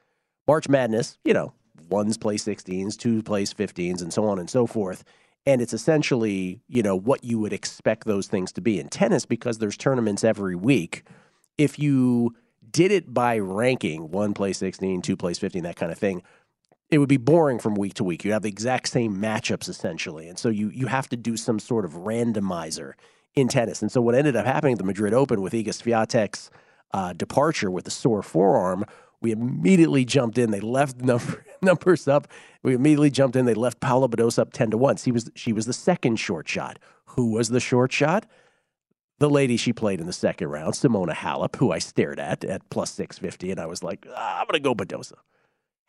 March 0.47 0.69
Madness, 0.69 1.19
you 1.25 1.33
know, 1.33 1.53
ones 1.89 2.19
play 2.19 2.37
16s, 2.37 2.97
two 2.97 3.23
plays 3.23 3.53
15s, 3.53 4.03
and 4.03 4.13
so 4.13 4.25
on 4.27 4.39
and 4.39 4.51
so 4.51 4.67
forth. 4.67 5.05
And 5.47 5.63
it's 5.63 5.73
essentially, 5.73 6.61
you 6.69 6.83
know, 6.83 6.97
what 6.97 7.25
you 7.25 7.39
would 7.39 7.53
expect 7.53 8.05
those 8.05 8.27
things 8.27 8.53
to 8.53 8.61
be 8.61 8.79
in 8.79 8.89
tennis 8.89 9.25
because 9.25 9.59
there's 9.59 9.77
tournaments 9.77 10.23
every 10.23 10.55
week. 10.55 11.05
If 11.57 11.79
you 11.79 12.35
did 12.71 12.93
it 12.93 13.13
by 13.13 13.39
ranking, 13.39 14.11
one 14.11 14.35
plays 14.35 14.59
16, 14.59 15.03
two 15.03 15.17
plays 15.17 15.39
15, 15.39 15.63
that 15.65 15.77
kind 15.77 15.93
of 15.93 15.99
thing, 15.99 16.23
it 16.91 16.99
would 16.99 17.09
be 17.09 17.17
boring 17.17 17.59
from 17.59 17.75
week 17.75 17.95
to 17.95 18.05
week. 18.05 18.25
You 18.25 18.33
have 18.33 18.43
the 18.43 18.49
exact 18.49 18.89
same 18.89 19.17
matchups 19.17 19.69
essentially. 19.69 20.29
And 20.29 20.39
so 20.39 20.49
you 20.49 20.71
you 20.71 20.87
have 20.87 21.09
to 21.11 21.17
do 21.17 21.37
some 21.37 21.59
sort 21.59 21.85
of 21.85 21.93
randomizer 21.93 22.95
in 23.35 23.49
tennis. 23.49 23.81
And 23.83 23.93
so 23.93 24.01
what 24.01 24.15
ended 24.15 24.37
up 24.37 24.45
happening 24.47 24.73
at 24.73 24.79
the 24.79 24.85
Madrid 24.85 25.15
Open 25.15 25.41
with 25.41 25.53
Iga 25.53 25.69
Swiatek's 25.69 26.51
uh, 26.93 27.13
departure 27.13 27.71
with 27.71 27.85
the 27.85 27.91
sore 27.91 28.23
forearm, 28.23 28.85
we 29.21 29.31
immediately 29.31 30.05
jumped 30.05 30.39
in. 30.39 30.51
They 30.51 30.61
left 30.61 31.01
number, 31.01 31.45
numbers 31.63 32.09
up. 32.09 32.27
We 32.63 32.75
immediately 32.75 33.11
jumped 33.11 33.37
in. 33.37 33.47
They 33.47 33.55
left 33.55 33.81
Paula 33.81 34.09
Badosa 34.09 34.41
up 34.41 34.53
10 34.53 34.73
to 34.73 34.79
1. 34.79 34.97
She 34.97 35.13
was, 35.13 35.31
she 35.35 35.53
was 35.53 35.67
the 35.67 35.73
second 35.73 36.17
short 36.17 36.49
shot. 36.49 36.79
Who 37.07 37.33
was 37.33 37.51
the 37.51 37.61
short 37.61 37.93
shot? 37.93 38.27
The 39.21 39.31
lady 39.31 39.59
she 39.59 39.75
played 39.75 40.01
in 40.01 40.07
the 40.07 40.15
second 40.15 40.49
round, 40.49 40.73
Simona 40.73 41.15
Halep, 41.15 41.57
who 41.57 41.71
I 41.73 41.79
stared 41.79 42.19
at 42.19 42.43
at 42.43 42.69
plus 42.71 42.91
650. 42.93 43.51
And 43.51 43.61
I 43.61 43.67
was 43.67 43.83
like, 43.83 44.07
ah, 44.11 44.41
I'm 44.41 44.47
going 44.47 44.55
to 44.55 44.61
go 44.61 44.75
Badosa. 44.75 45.15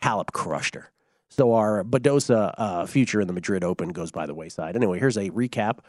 Halep 0.03 0.33
crushed 0.33 0.75
her. 0.75 0.91
So 1.29 1.53
our 1.53 1.81
Badosa 1.85 2.53
uh, 2.57 2.85
future 2.85 3.21
in 3.21 3.27
the 3.27 3.33
Madrid 3.33 3.63
Open 3.63 3.89
goes 3.89 4.11
by 4.11 4.25
the 4.25 4.35
wayside. 4.35 4.75
Anyway, 4.75 4.99
here's 4.99 5.17
a 5.17 5.29
recap 5.29 5.79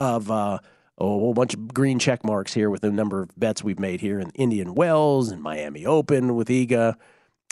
of 0.00 0.28
uh, 0.28 0.58
a 0.98 1.04
whole 1.04 1.34
bunch 1.34 1.54
of 1.54 1.72
green 1.72 2.00
check 2.00 2.24
marks 2.24 2.52
here 2.52 2.68
with 2.68 2.80
the 2.80 2.90
number 2.90 3.22
of 3.22 3.30
bets 3.38 3.62
we've 3.62 3.78
made 3.78 4.00
here 4.00 4.18
in 4.18 4.30
Indian 4.30 4.74
Wells 4.74 5.30
and 5.30 5.40
Miami 5.40 5.86
Open 5.86 6.34
with 6.34 6.48
Iga. 6.48 6.96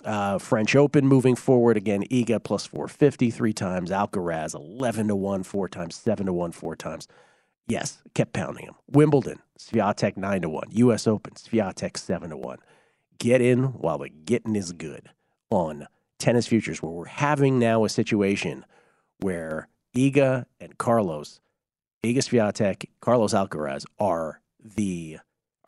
Uh, 0.04 0.38
French 0.38 0.74
Open 0.74 1.06
moving 1.06 1.36
forward 1.36 1.76
again. 1.76 2.02
Iga 2.10 2.42
plus 2.42 2.66
450 2.66 3.30
three 3.30 3.52
times. 3.52 3.92
Alcaraz 3.92 4.56
11 4.56 5.06
to 5.06 5.14
1 5.14 5.44
four 5.44 5.68
times. 5.68 5.94
7 5.94 6.26
to 6.26 6.32
1 6.32 6.50
four 6.50 6.74
times. 6.74 7.06
Yes, 7.68 8.02
kept 8.14 8.32
pounding 8.32 8.66
him. 8.66 8.74
Wimbledon, 8.90 9.40
Swiatek 9.58 10.16
9 10.16 10.42
to 10.42 10.48
1. 10.48 10.64
U.S. 10.70 11.06
Open, 11.06 11.34
Swiatek 11.34 11.96
7 11.96 12.30
to 12.30 12.36
1. 12.36 12.58
Get 13.18 13.40
in 13.40 13.64
while 13.64 13.98
the 13.98 14.08
getting 14.08 14.54
is 14.54 14.72
good 14.72 15.10
on 15.50 15.86
tennis 16.18 16.46
futures, 16.46 16.82
where 16.82 16.92
we're 16.92 17.06
having 17.06 17.58
now 17.58 17.84
a 17.84 17.88
situation 17.88 18.64
where 19.20 19.68
Iga 19.96 20.44
and 20.60 20.78
Carlos 20.78 21.40
Iga 22.06 22.18
Swiatek, 22.18 22.86
Carlos 23.00 23.34
Alcaraz 23.34 23.84
are 23.98 24.40
the 24.62 25.18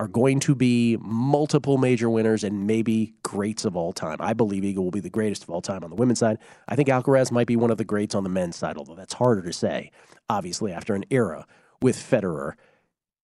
are 0.01 0.07
going 0.07 0.39
to 0.39 0.55
be 0.55 0.97
multiple 1.01 1.77
major 1.77 2.09
winners 2.09 2.45
and 2.45 2.69
maybe 2.69 3.15
greats 3.25 3.65
of 3.65 3.77
all 3.77 3.93
time. 3.93 4.17
I 4.21 4.33
believe 4.33 4.63
Iga 4.63 4.77
will 4.77 4.93
be 4.93 5.01
the 5.01 5.11
greatest 5.11 5.43
of 5.43 5.51
all 5.51 5.61
time 5.61 5.83
on 5.83 5.91
the 5.91 5.97
women's 5.97 6.21
side. 6.21 6.39
I 6.69 6.77
think 6.77 6.89
Alcaraz 6.89 7.33
might 7.33 7.49
be 7.49 7.57
one 7.57 7.73
of 7.73 7.79
the 7.79 7.85
greats 7.85 8.15
on 8.15 8.23
the 8.23 8.29
men's 8.29 8.55
side, 8.55 8.77
although 8.77 8.95
that's 8.95 9.15
harder 9.15 9.43
to 9.43 9.53
say, 9.53 9.91
obviously, 10.31 10.73
after 10.73 10.95
an 10.95 11.05
era 11.11 11.47
with 11.81 11.97
Federer, 11.97 12.53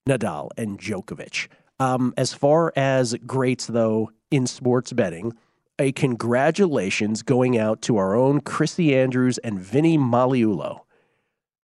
Nadal, 0.09 0.51
and 0.57 0.79
Djokovic. 0.79 1.49
Um, 1.81 2.15
as 2.17 2.33
far 2.33 2.73
as 2.77 3.15
greats, 3.27 3.67
though, 3.67 4.11
in 4.31 4.47
sports 4.47 4.93
betting, 4.93 5.33
a 5.79 5.93
congratulations 5.93 7.23
going 7.23 7.59
out 7.59 7.83
to 7.83 7.97
our 7.97 8.15
own 8.15 8.41
Chrissy 8.41 8.95
Andrews 8.95 9.39
and 9.39 9.59
Vinny 9.59 9.99
Magliulo. 9.99 10.81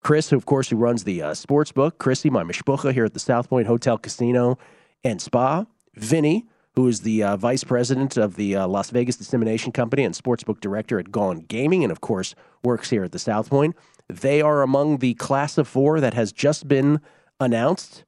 Chris, 0.02 0.30
who, 0.30 0.36
of 0.36 0.46
course, 0.46 0.70
who 0.70 0.76
runs 0.76 1.04
the 1.04 1.22
uh, 1.22 1.34
sports 1.34 1.72
book, 1.72 1.98
Chrissy, 1.98 2.30
my 2.30 2.42
mishpucha 2.42 2.92
here 2.92 3.04
at 3.04 3.14
the 3.14 3.20
South 3.20 3.48
Point 3.48 3.66
Hotel 3.66 3.98
Casino 3.98 4.58
and 5.04 5.20
Spa, 5.20 5.66
Vinny, 5.94 6.46
who 6.80 6.88
is 6.88 7.00
the 7.00 7.22
uh, 7.22 7.36
vice 7.36 7.62
president 7.62 8.16
of 8.16 8.36
the 8.36 8.56
uh, 8.56 8.66
Las 8.66 8.88
Vegas 8.88 9.16
Dissemination 9.16 9.70
Company 9.70 10.02
and 10.02 10.14
sportsbook 10.14 10.60
director 10.60 10.98
at 10.98 11.10
Gaughan 11.10 11.46
Gaming, 11.46 11.84
and 11.84 11.92
of 11.92 12.00
course, 12.00 12.34
works 12.64 12.88
here 12.88 13.04
at 13.04 13.12
the 13.12 13.18
South 13.18 13.50
Point. 13.50 13.76
They 14.08 14.40
are 14.40 14.62
among 14.62 14.98
the 14.98 15.12
class 15.14 15.58
of 15.58 15.68
four 15.68 16.00
that 16.00 16.14
has 16.14 16.32
just 16.32 16.68
been 16.68 17.00
announced 17.38 18.04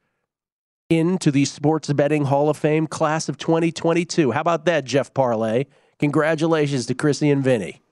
into 0.89 1.31
the 1.31 1.45
Sports 1.45 1.93
Betting 1.93 2.25
Hall 2.25 2.49
of 2.49 2.57
Fame 2.57 2.87
class 2.87 3.29
of 3.29 3.37
2022. 3.37 4.31
How 4.33 4.41
about 4.41 4.64
that, 4.64 4.85
Jeff 4.85 5.12
Parlay? 5.12 5.64
Congratulations 5.99 6.87
to 6.87 6.95
Chrissy 6.95 7.29
and 7.29 7.45
Vinny 7.45 7.83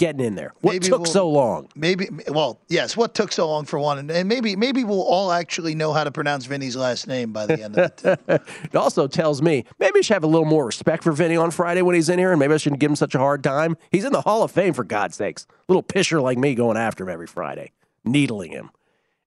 getting 0.00 0.24
in 0.24 0.34
there. 0.34 0.54
What 0.62 0.72
Maybe 0.72 0.86
took 0.88 1.02
we'll- 1.02 1.12
so 1.12 1.28
long? 1.28 1.68
Maybe, 1.76 2.08
well, 2.28 2.58
yes. 2.68 2.96
What 2.96 3.14
took 3.14 3.30
so 3.30 3.46
long 3.46 3.66
for 3.66 3.78
one, 3.78 3.98
and- 3.98 4.10
and 4.10 4.26
maybe, 4.26 4.56
maybe 4.56 4.82
we'll 4.82 5.02
all 5.02 5.30
actually 5.30 5.74
know 5.74 5.92
how 5.92 6.04
to 6.04 6.10
pronounce 6.10 6.46
Vinny's 6.46 6.74
last 6.74 7.06
name 7.06 7.32
by 7.32 7.44
the 7.44 7.62
end 7.62 7.78
of 7.78 7.92
it. 8.04 8.20
it 8.64 8.74
also 8.74 9.06
tells 9.06 9.42
me 9.42 9.66
maybe 9.78 9.98
I 9.98 10.00
should 10.00 10.14
have 10.14 10.24
a 10.24 10.26
little 10.26 10.46
more 10.46 10.64
respect 10.64 11.04
for 11.04 11.12
Vinny 11.12 11.36
on 11.36 11.50
Friday 11.50 11.82
when 11.82 11.94
he's 11.94 12.08
in 12.08 12.18
here, 12.18 12.30
and 12.30 12.40
maybe 12.40 12.54
I 12.54 12.56
shouldn't 12.56 12.80
give 12.80 12.90
him 12.90 12.96
such 12.96 13.14
a 13.14 13.18
hard 13.18 13.44
time. 13.44 13.76
He's 13.92 14.06
in 14.06 14.12
the 14.12 14.22
Hall 14.22 14.42
of 14.42 14.50
Fame 14.50 14.72
for 14.72 14.84
God's 14.84 15.16
sakes. 15.16 15.46
Little 15.68 15.82
pisher 15.82 16.18
like 16.20 16.38
me 16.38 16.54
going 16.54 16.78
after 16.78 17.04
him 17.04 17.10
every 17.10 17.26
Friday, 17.26 17.72
needling 18.02 18.52
him. 18.52 18.70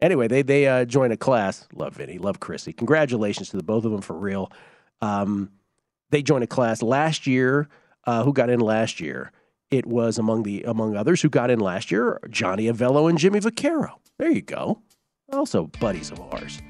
Anyway, 0.01 0.27
they 0.27 0.41
they 0.41 0.67
uh, 0.67 0.85
join 0.85 1.11
a 1.11 1.17
class. 1.17 1.67
Love 1.73 1.93
Vinny, 1.93 2.17
love 2.17 2.39
Chrissy. 2.39 2.73
Congratulations 2.73 3.49
to 3.51 3.57
the 3.57 3.63
both 3.63 3.85
of 3.85 3.91
them 3.91 4.01
for 4.01 4.17
real. 4.17 4.51
Um, 5.01 5.51
they 6.09 6.23
joined 6.23 6.43
a 6.43 6.47
class 6.47 6.81
last 6.81 7.27
year. 7.27 7.69
Uh, 8.05 8.23
who 8.23 8.33
got 8.33 8.49
in 8.49 8.59
last 8.59 8.99
year? 8.99 9.31
It 9.73 9.87
was 9.87 10.19
among 10.19 10.43
the 10.43 10.61
among 10.63 10.95
others 10.95 11.19
who 11.23 11.29
got 11.29 11.49
in 11.49 11.59
last 11.59 11.89
year, 11.89 12.19
Johnny 12.29 12.65
Avello 12.65 13.09
and 13.09 13.17
Jimmy 13.17 13.39
Vaccaro. 13.39 13.93
There 14.19 14.29
you 14.29 14.43
go. 14.43 14.83
Also 15.31 15.65
buddies 15.79 16.11
of 16.11 16.19
ours 16.19 16.61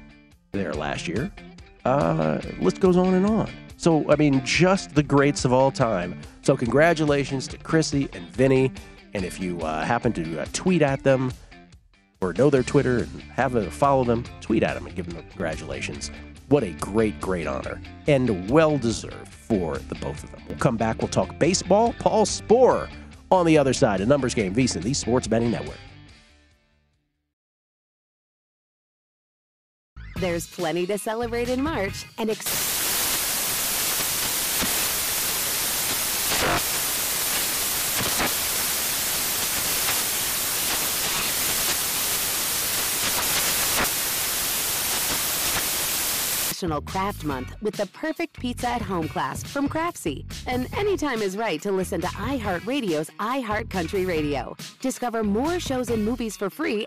there 0.52 0.72
last 0.72 1.06
year. 1.06 1.30
Uh, 1.84 2.40
list 2.60 2.80
goes 2.80 2.96
on 2.96 3.12
and 3.12 3.26
on. 3.26 3.50
So 3.76 4.10
I 4.10 4.16
mean, 4.16 4.42
just 4.46 4.94
the 4.94 5.02
greats 5.02 5.44
of 5.44 5.52
all 5.52 5.70
time. 5.70 6.18
So 6.40 6.56
congratulations 6.56 7.46
to 7.48 7.58
Chrissy 7.58 8.08
and 8.14 8.26
Vinny. 8.30 8.72
And 9.12 9.22
if 9.26 9.38
you 9.38 9.60
uh, 9.60 9.84
happen 9.84 10.14
to 10.14 10.40
uh, 10.40 10.46
tweet 10.54 10.80
at 10.80 11.02
them 11.02 11.30
or 12.22 12.32
know 12.32 12.48
their 12.48 12.62
Twitter 12.62 13.00
and 13.00 13.22
have 13.24 13.54
a 13.54 13.70
follow 13.70 14.04
them, 14.04 14.24
tweet 14.40 14.62
at 14.62 14.72
them 14.72 14.86
and 14.86 14.96
give 14.96 15.08
them 15.08 15.16
the 15.16 15.22
congratulations. 15.24 16.10
What 16.48 16.62
a 16.62 16.72
great, 16.72 17.20
great 17.20 17.46
honor 17.46 17.80
and 18.06 18.50
well 18.50 18.78
deserved 18.78 19.28
for 19.28 19.78
the 19.78 19.94
both 19.96 20.22
of 20.22 20.30
them. 20.30 20.42
We'll 20.48 20.58
come 20.58 20.76
back. 20.76 20.98
We'll 20.98 21.08
talk 21.08 21.38
baseball. 21.38 21.94
Paul 21.98 22.26
Sporer 22.26 22.88
on 23.30 23.46
the 23.46 23.58
other 23.58 23.72
side. 23.72 24.00
A 24.00 24.06
numbers 24.06 24.34
game, 24.34 24.54
VSiN, 24.54 24.82
the 24.82 24.94
Sports 24.94 25.26
Betting 25.26 25.50
Network. 25.50 25.78
There's 30.16 30.46
plenty 30.46 30.86
to 30.86 30.96
celebrate 30.96 31.48
in 31.48 31.60
March 31.62 32.06
and 32.18 32.30
ex- 32.30 32.93
National 46.64 46.80
Craft 46.80 47.24
Month 47.24 47.56
with 47.60 47.74
the 47.74 47.84
perfect 47.88 48.40
pizza 48.40 48.68
at 48.68 48.80
home 48.80 49.06
class 49.06 49.44
from 49.44 49.68
Craftsy. 49.68 50.24
And 50.46 50.66
anytime 50.74 51.20
is 51.20 51.36
right 51.36 51.60
to 51.60 51.70
listen 51.70 52.00
to 52.00 52.06
iHeartRadio's 52.06 53.10
iHeartCountry 53.20 54.06
Radio. 54.06 54.56
Discover 54.80 55.24
more 55.24 55.60
shows 55.60 55.90
and 55.90 56.02
movies 56.02 56.38
for 56.38 56.48
free 56.48 56.86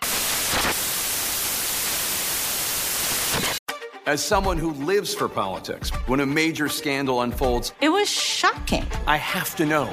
As 4.07 4.23
someone 4.23 4.57
who 4.57 4.71
lives 4.83 5.13
for 5.13 5.29
politics, 5.29 5.91
when 6.07 6.21
a 6.21 6.25
major 6.25 6.69
scandal 6.69 7.21
unfolds, 7.21 7.73
It 7.79 7.89
was 7.89 8.09
shocking. 8.09 8.87
I 9.05 9.17
have 9.17 9.55
to 9.57 9.65
know 9.65 9.85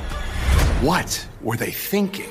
what 0.80 1.26
were 1.43 1.59
they 1.59 1.72
thinking? 1.72 2.30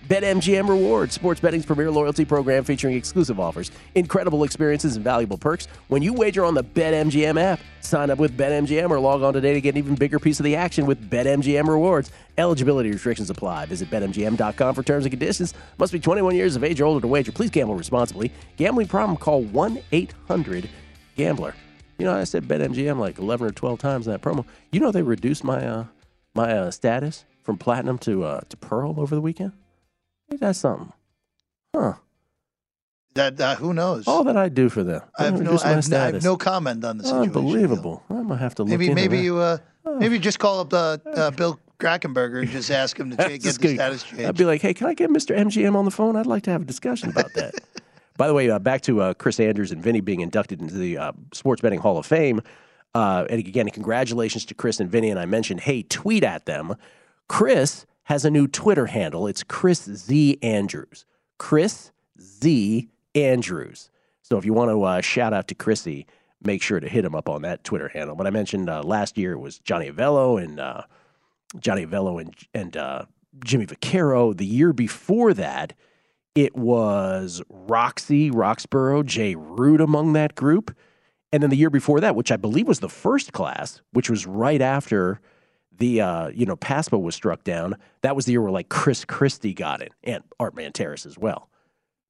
BetMGM 0.11 0.67
Rewards, 0.67 1.13
sports 1.13 1.39
betting's 1.39 1.65
premier 1.65 1.89
loyalty 1.89 2.25
program 2.25 2.65
featuring 2.65 2.97
exclusive 2.97 3.39
offers, 3.39 3.71
incredible 3.95 4.43
experiences, 4.43 4.97
and 4.97 5.05
valuable 5.05 5.37
perks. 5.37 5.69
When 5.87 6.01
you 6.01 6.11
wager 6.11 6.43
on 6.43 6.53
the 6.53 6.65
BetMGM 6.65 7.39
app, 7.39 7.61
sign 7.79 8.09
up 8.09 8.19
with 8.19 8.37
BetMGM 8.37 8.91
or 8.91 8.99
log 8.99 9.23
on 9.23 9.31
today 9.31 9.53
to 9.53 9.61
get 9.61 9.75
an 9.75 9.77
even 9.77 9.95
bigger 9.95 10.19
piece 10.19 10.37
of 10.37 10.43
the 10.43 10.57
action 10.57 10.85
with 10.85 11.09
BetMGM 11.09 11.65
Rewards. 11.65 12.11
Eligibility 12.37 12.91
restrictions 12.91 13.29
apply. 13.29 13.67
Visit 13.67 13.89
BetMGM.com 13.89 14.75
for 14.75 14.83
terms 14.83 15.05
and 15.05 15.13
conditions. 15.13 15.53
Must 15.77 15.93
be 15.93 15.99
21 16.01 16.35
years 16.35 16.57
of 16.57 16.65
age 16.65 16.81
or 16.81 16.85
older 16.87 16.99
to 16.99 17.07
wager. 17.07 17.31
Please 17.31 17.49
gamble 17.49 17.75
responsibly. 17.75 18.33
Gambling 18.57 18.87
problem? 18.87 19.15
Call 19.15 19.45
1-800-GAMBLER. 19.45 21.55
You 21.99 22.05
know, 22.05 22.17
I 22.17 22.25
said 22.25 22.49
BetMGM 22.49 22.99
like 22.99 23.17
11 23.17 23.47
or 23.47 23.51
12 23.51 23.79
times 23.79 24.07
in 24.07 24.11
that 24.11 24.21
promo. 24.21 24.43
You 24.73 24.81
know 24.81 24.91
they 24.91 25.03
reduced 25.03 25.45
my 25.45 25.65
uh, 25.65 25.85
my 26.35 26.51
uh, 26.51 26.71
status 26.71 27.23
from 27.43 27.57
platinum 27.57 27.97
to 27.99 28.25
uh, 28.25 28.41
to 28.49 28.57
pearl 28.57 28.99
over 28.99 29.15
the 29.15 29.21
weekend? 29.21 29.53
Ain't 30.31 30.41
that 30.41 30.55
something? 30.55 30.91
Huh. 31.75 31.93
That 33.13 33.39
uh, 33.41 33.55
who 33.55 33.73
knows? 33.73 34.07
All 34.07 34.23
that 34.23 34.37
I 34.37 34.47
do 34.47 34.69
for 34.69 34.83
them. 34.83 35.01
I 35.19 35.25
have 35.25 35.41
no, 35.41 35.57
I 35.63 35.69
have, 35.69 35.89
no, 35.89 35.97
I 35.97 36.05
have 36.11 36.23
no 36.23 36.37
comment 36.37 36.85
on 36.85 36.97
the 36.97 37.03
situation. 37.03 37.35
Unbelievable. 37.35 38.03
I 38.09 38.21
might 38.21 38.39
have 38.39 38.55
to 38.55 38.63
look 38.63 38.69
Maybe 38.69 38.93
maybe 38.93 39.17
that. 39.17 39.23
you 39.23 39.37
uh, 39.37 39.57
maybe 39.97 40.17
just 40.17 40.39
call 40.39 40.61
up 40.61 40.73
uh, 40.73 40.97
uh, 41.13 41.31
Bill 41.37 41.59
Krackomberger 41.79 42.41
and 42.41 42.49
just 42.49 42.71
ask 42.71 42.97
him 42.97 43.09
to 43.11 43.17
get 43.17 43.41
the 43.41 43.59
good. 43.59 43.75
status 43.75 44.03
changed. 44.03 44.23
I'd 44.25 44.37
be 44.37 44.45
like, 44.45 44.61
hey, 44.61 44.73
can 44.73 44.87
I 44.87 44.93
get 44.93 45.09
Mr. 45.09 45.37
MGM 45.37 45.75
on 45.75 45.83
the 45.83 45.91
phone? 45.91 46.15
I'd 46.15 46.25
like 46.25 46.43
to 46.43 46.51
have 46.51 46.61
a 46.61 46.65
discussion 46.65 47.09
about 47.09 47.33
that. 47.35 47.55
By 48.17 48.27
the 48.27 48.33
way, 48.33 48.49
uh, 48.49 48.59
back 48.59 48.81
to 48.81 49.01
uh, 49.01 49.13
Chris 49.15 49.39
Andrews 49.41 49.71
and 49.73 49.83
Vinny 49.83 49.99
being 49.99 50.21
inducted 50.21 50.61
into 50.61 50.75
the 50.75 50.97
uh, 50.97 51.11
Sports 51.33 51.61
Betting 51.61 51.79
Hall 51.79 51.97
of 51.97 52.05
Fame. 52.05 52.41
Uh, 52.93 53.25
and 53.29 53.39
again, 53.39 53.67
congratulations 53.69 54.45
to 54.45 54.53
Chris 54.53 54.79
and 54.79 54.89
Vinny. 54.89 55.09
And 55.09 55.19
I 55.19 55.25
mentioned, 55.25 55.61
hey, 55.61 55.83
tweet 55.83 56.23
at 56.23 56.45
them. 56.45 56.75
Chris 57.27 57.85
has 58.11 58.25
a 58.25 58.29
new 58.29 58.45
Twitter 58.45 58.87
handle. 58.87 59.25
It's 59.25 59.41
Chris 59.41 59.83
Z 59.85 60.37
Andrews. 60.41 61.05
Chris 61.37 61.93
Z 62.19 62.89
Andrews. 63.15 63.89
So 64.21 64.37
if 64.37 64.43
you 64.43 64.51
want 64.51 64.69
to 64.69 64.83
uh, 64.83 64.99
shout 64.99 65.31
out 65.31 65.47
to 65.47 65.55
Chrissy, 65.55 66.05
make 66.43 66.61
sure 66.61 66.81
to 66.81 66.89
hit 66.89 67.05
him 67.05 67.15
up 67.15 67.29
on 67.29 67.43
that 67.43 67.63
Twitter 67.63 67.87
handle. 67.87 68.17
But 68.17 68.27
I 68.27 68.29
mentioned 68.31 68.69
uh, 68.69 68.83
last 68.83 69.17
year 69.17 69.31
it 69.31 69.39
was 69.39 69.59
Johnny 69.59 69.89
Avello 69.89 70.43
and 70.43 70.59
uh, 70.59 70.81
Johnny 71.57 71.85
Avello 71.85 72.19
and 72.19 72.35
and 72.53 72.75
uh, 72.75 73.05
Jimmy 73.45 73.65
Vaccaro. 73.65 74.35
The 74.35 74.45
year 74.45 74.73
before 74.73 75.33
that, 75.35 75.71
it 76.35 76.53
was 76.53 77.41
Roxy 77.47 78.29
Roxborough, 78.29 79.05
Jay 79.05 79.35
Rood 79.35 79.79
among 79.79 80.11
that 80.13 80.35
group. 80.35 80.75
And 81.31 81.41
then 81.41 81.49
the 81.49 81.55
year 81.55 81.69
before 81.69 82.01
that, 82.01 82.17
which 82.17 82.33
I 82.33 82.35
believe 82.35 82.67
was 82.67 82.81
the 82.81 82.89
first 82.89 83.31
class, 83.31 83.81
which 83.93 84.09
was 84.09 84.27
right 84.27 84.61
after 84.61 85.21
the 85.81 85.99
uh, 85.99 86.27
you 86.29 86.45
know 86.45 86.55
PASPA 86.55 87.01
was 87.01 87.15
struck 87.15 87.43
down, 87.43 87.75
that 88.01 88.15
was 88.15 88.25
the 88.25 88.31
year 88.31 88.41
where 88.41 88.51
like 88.51 88.69
Chris 88.69 89.03
Christie 89.03 89.53
got 89.53 89.81
it 89.81 89.91
and 90.03 90.23
Art 90.39 90.55
Manteris 90.55 91.05
as 91.05 91.17
well. 91.17 91.49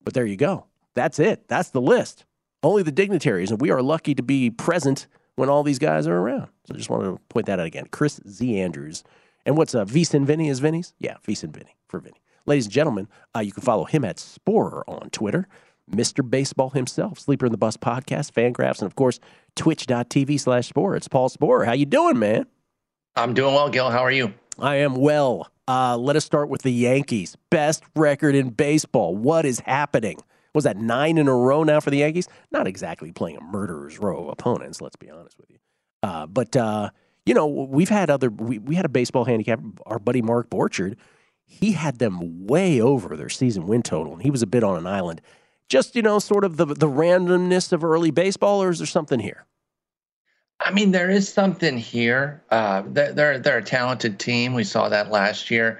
But 0.03 0.13
there 0.13 0.25
you 0.25 0.37
go. 0.37 0.67
That's 0.93 1.17
it. 1.19 1.47
That's 1.47 1.69
the 1.69 1.81
list. 1.81 2.25
Only 2.63 2.83
the 2.83 2.91
dignitaries, 2.91 3.49
and 3.49 3.59
we 3.59 3.71
are 3.71 3.81
lucky 3.81 4.13
to 4.13 4.21
be 4.21 4.51
present 4.51 5.07
when 5.35 5.49
all 5.49 5.63
these 5.63 5.79
guys 5.79 6.05
are 6.05 6.17
around. 6.17 6.49
So 6.65 6.75
I 6.75 6.77
just 6.77 6.89
wanted 6.89 7.11
to 7.11 7.19
point 7.29 7.47
that 7.47 7.59
out 7.59 7.65
again. 7.65 7.87
Chris 7.91 8.19
Z. 8.27 8.59
Andrews. 8.59 9.03
And 9.45 9.57
what's 9.57 9.73
uh, 9.73 9.85
VSiN 9.85 10.25
Vinny 10.25 10.49
is 10.49 10.59
Vinny's? 10.59 10.93
Yeah, 10.99 11.15
VSiN 11.27 11.51
Vinny 11.51 11.75
for 11.87 11.99
Vinny. 11.99 12.21
Ladies 12.45 12.65
and 12.65 12.73
gentlemen, 12.73 13.07
uh, 13.35 13.39
you 13.39 13.51
can 13.51 13.63
follow 13.63 13.85
him 13.85 14.05
at 14.05 14.17
Sporer 14.17 14.83
on 14.87 15.09
Twitter. 15.09 15.47
Mr. 15.89 16.27
Baseball 16.27 16.69
himself, 16.69 17.19
Sleeper 17.19 17.47
and 17.47 17.53
the 17.53 17.57
Bust 17.57 17.81
podcast, 17.81 18.31
Fangraphs, 18.31 18.79
and 18.79 18.85
of 18.85 18.95
course, 18.95 19.19
twitch.tv 19.55 20.39
slash 20.39 20.71
Sporer. 20.71 20.95
It's 20.95 21.07
Paul 21.07 21.29
Sporer. 21.29 21.65
How 21.65 21.73
you 21.73 21.85
doing, 21.85 22.19
man? 22.19 22.45
I'm 23.15 23.33
doing 23.33 23.53
well, 23.53 23.69
Gil. 23.69 23.89
How 23.89 23.99
are 23.99 24.11
you? 24.11 24.33
I 24.57 24.77
am 24.77 24.95
well. 24.95 25.51
Uh, 25.67 25.97
let 25.97 26.15
us 26.15 26.25
start 26.25 26.49
with 26.49 26.61
the 26.61 26.71
Yankees. 26.71 27.35
Best 27.49 27.83
record 27.95 28.35
in 28.35 28.49
baseball. 28.49 29.15
What 29.15 29.45
is 29.45 29.59
happening? 29.59 30.17
Was 30.53 30.63
that 30.63 30.77
nine 30.77 31.17
in 31.17 31.27
a 31.27 31.35
row 31.35 31.63
now 31.63 31.79
for 31.79 31.89
the 31.89 31.97
Yankees? 31.97 32.27
Not 32.51 32.67
exactly 32.67 33.11
playing 33.11 33.37
a 33.37 33.41
murderer's 33.41 33.99
row 33.99 34.23
of 34.23 34.29
opponents, 34.29 34.81
let's 34.81 34.95
be 34.95 35.09
honest 35.09 35.37
with 35.37 35.49
you. 35.49 35.57
Uh, 36.03 36.25
but, 36.25 36.55
uh, 36.55 36.89
you 37.25 37.33
know, 37.33 37.47
we've 37.47 37.89
had 37.89 38.09
other, 38.09 38.29
we, 38.29 38.59
we 38.59 38.75
had 38.75 38.85
a 38.85 38.89
baseball 38.89 39.25
handicap, 39.25 39.59
our 39.85 39.99
buddy 39.99 40.21
Mark 40.21 40.49
Borchard. 40.49 40.95
He 41.45 41.73
had 41.73 41.99
them 41.99 42.47
way 42.47 42.81
over 42.81 43.15
their 43.15 43.29
season 43.29 43.67
win 43.67 43.81
total, 43.83 44.13
and 44.13 44.21
he 44.21 44.31
was 44.31 44.41
a 44.41 44.47
bit 44.47 44.63
on 44.63 44.77
an 44.77 44.87
island. 44.87 45.21
Just, 45.69 45.95
you 45.95 46.01
know, 46.01 46.19
sort 46.19 46.43
of 46.43 46.57
the, 46.57 46.65
the 46.65 46.87
randomness 46.87 47.71
of 47.71 47.83
early 47.83 48.11
baseball, 48.11 48.63
or 48.63 48.69
is 48.69 48.79
there 48.79 48.87
something 48.87 49.19
here? 49.19 49.45
I 50.63 50.71
mean, 50.71 50.91
there 50.91 51.09
is 51.09 51.27
something 51.27 51.77
here. 51.77 52.41
Uh, 52.51 52.83
they're, 52.87 53.39
they're 53.39 53.57
a 53.57 53.63
talented 53.63 54.19
team. 54.19 54.53
We 54.53 54.63
saw 54.63 54.89
that 54.89 55.11
last 55.11 55.49
year. 55.49 55.79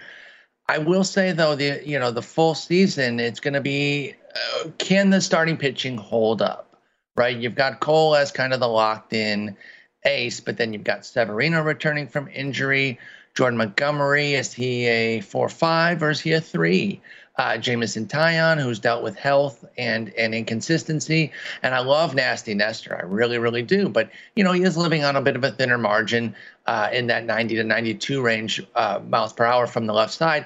I 0.67 0.77
will 0.77 1.03
say 1.03 1.33
though, 1.33 1.55
the 1.55 1.81
you 1.85 1.99
know 1.99 2.11
the 2.11 2.21
full 2.21 2.55
season, 2.55 3.19
it's 3.19 3.41
going 3.41 3.55
to 3.55 3.61
be 3.61 4.15
uh, 4.33 4.69
can 4.77 5.09
the 5.09 5.19
starting 5.19 5.57
pitching 5.57 5.97
hold 5.97 6.41
up? 6.41 6.77
Right, 7.17 7.35
you've 7.35 7.55
got 7.55 7.81
Cole 7.81 8.15
as 8.15 8.31
kind 8.31 8.53
of 8.53 8.61
the 8.61 8.69
locked 8.69 9.11
in 9.11 9.57
ace, 10.05 10.39
but 10.39 10.55
then 10.55 10.71
you've 10.71 10.85
got 10.85 11.05
Severino 11.05 11.61
returning 11.61 12.07
from 12.07 12.29
injury. 12.29 12.97
Jordan 13.35 13.57
Montgomery 13.57 14.33
is 14.33 14.53
he 14.53 14.85
a 14.85 15.19
four 15.19 15.49
five 15.49 16.01
or 16.01 16.09
is 16.09 16.21
he 16.21 16.31
a 16.31 16.39
three? 16.41 17.01
Uh, 17.41 17.57
Jameson 17.57 18.05
Taillon, 18.05 18.61
who's 18.61 18.77
dealt 18.77 19.01
with 19.01 19.15
health 19.15 19.65
and 19.75 20.13
and 20.13 20.35
inconsistency. 20.35 21.31
And 21.63 21.73
I 21.73 21.79
love 21.79 22.13
Nasty 22.13 22.53
Nestor, 22.53 22.95
I 22.95 23.01
really, 23.03 23.39
really 23.39 23.63
do. 23.63 23.89
But 23.89 24.11
you 24.35 24.43
know, 24.43 24.51
he 24.51 24.61
is 24.61 24.77
living 24.77 25.03
on 25.03 25.15
a 25.15 25.23
bit 25.23 25.35
of 25.35 25.43
a 25.43 25.49
thinner 25.49 25.79
margin 25.79 26.35
uh, 26.67 26.89
in 26.93 27.07
that 27.07 27.25
90 27.25 27.55
to 27.55 27.63
92 27.63 28.21
range 28.21 28.61
uh, 28.75 28.99
miles 29.09 29.33
per 29.33 29.43
hour 29.43 29.65
from 29.65 29.87
the 29.87 29.93
left 29.93 30.13
side. 30.13 30.45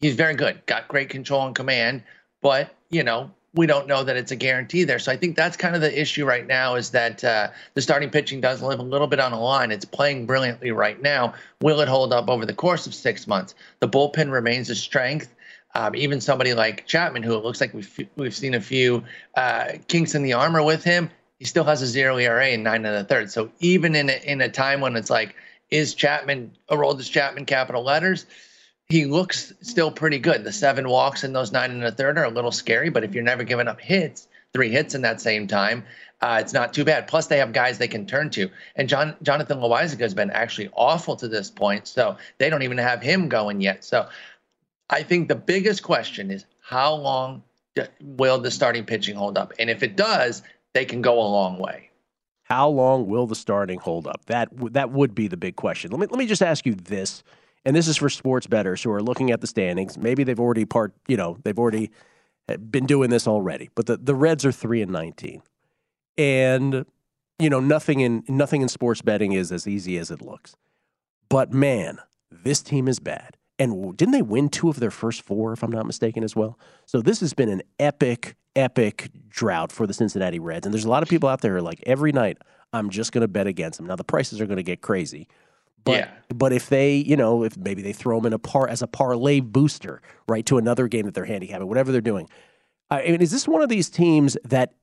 He's 0.00 0.16
very 0.16 0.34
good, 0.34 0.66
got 0.66 0.88
great 0.88 1.10
control 1.10 1.46
and 1.46 1.54
command. 1.54 2.02
But 2.40 2.74
you 2.90 3.04
know, 3.04 3.30
we 3.54 3.68
don't 3.68 3.86
know 3.86 4.02
that 4.02 4.16
it's 4.16 4.32
a 4.32 4.36
guarantee 4.36 4.82
there. 4.82 4.98
So 4.98 5.12
I 5.12 5.16
think 5.16 5.36
that's 5.36 5.56
kind 5.56 5.76
of 5.76 5.80
the 5.80 6.00
issue 6.00 6.24
right 6.24 6.48
now 6.48 6.74
is 6.74 6.90
that 6.90 7.22
uh, 7.22 7.50
the 7.74 7.82
starting 7.82 8.10
pitching 8.10 8.40
does 8.40 8.62
live 8.62 8.80
a 8.80 8.82
little 8.82 9.06
bit 9.06 9.20
on 9.20 9.32
a 9.32 9.40
line. 9.40 9.70
It's 9.70 9.84
playing 9.84 10.26
brilliantly 10.26 10.72
right 10.72 11.00
now. 11.00 11.34
Will 11.60 11.80
it 11.80 11.88
hold 11.88 12.12
up 12.12 12.28
over 12.28 12.44
the 12.44 12.52
course 12.52 12.84
of 12.88 12.94
six 12.94 13.28
months? 13.28 13.54
The 13.78 13.88
bullpen 13.88 14.32
remains 14.32 14.70
a 14.70 14.74
strength. 14.74 15.32
Um, 15.74 15.96
even 15.96 16.20
somebody 16.20 16.54
like 16.54 16.86
Chapman, 16.86 17.22
who 17.22 17.34
it 17.34 17.44
looks 17.44 17.60
like 17.60 17.72
we've 17.72 18.08
we've 18.16 18.34
seen 18.34 18.54
a 18.54 18.60
few 18.60 19.04
uh, 19.34 19.72
kinks 19.88 20.14
in 20.14 20.22
the 20.22 20.34
armor 20.34 20.62
with 20.62 20.84
him, 20.84 21.10
he 21.38 21.44
still 21.44 21.64
has 21.64 21.82
a 21.82 21.86
zero 21.86 22.18
ERA 22.18 22.48
in 22.48 22.62
nine 22.62 22.84
and 22.84 22.96
a 22.96 23.04
third. 23.04 23.30
So 23.30 23.50
even 23.60 23.94
in 23.94 24.10
a, 24.10 24.20
in 24.24 24.40
a 24.40 24.48
time 24.48 24.80
when 24.80 24.96
it's 24.96 25.10
like, 25.10 25.34
is 25.70 25.94
Chapman 25.94 26.52
a 26.68 26.76
role? 26.76 26.94
Aroldis 26.94 27.10
Chapman 27.10 27.46
capital 27.46 27.82
letters? 27.82 28.26
he 28.92 29.06
looks 29.06 29.54
still 29.62 29.90
pretty 29.90 30.18
good. 30.18 30.44
The 30.44 30.52
seven 30.52 30.86
walks 30.86 31.24
in 31.24 31.32
those 31.32 31.50
nine 31.50 31.70
and 31.70 31.82
a 31.82 31.90
third 31.90 32.18
are 32.18 32.24
a 32.24 32.30
little 32.30 32.52
scary, 32.52 32.90
but 32.90 33.04
if 33.04 33.14
you're 33.14 33.24
never 33.24 33.42
giving 33.42 33.66
up 33.66 33.80
hits, 33.80 34.28
three 34.52 34.68
hits 34.68 34.94
in 34.94 35.00
that 35.00 35.18
same 35.18 35.46
time, 35.46 35.84
uh, 36.20 36.38
it's 36.40 36.52
not 36.52 36.74
too 36.74 36.84
bad. 36.84 37.08
Plus, 37.08 37.26
they 37.26 37.38
have 37.38 37.54
guys 37.54 37.78
they 37.78 37.88
can 37.88 38.06
turn 38.06 38.28
to. 38.30 38.50
And 38.76 38.90
John 38.90 39.16
Jonathan 39.22 39.58
Loáisiga 39.58 40.00
has 40.00 40.12
been 40.12 40.30
actually 40.30 40.68
awful 40.74 41.16
to 41.16 41.26
this 41.26 41.50
point, 41.50 41.88
so 41.88 42.18
they 42.36 42.50
don't 42.50 42.62
even 42.62 42.76
have 42.78 43.02
him 43.02 43.30
going 43.30 43.62
yet. 43.62 43.82
So 43.82 44.08
I 44.92 45.02
think 45.02 45.28
the 45.28 45.34
biggest 45.34 45.82
question 45.82 46.30
is 46.30 46.44
how 46.60 46.94
long 46.94 47.42
will 48.00 48.38
the 48.38 48.50
starting 48.50 48.84
pitching 48.84 49.16
hold 49.16 49.38
up? 49.38 49.52
And 49.58 49.70
if 49.70 49.82
it 49.82 49.96
does, 49.96 50.42
they 50.74 50.84
can 50.84 51.02
go 51.02 51.14
a 51.14 51.26
long 51.26 51.58
way. 51.58 51.90
How 52.44 52.68
long 52.68 53.06
will 53.06 53.26
the 53.26 53.34
starting 53.34 53.78
hold 53.78 54.06
up? 54.06 54.26
That 54.26 54.50
that 54.74 54.90
would 54.90 55.14
be 55.14 55.26
the 55.26 55.38
big 55.38 55.56
question. 55.56 55.90
Let 55.90 56.00
me 56.00 56.06
let 56.10 56.18
me 56.18 56.26
just 56.26 56.42
ask 56.42 56.66
you 56.66 56.74
this 56.74 57.24
and 57.64 57.74
this 57.76 57.88
is 57.88 57.96
for 57.96 58.10
sports 58.10 58.46
bettors 58.46 58.82
who 58.82 58.90
are 58.90 59.02
looking 59.02 59.30
at 59.30 59.40
the 59.40 59.46
standings. 59.46 59.96
Maybe 59.96 60.24
they've 60.24 60.40
already 60.40 60.64
part, 60.64 60.92
you 61.06 61.16
know, 61.16 61.38
they've 61.44 61.58
already 61.58 61.90
eh, 62.48 62.56
been 62.56 62.86
doing 62.86 63.10
this 63.10 63.26
already. 63.26 63.70
But 63.74 63.86
the, 63.86 63.96
the 63.96 64.14
Reds 64.14 64.44
are 64.44 64.52
three 64.52 64.82
and 64.82 64.90
nineteen, 64.90 65.42
and 66.18 66.84
you 67.38 67.48
know 67.48 67.60
nothing 67.60 68.00
in 68.00 68.24
nothing 68.28 68.62
in 68.62 68.68
sports 68.68 69.02
betting 69.02 69.32
is 69.32 69.52
as 69.52 69.66
easy 69.66 69.96
as 69.96 70.10
it 70.10 70.20
looks. 70.20 70.56
But 71.28 71.52
man, 71.52 71.98
this 72.30 72.62
team 72.62 72.88
is 72.88 72.98
bad. 72.98 73.36
And 73.62 73.96
didn't 73.96 74.10
they 74.10 74.22
win 74.22 74.48
two 74.48 74.68
of 74.68 74.80
their 74.80 74.90
first 74.90 75.22
four, 75.22 75.52
if 75.52 75.62
I'm 75.62 75.70
not 75.70 75.86
mistaken, 75.86 76.24
as 76.24 76.34
well? 76.34 76.58
So 76.84 77.00
this 77.00 77.20
has 77.20 77.32
been 77.32 77.48
an 77.48 77.62
epic, 77.78 78.34
epic 78.56 79.10
drought 79.28 79.70
for 79.70 79.86
the 79.86 79.94
Cincinnati 79.94 80.40
Reds. 80.40 80.66
And 80.66 80.74
there's 80.74 80.84
a 80.84 80.90
lot 80.90 81.04
of 81.04 81.08
people 81.08 81.28
out 81.28 81.42
there 81.42 81.62
like 81.62 81.80
every 81.86 82.10
night, 82.10 82.38
I'm 82.72 82.90
just 82.90 83.12
going 83.12 83.22
to 83.22 83.28
bet 83.28 83.46
against 83.46 83.78
them. 83.78 83.86
Now 83.86 83.94
the 83.94 84.02
prices 84.02 84.40
are 84.40 84.46
going 84.46 84.56
to 84.56 84.64
get 84.64 84.80
crazy. 84.80 85.28
But 85.84 85.92
yeah. 85.92 86.10
but 86.34 86.52
if 86.52 86.68
they, 86.68 86.96
you 86.96 87.16
know, 87.16 87.44
if 87.44 87.56
maybe 87.56 87.82
they 87.82 87.92
throw 87.92 88.18
them 88.18 88.26
in 88.26 88.32
a 88.32 88.38
par 88.38 88.68
as 88.68 88.82
a 88.82 88.88
parlay 88.88 89.38
booster, 89.38 90.02
right, 90.28 90.44
to 90.46 90.58
another 90.58 90.88
game 90.88 91.06
that 91.06 91.14
they're 91.14 91.24
handicapping, 91.24 91.68
whatever 91.68 91.92
they're 91.92 92.00
doing. 92.00 92.28
I 92.90 93.02
mean, 93.04 93.22
is 93.22 93.30
this 93.30 93.46
one 93.46 93.62
of 93.62 93.68
these 93.68 93.90
teams 93.90 94.36
that 94.44 94.74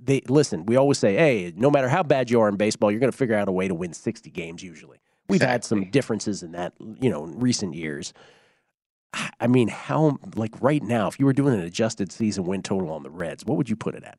they 0.00 0.22
listen? 0.28 0.66
We 0.66 0.76
always 0.76 0.98
say, 0.98 1.14
hey, 1.14 1.52
no 1.56 1.70
matter 1.70 1.88
how 1.88 2.02
bad 2.02 2.30
you 2.30 2.40
are 2.40 2.48
in 2.48 2.56
baseball, 2.56 2.90
you're 2.90 3.00
going 3.00 3.12
to 3.12 3.16
figure 3.16 3.36
out 3.36 3.48
a 3.48 3.52
way 3.52 3.68
to 3.68 3.74
win 3.74 3.94
60 3.94 4.30
games. 4.30 4.62
Usually, 4.62 5.00
we've 5.32 5.40
exactly. 5.40 5.52
had 5.52 5.64
some 5.64 5.90
differences 5.90 6.42
in 6.42 6.52
that, 6.52 6.74
you 7.00 7.10
know, 7.10 7.24
in 7.24 7.38
recent 7.40 7.74
years. 7.74 8.12
I 9.40 9.46
mean, 9.46 9.68
how 9.68 10.18
like 10.36 10.54
right 10.60 10.82
now, 10.82 11.08
if 11.08 11.18
you 11.18 11.26
were 11.26 11.32
doing 11.32 11.54
an 11.54 11.60
adjusted 11.60 12.12
season 12.12 12.44
win 12.44 12.62
total 12.62 12.90
on 12.90 13.02
the 13.02 13.10
Reds, 13.10 13.44
what 13.44 13.56
would 13.58 13.68
you 13.68 13.76
put 13.76 13.94
it 13.94 14.04
at? 14.04 14.18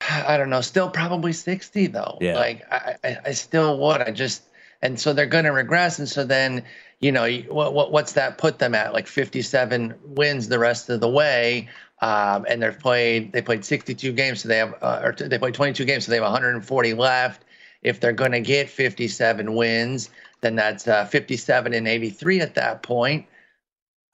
I 0.00 0.36
don't 0.36 0.50
know, 0.50 0.60
still 0.60 0.88
probably 0.90 1.32
60 1.32 1.88
though. 1.88 2.18
Yeah. 2.20 2.34
Like 2.34 2.72
I, 2.72 2.96
I, 3.04 3.16
I 3.26 3.32
still 3.32 3.78
would. 3.78 4.00
I 4.00 4.10
just, 4.10 4.42
and 4.80 4.98
so 4.98 5.12
they're 5.12 5.26
going 5.26 5.44
to 5.44 5.52
regress. 5.52 5.98
And 5.98 6.08
so 6.08 6.24
then, 6.24 6.62
you 7.00 7.10
know, 7.10 7.28
what, 7.48 7.74
what, 7.74 7.90
what's 7.90 8.12
that 8.12 8.38
put 8.38 8.58
them 8.58 8.74
at? 8.74 8.92
Like 8.92 9.06
57 9.06 9.94
wins 10.04 10.48
the 10.48 10.58
rest 10.58 10.88
of 10.88 11.00
the 11.00 11.08
way. 11.08 11.68
Um, 12.00 12.46
and 12.48 12.62
they've 12.62 12.78
played, 12.78 13.32
they 13.32 13.42
played 13.42 13.64
62 13.64 14.12
games. 14.12 14.42
So 14.42 14.48
they 14.48 14.58
have, 14.58 14.74
uh, 14.80 15.00
or 15.02 15.12
they 15.12 15.38
played 15.38 15.54
22 15.54 15.84
games. 15.84 16.06
So 16.06 16.10
they 16.10 16.16
have 16.16 16.24
140 16.24 16.94
left. 16.94 17.44
If 17.82 18.00
they're 18.00 18.12
going 18.12 18.32
to 18.32 18.40
get 18.40 18.68
57 18.68 19.54
wins, 19.54 20.10
then 20.40 20.56
that's 20.56 20.88
uh, 20.88 21.04
57 21.06 21.74
and 21.74 21.86
83 21.88 22.40
at 22.40 22.54
that 22.54 22.82
point 22.82 23.26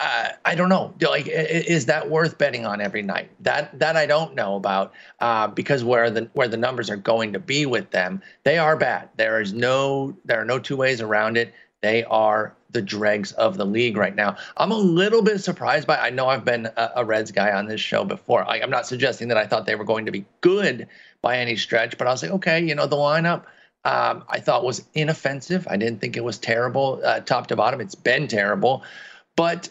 uh, 0.00 0.30
I 0.44 0.54
don't 0.54 0.68
know. 0.68 0.92
Like, 1.00 1.28
is 1.28 1.86
that 1.86 2.10
worth 2.10 2.36
betting 2.36 2.66
on 2.66 2.80
every 2.80 3.02
night? 3.02 3.30
That 3.40 3.78
that 3.78 3.96
I 3.96 4.06
don't 4.06 4.34
know 4.34 4.56
about 4.56 4.92
uh, 5.20 5.46
because 5.46 5.84
where 5.84 6.10
the 6.10 6.28
where 6.32 6.48
the 6.48 6.56
numbers 6.56 6.90
are 6.90 6.96
going 6.96 7.32
to 7.32 7.38
be 7.38 7.64
with 7.64 7.90
them, 7.90 8.20
they 8.42 8.58
are 8.58 8.76
bad. 8.76 9.08
There 9.16 9.40
is 9.40 9.52
no 9.52 10.16
there 10.24 10.40
are 10.40 10.44
no 10.44 10.58
two 10.58 10.76
ways 10.76 11.00
around 11.00 11.36
it. 11.36 11.54
They 11.80 12.02
are 12.04 12.56
the 12.70 12.82
dregs 12.82 13.32
of 13.32 13.56
the 13.56 13.64
league 13.64 13.96
right 13.96 14.16
now. 14.16 14.36
I'm 14.56 14.72
a 14.72 14.76
little 14.76 15.22
bit 15.22 15.38
surprised 15.40 15.86
by. 15.86 15.98
I 15.98 16.10
know 16.10 16.28
I've 16.28 16.44
been 16.44 16.66
a, 16.76 16.90
a 16.96 17.04
Reds 17.04 17.30
guy 17.30 17.52
on 17.52 17.66
this 17.66 17.80
show 17.80 18.04
before. 18.04 18.48
I, 18.50 18.60
I'm 18.60 18.70
not 18.70 18.86
suggesting 18.86 19.28
that 19.28 19.38
I 19.38 19.46
thought 19.46 19.64
they 19.64 19.76
were 19.76 19.84
going 19.84 20.06
to 20.06 20.12
be 20.12 20.24
good 20.40 20.88
by 21.24 21.38
any 21.38 21.56
stretch, 21.56 21.96
but 21.96 22.06
I 22.06 22.10
was 22.10 22.22
like, 22.22 22.32
okay, 22.32 22.62
you 22.62 22.74
know, 22.74 22.86
the 22.86 22.96
lineup. 22.96 23.44
Um, 23.86 24.24
I 24.28 24.40
thought 24.40 24.62
was 24.64 24.84
inoffensive. 24.94 25.66
I 25.68 25.76
didn't 25.76 26.00
think 26.00 26.16
it 26.16 26.24
was 26.24 26.38
terrible, 26.38 27.00
uh, 27.04 27.20
top 27.20 27.48
to 27.48 27.56
bottom. 27.56 27.80
It's 27.80 27.94
been 27.94 28.28
terrible, 28.28 28.82
but 29.34 29.70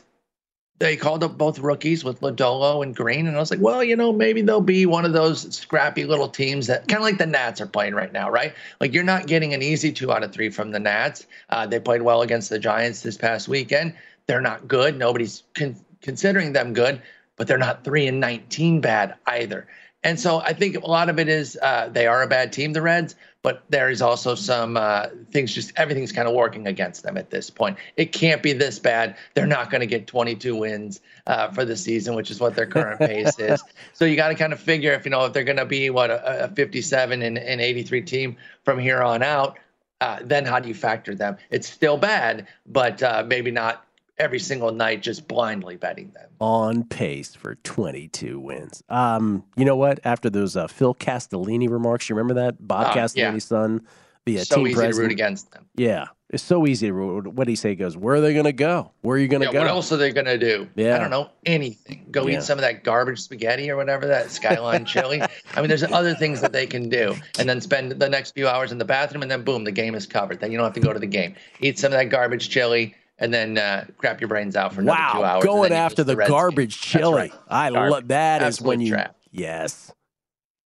they 0.79 0.97
called 0.97 1.23
up 1.23 1.37
both 1.37 1.59
rookies 1.59 2.03
with 2.03 2.21
Lodolo 2.21 2.83
and 2.83 2.95
Greene, 2.95 3.27
and 3.27 3.37
I 3.37 3.39
was 3.39 3.51
like, 3.51 3.61
well, 3.61 3.83
you 3.83 3.95
know, 3.95 4.11
maybe 4.11 4.41
they'll 4.41 4.61
be 4.61 4.85
one 4.85 5.05
of 5.05 5.13
those 5.13 5.55
scrappy 5.55 6.05
little 6.05 6.27
teams 6.27 6.67
that 6.67 6.87
kind 6.87 6.97
of 6.97 7.03
like 7.03 7.19
the 7.19 7.25
Nats 7.27 7.61
are 7.61 7.67
playing 7.67 7.93
right 7.93 8.11
now, 8.11 8.29
right? 8.29 8.53
Like 8.81 8.93
you're 8.93 9.03
not 9.03 9.27
getting 9.27 9.53
an 9.53 9.61
easy 9.61 9.91
two 9.91 10.11
out 10.11 10.23
of 10.23 10.31
three 10.33 10.49
from 10.49 10.71
the 10.71 10.79
Nats. 10.79 11.27
Uh, 11.49 11.67
they 11.67 11.79
played 11.79 12.01
well 12.01 12.23
against 12.23 12.49
the 12.49 12.59
Giants 12.59 13.01
this 13.01 13.15
past 13.17 13.47
weekend. 13.47 13.95
They're 14.25 14.41
not 14.41 14.67
good. 14.67 14.97
Nobody's 14.97 15.43
con- 15.53 15.79
considering 16.01 16.53
them 16.53 16.73
good, 16.73 17.01
but 17.37 17.47
they're 17.47 17.57
not 17.57 17.83
three 17.83 18.07
and 18.07 18.19
nineteen 18.19 18.81
bad 18.81 19.15
either. 19.27 19.67
And 20.03 20.19
so 20.19 20.39
I 20.39 20.53
think 20.53 20.75
a 20.75 20.87
lot 20.87 21.09
of 21.09 21.19
it 21.19 21.29
is 21.29 21.57
uh, 21.61 21.89
they 21.91 22.07
are 22.07 22.23
a 22.23 22.27
bad 22.27 22.51
team, 22.51 22.73
the 22.73 22.81
Reds, 22.81 23.15
but 23.41 23.63
there 23.69 23.89
is 23.89 24.01
also 24.01 24.35
some 24.35 24.77
uh, 24.77 25.07
things, 25.31 25.53
just 25.53 25.73
everything's 25.75 26.11
kind 26.11 26.27
of 26.27 26.33
working 26.33 26.67
against 26.67 27.03
them 27.03 27.17
at 27.17 27.29
this 27.29 27.49
point. 27.49 27.77
It 27.97 28.13
can't 28.13 28.41
be 28.41 28.53
this 28.53 28.79
bad. 28.79 29.15
They're 29.33 29.45
not 29.45 29.69
going 29.69 29.81
to 29.81 29.87
get 29.87 30.07
22 30.07 30.55
wins 30.55 31.01
uh, 31.27 31.51
for 31.51 31.65
the 31.65 31.75
season, 31.75 32.15
which 32.15 32.31
is 32.31 32.39
what 32.39 32.55
their 32.55 32.65
current 32.65 32.99
pace 32.99 33.37
is. 33.39 33.61
So 33.95 34.05
you 34.05 34.15
got 34.15 34.29
to 34.29 34.35
kind 34.35 34.53
of 34.53 34.59
figure 34.59 34.91
if, 34.93 35.05
you 35.05 35.11
know, 35.11 35.25
if 35.25 35.33
they're 35.33 35.43
going 35.43 35.57
to 35.57 35.65
be, 35.65 35.89
what, 35.89 36.09
a, 36.09 36.45
a 36.45 36.47
57 36.47 37.21
and, 37.21 37.37
and 37.37 37.61
83 37.61 38.01
team 38.01 38.37
from 38.63 38.79
here 38.79 39.01
on 39.01 39.21
out, 39.21 39.59
uh, 40.01 40.19
then 40.23 40.45
how 40.45 40.59
do 40.59 40.67
you 40.67 40.73
factor 40.73 41.13
them? 41.13 41.37
It's 41.51 41.69
still 41.69 41.97
bad, 41.97 42.47
but 42.65 43.01
uh, 43.03 43.23
maybe 43.25 43.51
not 43.51 43.82
every 44.17 44.39
single 44.39 44.71
night 44.71 45.01
just 45.01 45.27
blindly 45.27 45.75
betting 45.75 46.11
them. 46.11 46.29
On 46.39 46.83
pace 46.83 47.33
for 47.35 47.55
22 47.55 48.39
wins. 48.39 48.83
Um, 48.89 49.43
you 49.55 49.65
know 49.65 49.75
what? 49.75 49.99
After 50.03 50.29
those 50.29 50.55
uh, 50.55 50.67
Phil 50.67 50.93
Castellini 50.95 51.69
remarks, 51.69 52.09
you 52.09 52.15
remember 52.15 52.35
that 52.41 52.65
Bob 52.67 52.87
Uh, 52.87 52.93
Castellini's 52.93 53.15
yeah. 53.17 53.39
son, 53.39 53.81
the 54.25 54.39
uh, 54.39 54.43
so 54.43 54.57
team 54.57 54.67
easy 54.67 54.75
president. 54.75 54.95
to 54.95 55.01
root 55.03 55.11
against 55.11 55.51
them. 55.51 55.65
Yeah, 55.75 56.05
it's 56.29 56.43
so 56.43 56.65
easy 56.67 56.87
to 56.87 56.93
root. 56.93 57.27
What 57.27 57.45
do 57.45 57.51
you 57.51 57.55
say? 57.57 57.69
He 57.69 57.75
goes, 57.75 57.97
where 57.97 58.15
are 58.15 58.21
they 58.21 58.33
going 58.33 58.45
to 58.45 58.53
go? 58.53 58.91
Where 59.01 59.17
are 59.17 59.19
you 59.19 59.27
going 59.27 59.41
to 59.41 59.47
Yeah, 59.47 59.53
go? 59.53 59.59
what 59.59 59.67
else 59.67 59.91
are 59.91 59.97
they 59.97 60.11
going 60.11 60.25
to 60.27 60.37
do? 60.37 60.69
Yeah. 60.75 60.95
I 60.95 60.99
don't 60.99 61.09
know. 61.09 61.29
Anything. 61.45 62.07
Go 62.11 62.27
Yeah. 62.27 62.37
eat 62.37 62.43
some 62.43 62.57
of 62.57 62.61
that 62.61 62.83
garbage 62.83 63.19
spaghetti 63.19 63.69
or 63.69 63.75
whatever, 63.75 64.07
that 64.07 64.29
skyline 64.31 64.85
chili. 64.85 65.21
I 65.55 65.59
mean, 65.61 65.67
there's 65.69 65.83
other 65.83 66.13
things 66.15 66.39
that 66.41 66.53
they 66.53 66.65
can 66.67 66.87
do. 66.89 67.15
And 67.39 67.49
then 67.49 67.59
spend 67.61 67.91
the 67.93 68.09
next 68.09 68.31
few 68.31 68.47
hours 68.47 68.71
in 68.71 68.77
the 68.77 68.85
bathroom, 68.85 69.23
and 69.23 69.31
then 69.31 69.43
boom, 69.43 69.63
the 69.63 69.71
game 69.71 69.95
is 69.95 70.05
covered. 70.05 70.39
Then 70.39 70.51
you 70.51 70.57
don't 70.57 70.65
have 70.65 70.73
to 70.75 70.79
go 70.79 70.93
to 70.93 70.99
the 70.99 71.07
game. 71.07 71.35
Eat 71.59 71.77
some 71.79 71.91
of 71.91 71.97
that 71.99 72.05
garbage 72.09 72.49
chili, 72.49 72.95
and 73.19 73.33
then 73.33 73.57
uh, 73.57 73.85
crap 73.97 74.19
your 74.21 74.27
brains 74.27 74.55
out 74.55 74.73
for 74.73 74.81
another 74.81 74.97
two 75.13 75.23
hours. 75.23 75.43
going 75.43 75.71
after 75.71 76.03
the 76.03 76.15
game. 76.15 76.27
garbage 76.27 76.79
That's 76.79 76.91
chili. 76.91 77.13
right. 77.13 77.33
I 77.49 77.69
Garbage. 77.71 77.91
love 77.91 78.07
that 78.09 78.43
is 78.43 78.61
when 78.61 78.81
you 78.81 78.91
trap. 78.93 79.15
yes, 79.31 79.91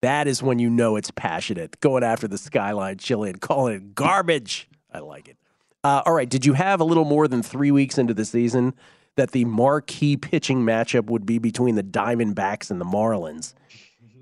that 0.02 0.28
is 0.28 0.42
when 0.44 0.60
you 0.60 0.70
know 0.70 0.96
it's 0.96 1.12
passionate. 1.12 1.80
Going 1.82 2.04
after 2.04 2.28
the 2.28 2.38
skyline 2.38 2.98
chili 2.98 3.30
and 3.30 3.42
calling 3.42 3.76
it 3.76 3.96
garbage. 3.96 4.70
I 4.92 5.00
like 5.00 5.28
it. 5.28 5.38
Uh, 5.84 6.02
all 6.06 6.14
right, 6.14 6.30
did 6.30 6.46
you 6.46 6.54
have 6.54 6.80
a 6.80 6.84
little 6.84 7.06
more 7.06 7.28
than 7.28 7.42
three 7.44 7.72
weeks 7.72 7.98
into 7.98 8.14
the 8.14 8.26
season 8.26 8.74
that 9.16 9.32
the 9.32 9.46
marquee 9.46 10.16
pitching 10.18 10.62
matchup 10.62 11.06
would 11.10 11.26
be 11.26 11.40
between 11.40 11.76
the 11.76 11.84
Diamondbacks 11.84 12.70
and 12.72 12.80
the 12.82 12.86
Marlins? 12.86 13.54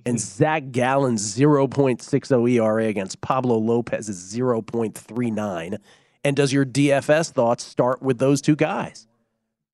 And 0.06 0.20
Zach 0.20 0.72
Gallen's 0.72 1.36
0.60 1.38 2.52
ERA 2.52 2.86
against 2.86 3.22
Pablo 3.22 3.58
Lopez's 3.58 4.34
0.39. 4.38 5.78
And 6.26 6.36
does 6.36 6.52
your 6.52 6.66
DFS 6.66 7.32
thoughts 7.32 7.64
start 7.64 8.02
with 8.02 8.18
those 8.18 8.42
two 8.42 8.56
guys? 8.56 9.06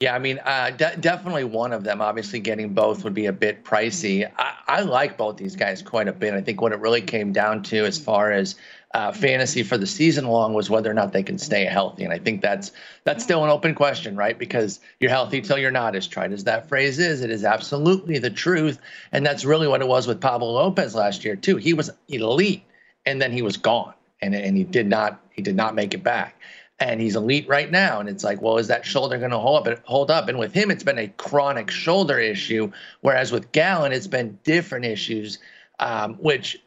Yeah, 0.01 0.13
I 0.13 0.19
mean, 0.19 0.37
uh, 0.43 0.71
de- 0.71 0.97
definitely 0.97 1.45
one 1.45 1.71
of 1.71 1.85
them. 1.85 2.01
Obviously, 2.01 2.41
getting 2.41 2.73
both 2.73 3.05
would 3.05 3.13
be 3.13 3.27
a 3.27 3.31
bit 3.31 3.63
pricey. 3.63 4.29
I-, 4.37 4.55
I 4.67 4.81
like 4.81 5.15
both 5.15 5.37
these 5.37 5.55
guys 5.55 5.81
quite 5.81 6.09
a 6.09 6.11
bit. 6.11 6.33
I 6.33 6.41
think 6.41 6.59
what 6.59 6.73
it 6.73 6.79
really 6.79 6.99
came 7.01 7.31
down 7.31 7.63
to, 7.63 7.85
as 7.85 7.97
far 7.97 8.33
as 8.33 8.55
uh, 8.93 9.13
fantasy 9.13 9.63
for 9.63 9.77
the 9.77 9.87
season 9.87 10.27
long, 10.27 10.53
was 10.53 10.69
whether 10.69 10.91
or 10.91 10.93
not 10.93 11.13
they 11.13 11.23
can 11.23 11.37
stay 11.37 11.63
healthy. 11.63 12.03
And 12.03 12.11
I 12.11 12.17
think 12.17 12.41
that's 12.41 12.73
that's 13.05 13.23
still 13.23 13.45
an 13.45 13.49
open 13.49 13.73
question, 13.73 14.17
right? 14.17 14.37
Because 14.37 14.81
you're 14.99 15.09
healthy 15.09 15.39
till 15.39 15.57
you're 15.57 15.71
not, 15.71 15.95
as 15.95 16.05
tried 16.05 16.33
as 16.33 16.43
that 16.43 16.67
phrase 16.67 16.99
is. 16.99 17.21
It 17.21 17.31
is 17.31 17.45
absolutely 17.45 18.17
the 18.17 18.29
truth, 18.29 18.77
and 19.13 19.25
that's 19.25 19.45
really 19.45 19.69
what 19.69 19.81
it 19.81 19.87
was 19.87 20.05
with 20.05 20.19
Pablo 20.19 20.51
Lopez 20.51 20.95
last 20.95 21.23
year 21.23 21.37
too. 21.37 21.55
He 21.55 21.73
was 21.73 21.91
elite, 22.09 22.63
and 23.05 23.21
then 23.21 23.31
he 23.31 23.41
was 23.41 23.55
gone, 23.55 23.93
and 24.21 24.35
and 24.35 24.57
he 24.57 24.63
did 24.63 24.87
not 24.87 25.19
he 25.31 25.41
did 25.41 25.55
not 25.55 25.75
make 25.75 25.93
it 25.93 26.03
back. 26.03 26.35
and 26.81 26.99
he's 26.99 27.15
elite 27.15 27.47
right 27.47 27.69
now. 27.69 27.99
And 27.99 28.09
it's 28.09 28.23
like, 28.23 28.41
well, 28.41 28.57
is 28.57 28.67
that 28.67 28.85
shoulder 28.85 29.19
going 29.19 29.31
to 29.31 29.37
hold 29.37 29.67
up? 29.67 29.85
Hold 29.85 30.09
up? 30.09 30.27
And 30.29 30.39
with 30.39 30.51
him, 30.51 30.71
it's 30.71 30.83
been 30.83 30.97
a 30.97 31.07
chronic 31.09 31.69
shoulder 31.69 32.17
issue, 32.17 32.71
whereas 33.01 33.31
with 33.31 33.51
Gallen, 33.51 33.91
it's 33.91 34.07
been 34.07 34.39
different 34.43 34.85
issues, 34.85 35.37
um, 35.79 36.15
which 36.15 36.57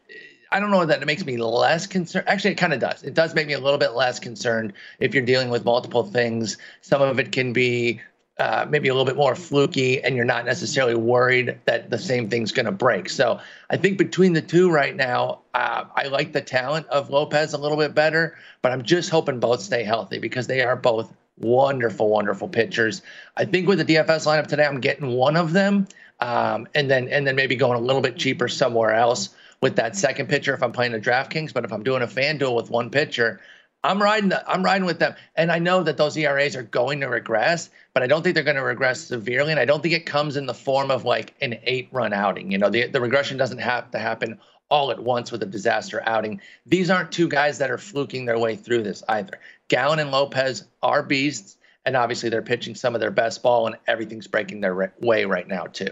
I 0.51 0.61
don't 0.61 0.71
know 0.71 0.85
that 0.85 1.01
it 1.01 1.05
makes 1.05 1.25
me 1.25 1.35
less 1.35 1.85
concerned. 1.85 2.29
Actually, 2.29 2.51
it 2.51 2.55
kind 2.57 2.73
of 2.73 2.79
does. 2.79 3.03
It 3.03 3.13
does 3.13 3.35
make 3.35 3.45
me 3.47 3.53
a 3.53 3.59
little 3.59 3.77
bit 3.77 3.91
less 3.91 4.19
concerned 4.19 4.71
if 4.99 5.13
you're 5.13 5.25
dealing 5.25 5.49
with 5.49 5.65
multiple 5.65 6.03
things. 6.03 6.57
Some 6.81 7.01
of 7.01 7.19
it 7.19 7.33
can 7.33 7.51
be 7.51 7.99
uh, 8.37 8.65
maybe 8.69 8.89
a 8.89 8.93
little 8.93 9.05
bit 9.05 9.15
more 9.15 9.35
fluky 9.35 10.03
and 10.03 10.15
you're 10.15 10.25
not 10.25 10.45
necessarily 10.45 10.95
worried 10.95 11.57
that 11.65 11.89
the 11.89 11.97
same 11.97 12.29
thing's 12.29 12.51
going 12.51 12.65
to 12.65 12.71
break. 12.71 13.09
So 13.09 13.39
I 13.69 13.77
think 13.77 13.97
between 13.97 14.33
the 14.33 14.41
two 14.41 14.69
right 14.69 14.95
now, 14.95 15.39
uh, 15.53 15.85
I 15.95 16.07
like 16.07 16.33
the 16.33 16.41
talent 16.41 16.85
of 16.87 17.09
Lopez 17.09 17.53
a 17.53 17.57
little 17.57 17.77
bit 17.77 17.95
better, 17.95 18.37
but 18.61 18.73
I'm 18.73 18.83
just 18.83 19.09
hoping 19.09 19.39
both 19.39 19.61
stay 19.61 19.83
healthy 19.83 20.19
because 20.19 20.47
they 20.47 20.61
are 20.61 20.75
both 20.75 21.13
wonderful, 21.37 22.09
wonderful 22.09 22.47
pitchers. 22.49 23.01
I 23.37 23.45
think 23.45 23.67
with 23.67 23.79
the 23.79 23.85
DFS 23.85 24.25
lineup 24.25 24.47
today, 24.47 24.65
I'm 24.65 24.79
getting 24.79 25.11
one 25.11 25.37
of 25.37 25.53
them, 25.53 25.87
um, 26.19 26.67
and 26.75 26.89
then 26.89 27.07
and 27.09 27.27
then 27.27 27.35
maybe 27.35 27.55
going 27.55 27.77
a 27.77 27.81
little 27.81 28.01
bit 28.01 28.17
cheaper 28.17 28.47
somewhere 28.47 28.93
else 28.93 29.29
with 29.61 29.75
that 29.75 29.95
second 29.95 30.27
pitcher 30.27 30.53
if 30.53 30.63
I'm 30.63 30.71
playing 30.71 30.93
a 30.93 30.99
DraftKings. 30.99 31.53
But 31.53 31.65
if 31.65 31.73
I'm 31.73 31.83
doing 31.83 32.01
a 32.01 32.07
FanDuel 32.07 32.55
with 32.55 32.69
one 32.69 32.89
pitcher, 32.89 33.41
I'm 33.85 34.01
riding. 34.01 34.29
The, 34.29 34.49
I'm 34.49 34.63
riding 34.63 34.85
with 34.85 34.99
them, 34.99 35.15
and 35.35 35.51
I 35.51 35.59
know 35.59 35.83
that 35.83 35.97
those 35.97 36.17
ERAs 36.17 36.55
are 36.55 36.63
going 36.63 37.01
to 37.01 37.07
regress, 37.07 37.69
but 37.93 38.01
I 38.01 38.07
don't 38.07 38.23
think 38.23 38.33
they're 38.33 38.43
going 38.43 38.55
to 38.55 38.63
regress 38.63 38.99
severely, 38.99 39.51
and 39.51 39.59
I 39.59 39.65
don't 39.65 39.81
think 39.81 39.93
it 39.93 40.05
comes 40.05 40.37
in 40.37 40.47
the 40.47 40.53
form 40.53 40.89
of 40.89 41.05
like 41.05 41.35
an 41.41 41.59
eight-run 41.63 42.11
outing. 42.11 42.51
You 42.51 42.57
know, 42.57 42.69
the 42.69 42.87
the 42.87 42.99
regression 42.99 43.37
doesn't 43.37 43.59
have 43.59 43.91
to 43.91 43.99
happen 43.99 44.39
all 44.69 44.89
at 44.91 44.99
once 44.99 45.31
with 45.31 45.43
a 45.43 45.45
disaster 45.45 46.01
outing. 46.05 46.41
These 46.65 46.89
aren't 46.89 47.11
two 47.11 47.27
guys 47.27 47.59
that 47.59 47.69
are 47.69 47.77
fluking 47.77 48.25
their 48.25 48.39
way 48.39 48.55
through 48.55 48.81
this 48.83 49.03
either. 49.07 49.39
Gallen 49.67 49.99
and 49.99 50.11
Lopez 50.11 50.65
are 50.81 51.03
beasts, 51.03 51.57
and 51.85 51.95
obviously 51.95 52.29
they're 52.29 52.41
pitching 52.41 52.73
some 52.73 52.95
of 52.95 53.01
their 53.01 53.11
best 53.11 53.43
ball, 53.43 53.67
and 53.67 53.77
everything's 53.87 54.27
breaking 54.27 54.61
their 54.61 54.93
way 54.99 55.25
right 55.25 55.47
now 55.47 55.65
too. 55.65 55.91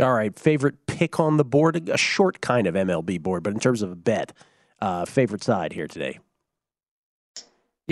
All 0.00 0.12
right, 0.12 0.36
favorite 0.38 0.86
pick 0.86 1.18
on 1.18 1.36
the 1.36 1.44
board, 1.44 1.88
a 1.88 1.96
short 1.96 2.40
kind 2.40 2.66
of 2.66 2.74
MLB 2.74 3.20
board, 3.20 3.42
but 3.42 3.52
in 3.52 3.60
terms 3.60 3.82
of 3.82 3.90
a 3.90 3.96
bet, 3.96 4.32
uh, 4.80 5.04
favorite 5.04 5.42
side 5.42 5.72
here 5.72 5.86
today. 5.86 6.18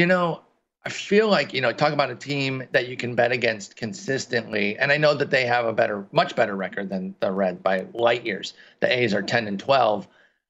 You 0.01 0.07
know, 0.07 0.41
I 0.83 0.89
feel 0.89 1.29
like, 1.29 1.53
you 1.53 1.61
know, 1.61 1.75
talk 1.75 1.93
about 1.93 2.11
a 2.11 2.15
team 2.15 2.67
that 2.73 2.89
you 2.89 2.97
can 2.97 3.15
bet 3.15 3.33
against 3.33 3.77
consistently. 3.77 4.79
And 4.79 4.91
I 4.91 4.97
know 4.97 5.13
that 5.13 5.31
they 5.31 5.45
have 5.45 5.67
a 5.67 5.75
better, 5.75 6.07
much 6.11 6.35
better 6.35 6.57
record 6.57 6.89
than 6.89 7.15
the 7.21 7.31
Red 7.31 7.63
by 7.63 7.87
light 7.93 8.25
years. 8.25 8.55
The 8.81 8.91
A's 8.91 9.13
are 9.13 9.21
10 9.21 9.47
and 9.47 9.61
12. 9.61 10.09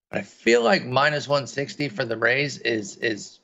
But 0.09 0.20
I 0.20 0.22
feel 0.22 0.62
like 0.62 0.86
minus 0.86 1.26
160 1.26 1.88
for 1.88 2.05
the 2.05 2.16
Rays 2.16 2.59
is 2.59 2.94
is 2.98 3.40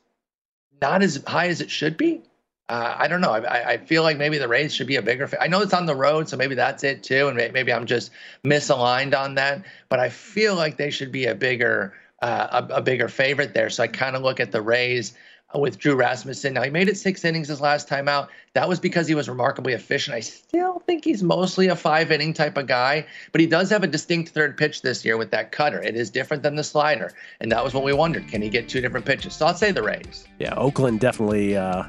not 0.81 1.03
as 1.03 1.21
high 1.27 1.49
as 1.49 1.59
it 1.59 1.69
should 1.69 1.97
be. 1.97 2.21
Uh, 2.69 2.95
I 2.97 3.09
don't 3.09 3.19
know. 3.19 3.31
I, 3.33 3.71
I, 3.71 3.77
feel 3.77 4.03
like 4.03 4.17
maybe 4.17 4.37
the 4.37 4.47
Rays 4.47 4.73
should 4.73 4.87
be 4.87 4.95
a 4.95 5.01
bigger. 5.01 5.27
Fa- 5.27 5.43
I 5.43 5.47
know 5.47 5.61
it's 5.61 5.73
on 5.73 5.87
the 5.87 5.95
road, 5.95 6.29
so 6.29 6.37
maybe 6.37 6.55
that's 6.55 6.85
it 6.85 7.03
too, 7.03 7.27
and 7.27 7.35
maybe 7.35 7.73
I'm 7.73 7.85
just 7.85 8.11
misaligned 8.45 9.17
on 9.17 9.35
that. 9.35 9.65
But 9.89 9.99
I 9.99 10.07
feel 10.07 10.55
like 10.55 10.77
they 10.77 10.89
should 10.89 11.11
be 11.11 11.25
a 11.25 11.35
bigger, 11.35 11.93
uh, 12.21 12.63
a, 12.69 12.75
a, 12.75 12.81
bigger 12.81 13.09
favorite 13.09 13.53
there. 13.53 13.69
So 13.69 13.83
I 13.83 13.87
kind 13.87 14.15
of 14.15 14.21
look 14.21 14.39
at 14.39 14.51
the 14.53 14.61
Rays 14.61 15.13
with 15.61 15.77
Drew 15.77 15.95
Rasmussen. 15.95 16.53
Now 16.53 16.63
he 16.63 16.69
made 16.69 16.89
it 16.89 16.97
six 16.97 17.23
innings 17.25 17.47
his 17.47 17.61
last 17.61 17.87
time 17.87 18.07
out. 18.07 18.29
That 18.53 18.67
was 18.67 18.79
because 18.79 19.07
he 19.07 19.15
was 19.15 19.29
remarkably 19.29 19.73
efficient. 19.73 20.15
I 20.15 20.19
still 20.19 20.79
think 20.85 21.03
he's 21.03 21.23
mostly 21.23 21.67
a 21.67 21.75
five 21.75 22.11
inning 22.11 22.33
type 22.33 22.57
of 22.57 22.67
guy, 22.67 23.05
but 23.31 23.41
he 23.41 23.47
does 23.47 23.69
have 23.69 23.83
a 23.83 23.87
distinct 23.87 24.29
third 24.31 24.57
pitch 24.57 24.81
this 24.81 25.05
year 25.05 25.17
with 25.17 25.31
that 25.31 25.51
cutter. 25.51 25.81
It 25.81 25.95
is 25.95 26.09
different 26.09 26.43
than 26.43 26.55
the 26.55 26.63
slider, 26.63 27.13
and 27.39 27.51
that 27.51 27.63
was 27.63 27.73
what 27.73 27.83
we 27.83 27.93
wondered. 27.93 28.27
Can 28.27 28.41
he 28.41 28.49
get 28.49 28.67
two 28.69 28.81
different 28.81 29.05
pitches? 29.05 29.35
So 29.35 29.45
I'll 29.45 29.55
say 29.55 29.71
the 29.71 29.83
Rays. 29.83 30.27
Yeah, 30.39 30.55
Oakland 30.55 30.99
definitely. 30.99 31.55
Uh, 31.55 31.83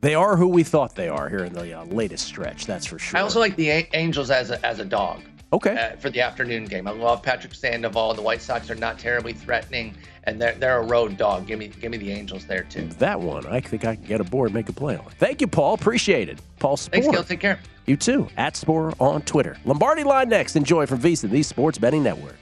they 0.00 0.14
are 0.14 0.36
who 0.36 0.48
we 0.48 0.62
thought 0.62 0.94
they 0.94 1.08
are 1.08 1.28
here 1.28 1.44
in 1.44 1.52
the 1.52 1.74
uh, 1.78 1.84
latest 1.84 2.26
stretch. 2.26 2.66
That's 2.66 2.86
for 2.86 2.98
sure. 2.98 3.18
I 3.18 3.22
also 3.22 3.38
like 3.38 3.56
the 3.56 3.68
a- 3.68 3.88
Angels 3.92 4.30
as 4.30 4.50
a, 4.50 4.64
as 4.64 4.78
a 4.78 4.84
dog. 4.84 5.20
Okay. 5.52 5.76
Uh, 5.76 5.96
for 5.96 6.10
the 6.10 6.20
afternoon 6.20 6.64
game, 6.64 6.86
I 6.86 6.92
love 6.92 7.22
Patrick 7.22 7.54
Sandoval. 7.54 8.14
The 8.14 8.22
White 8.22 8.40
Sox 8.40 8.70
are 8.70 8.76
not 8.76 8.98
terribly 9.00 9.32
threatening, 9.32 9.96
and 10.24 10.40
they're 10.40 10.52
they're 10.54 10.78
a 10.78 10.86
road 10.86 11.16
dog. 11.16 11.46
Give 11.46 11.58
me 11.58 11.68
give 11.68 11.90
me 11.90 11.98
the 11.98 12.12
Angels 12.12 12.46
there 12.46 12.62
too. 12.62 12.86
That 12.98 13.20
one, 13.20 13.46
I 13.46 13.60
think 13.60 13.84
I 13.84 13.96
can 13.96 14.04
get 14.04 14.20
aboard, 14.20 14.48
and 14.48 14.54
make 14.54 14.68
a 14.68 14.72
play 14.72 14.96
on. 14.96 15.04
Thank 15.18 15.40
you, 15.40 15.48
Paul. 15.48 15.74
Appreciate 15.74 16.28
it, 16.28 16.38
Paul. 16.60 16.76
Sporer. 16.76 16.90
Thanks, 16.92 17.08
Gil. 17.08 17.24
Take 17.24 17.40
care. 17.40 17.58
You 17.86 17.96
too. 17.96 18.28
At 18.36 18.54
Sporer 18.54 18.94
on 19.00 19.22
Twitter. 19.22 19.56
Lombardi 19.64 20.04
line 20.04 20.28
next. 20.28 20.54
Enjoy 20.54 20.86
from 20.86 21.00
VSiN, 21.00 21.30
the 21.30 21.42
Sports 21.42 21.78
Betting 21.78 22.04
Network. 22.04 22.36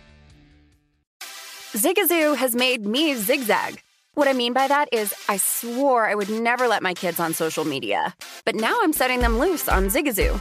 Zigazoo 1.73 2.37
has 2.37 2.55
made 2.55 2.85
me 2.85 3.15
zigzag. 3.15 3.81
What 4.15 4.27
I 4.27 4.33
mean 4.33 4.53
by 4.53 4.67
that 4.69 4.89
is, 4.93 5.15
I 5.29 5.37
swore 5.37 6.07
I 6.07 6.15
would 6.15 6.29
never 6.29 6.67
let 6.67 6.83
my 6.83 6.93
kids 6.93 7.21
on 7.21 7.33
social 7.35 7.65
media, 7.65 8.15
but 8.45 8.55
now 8.55 8.77
I'm 8.83 8.93
setting 8.93 9.21
them 9.21 9.39
loose 9.39 9.69
on 9.69 9.89
Zigazoo. 9.89 10.41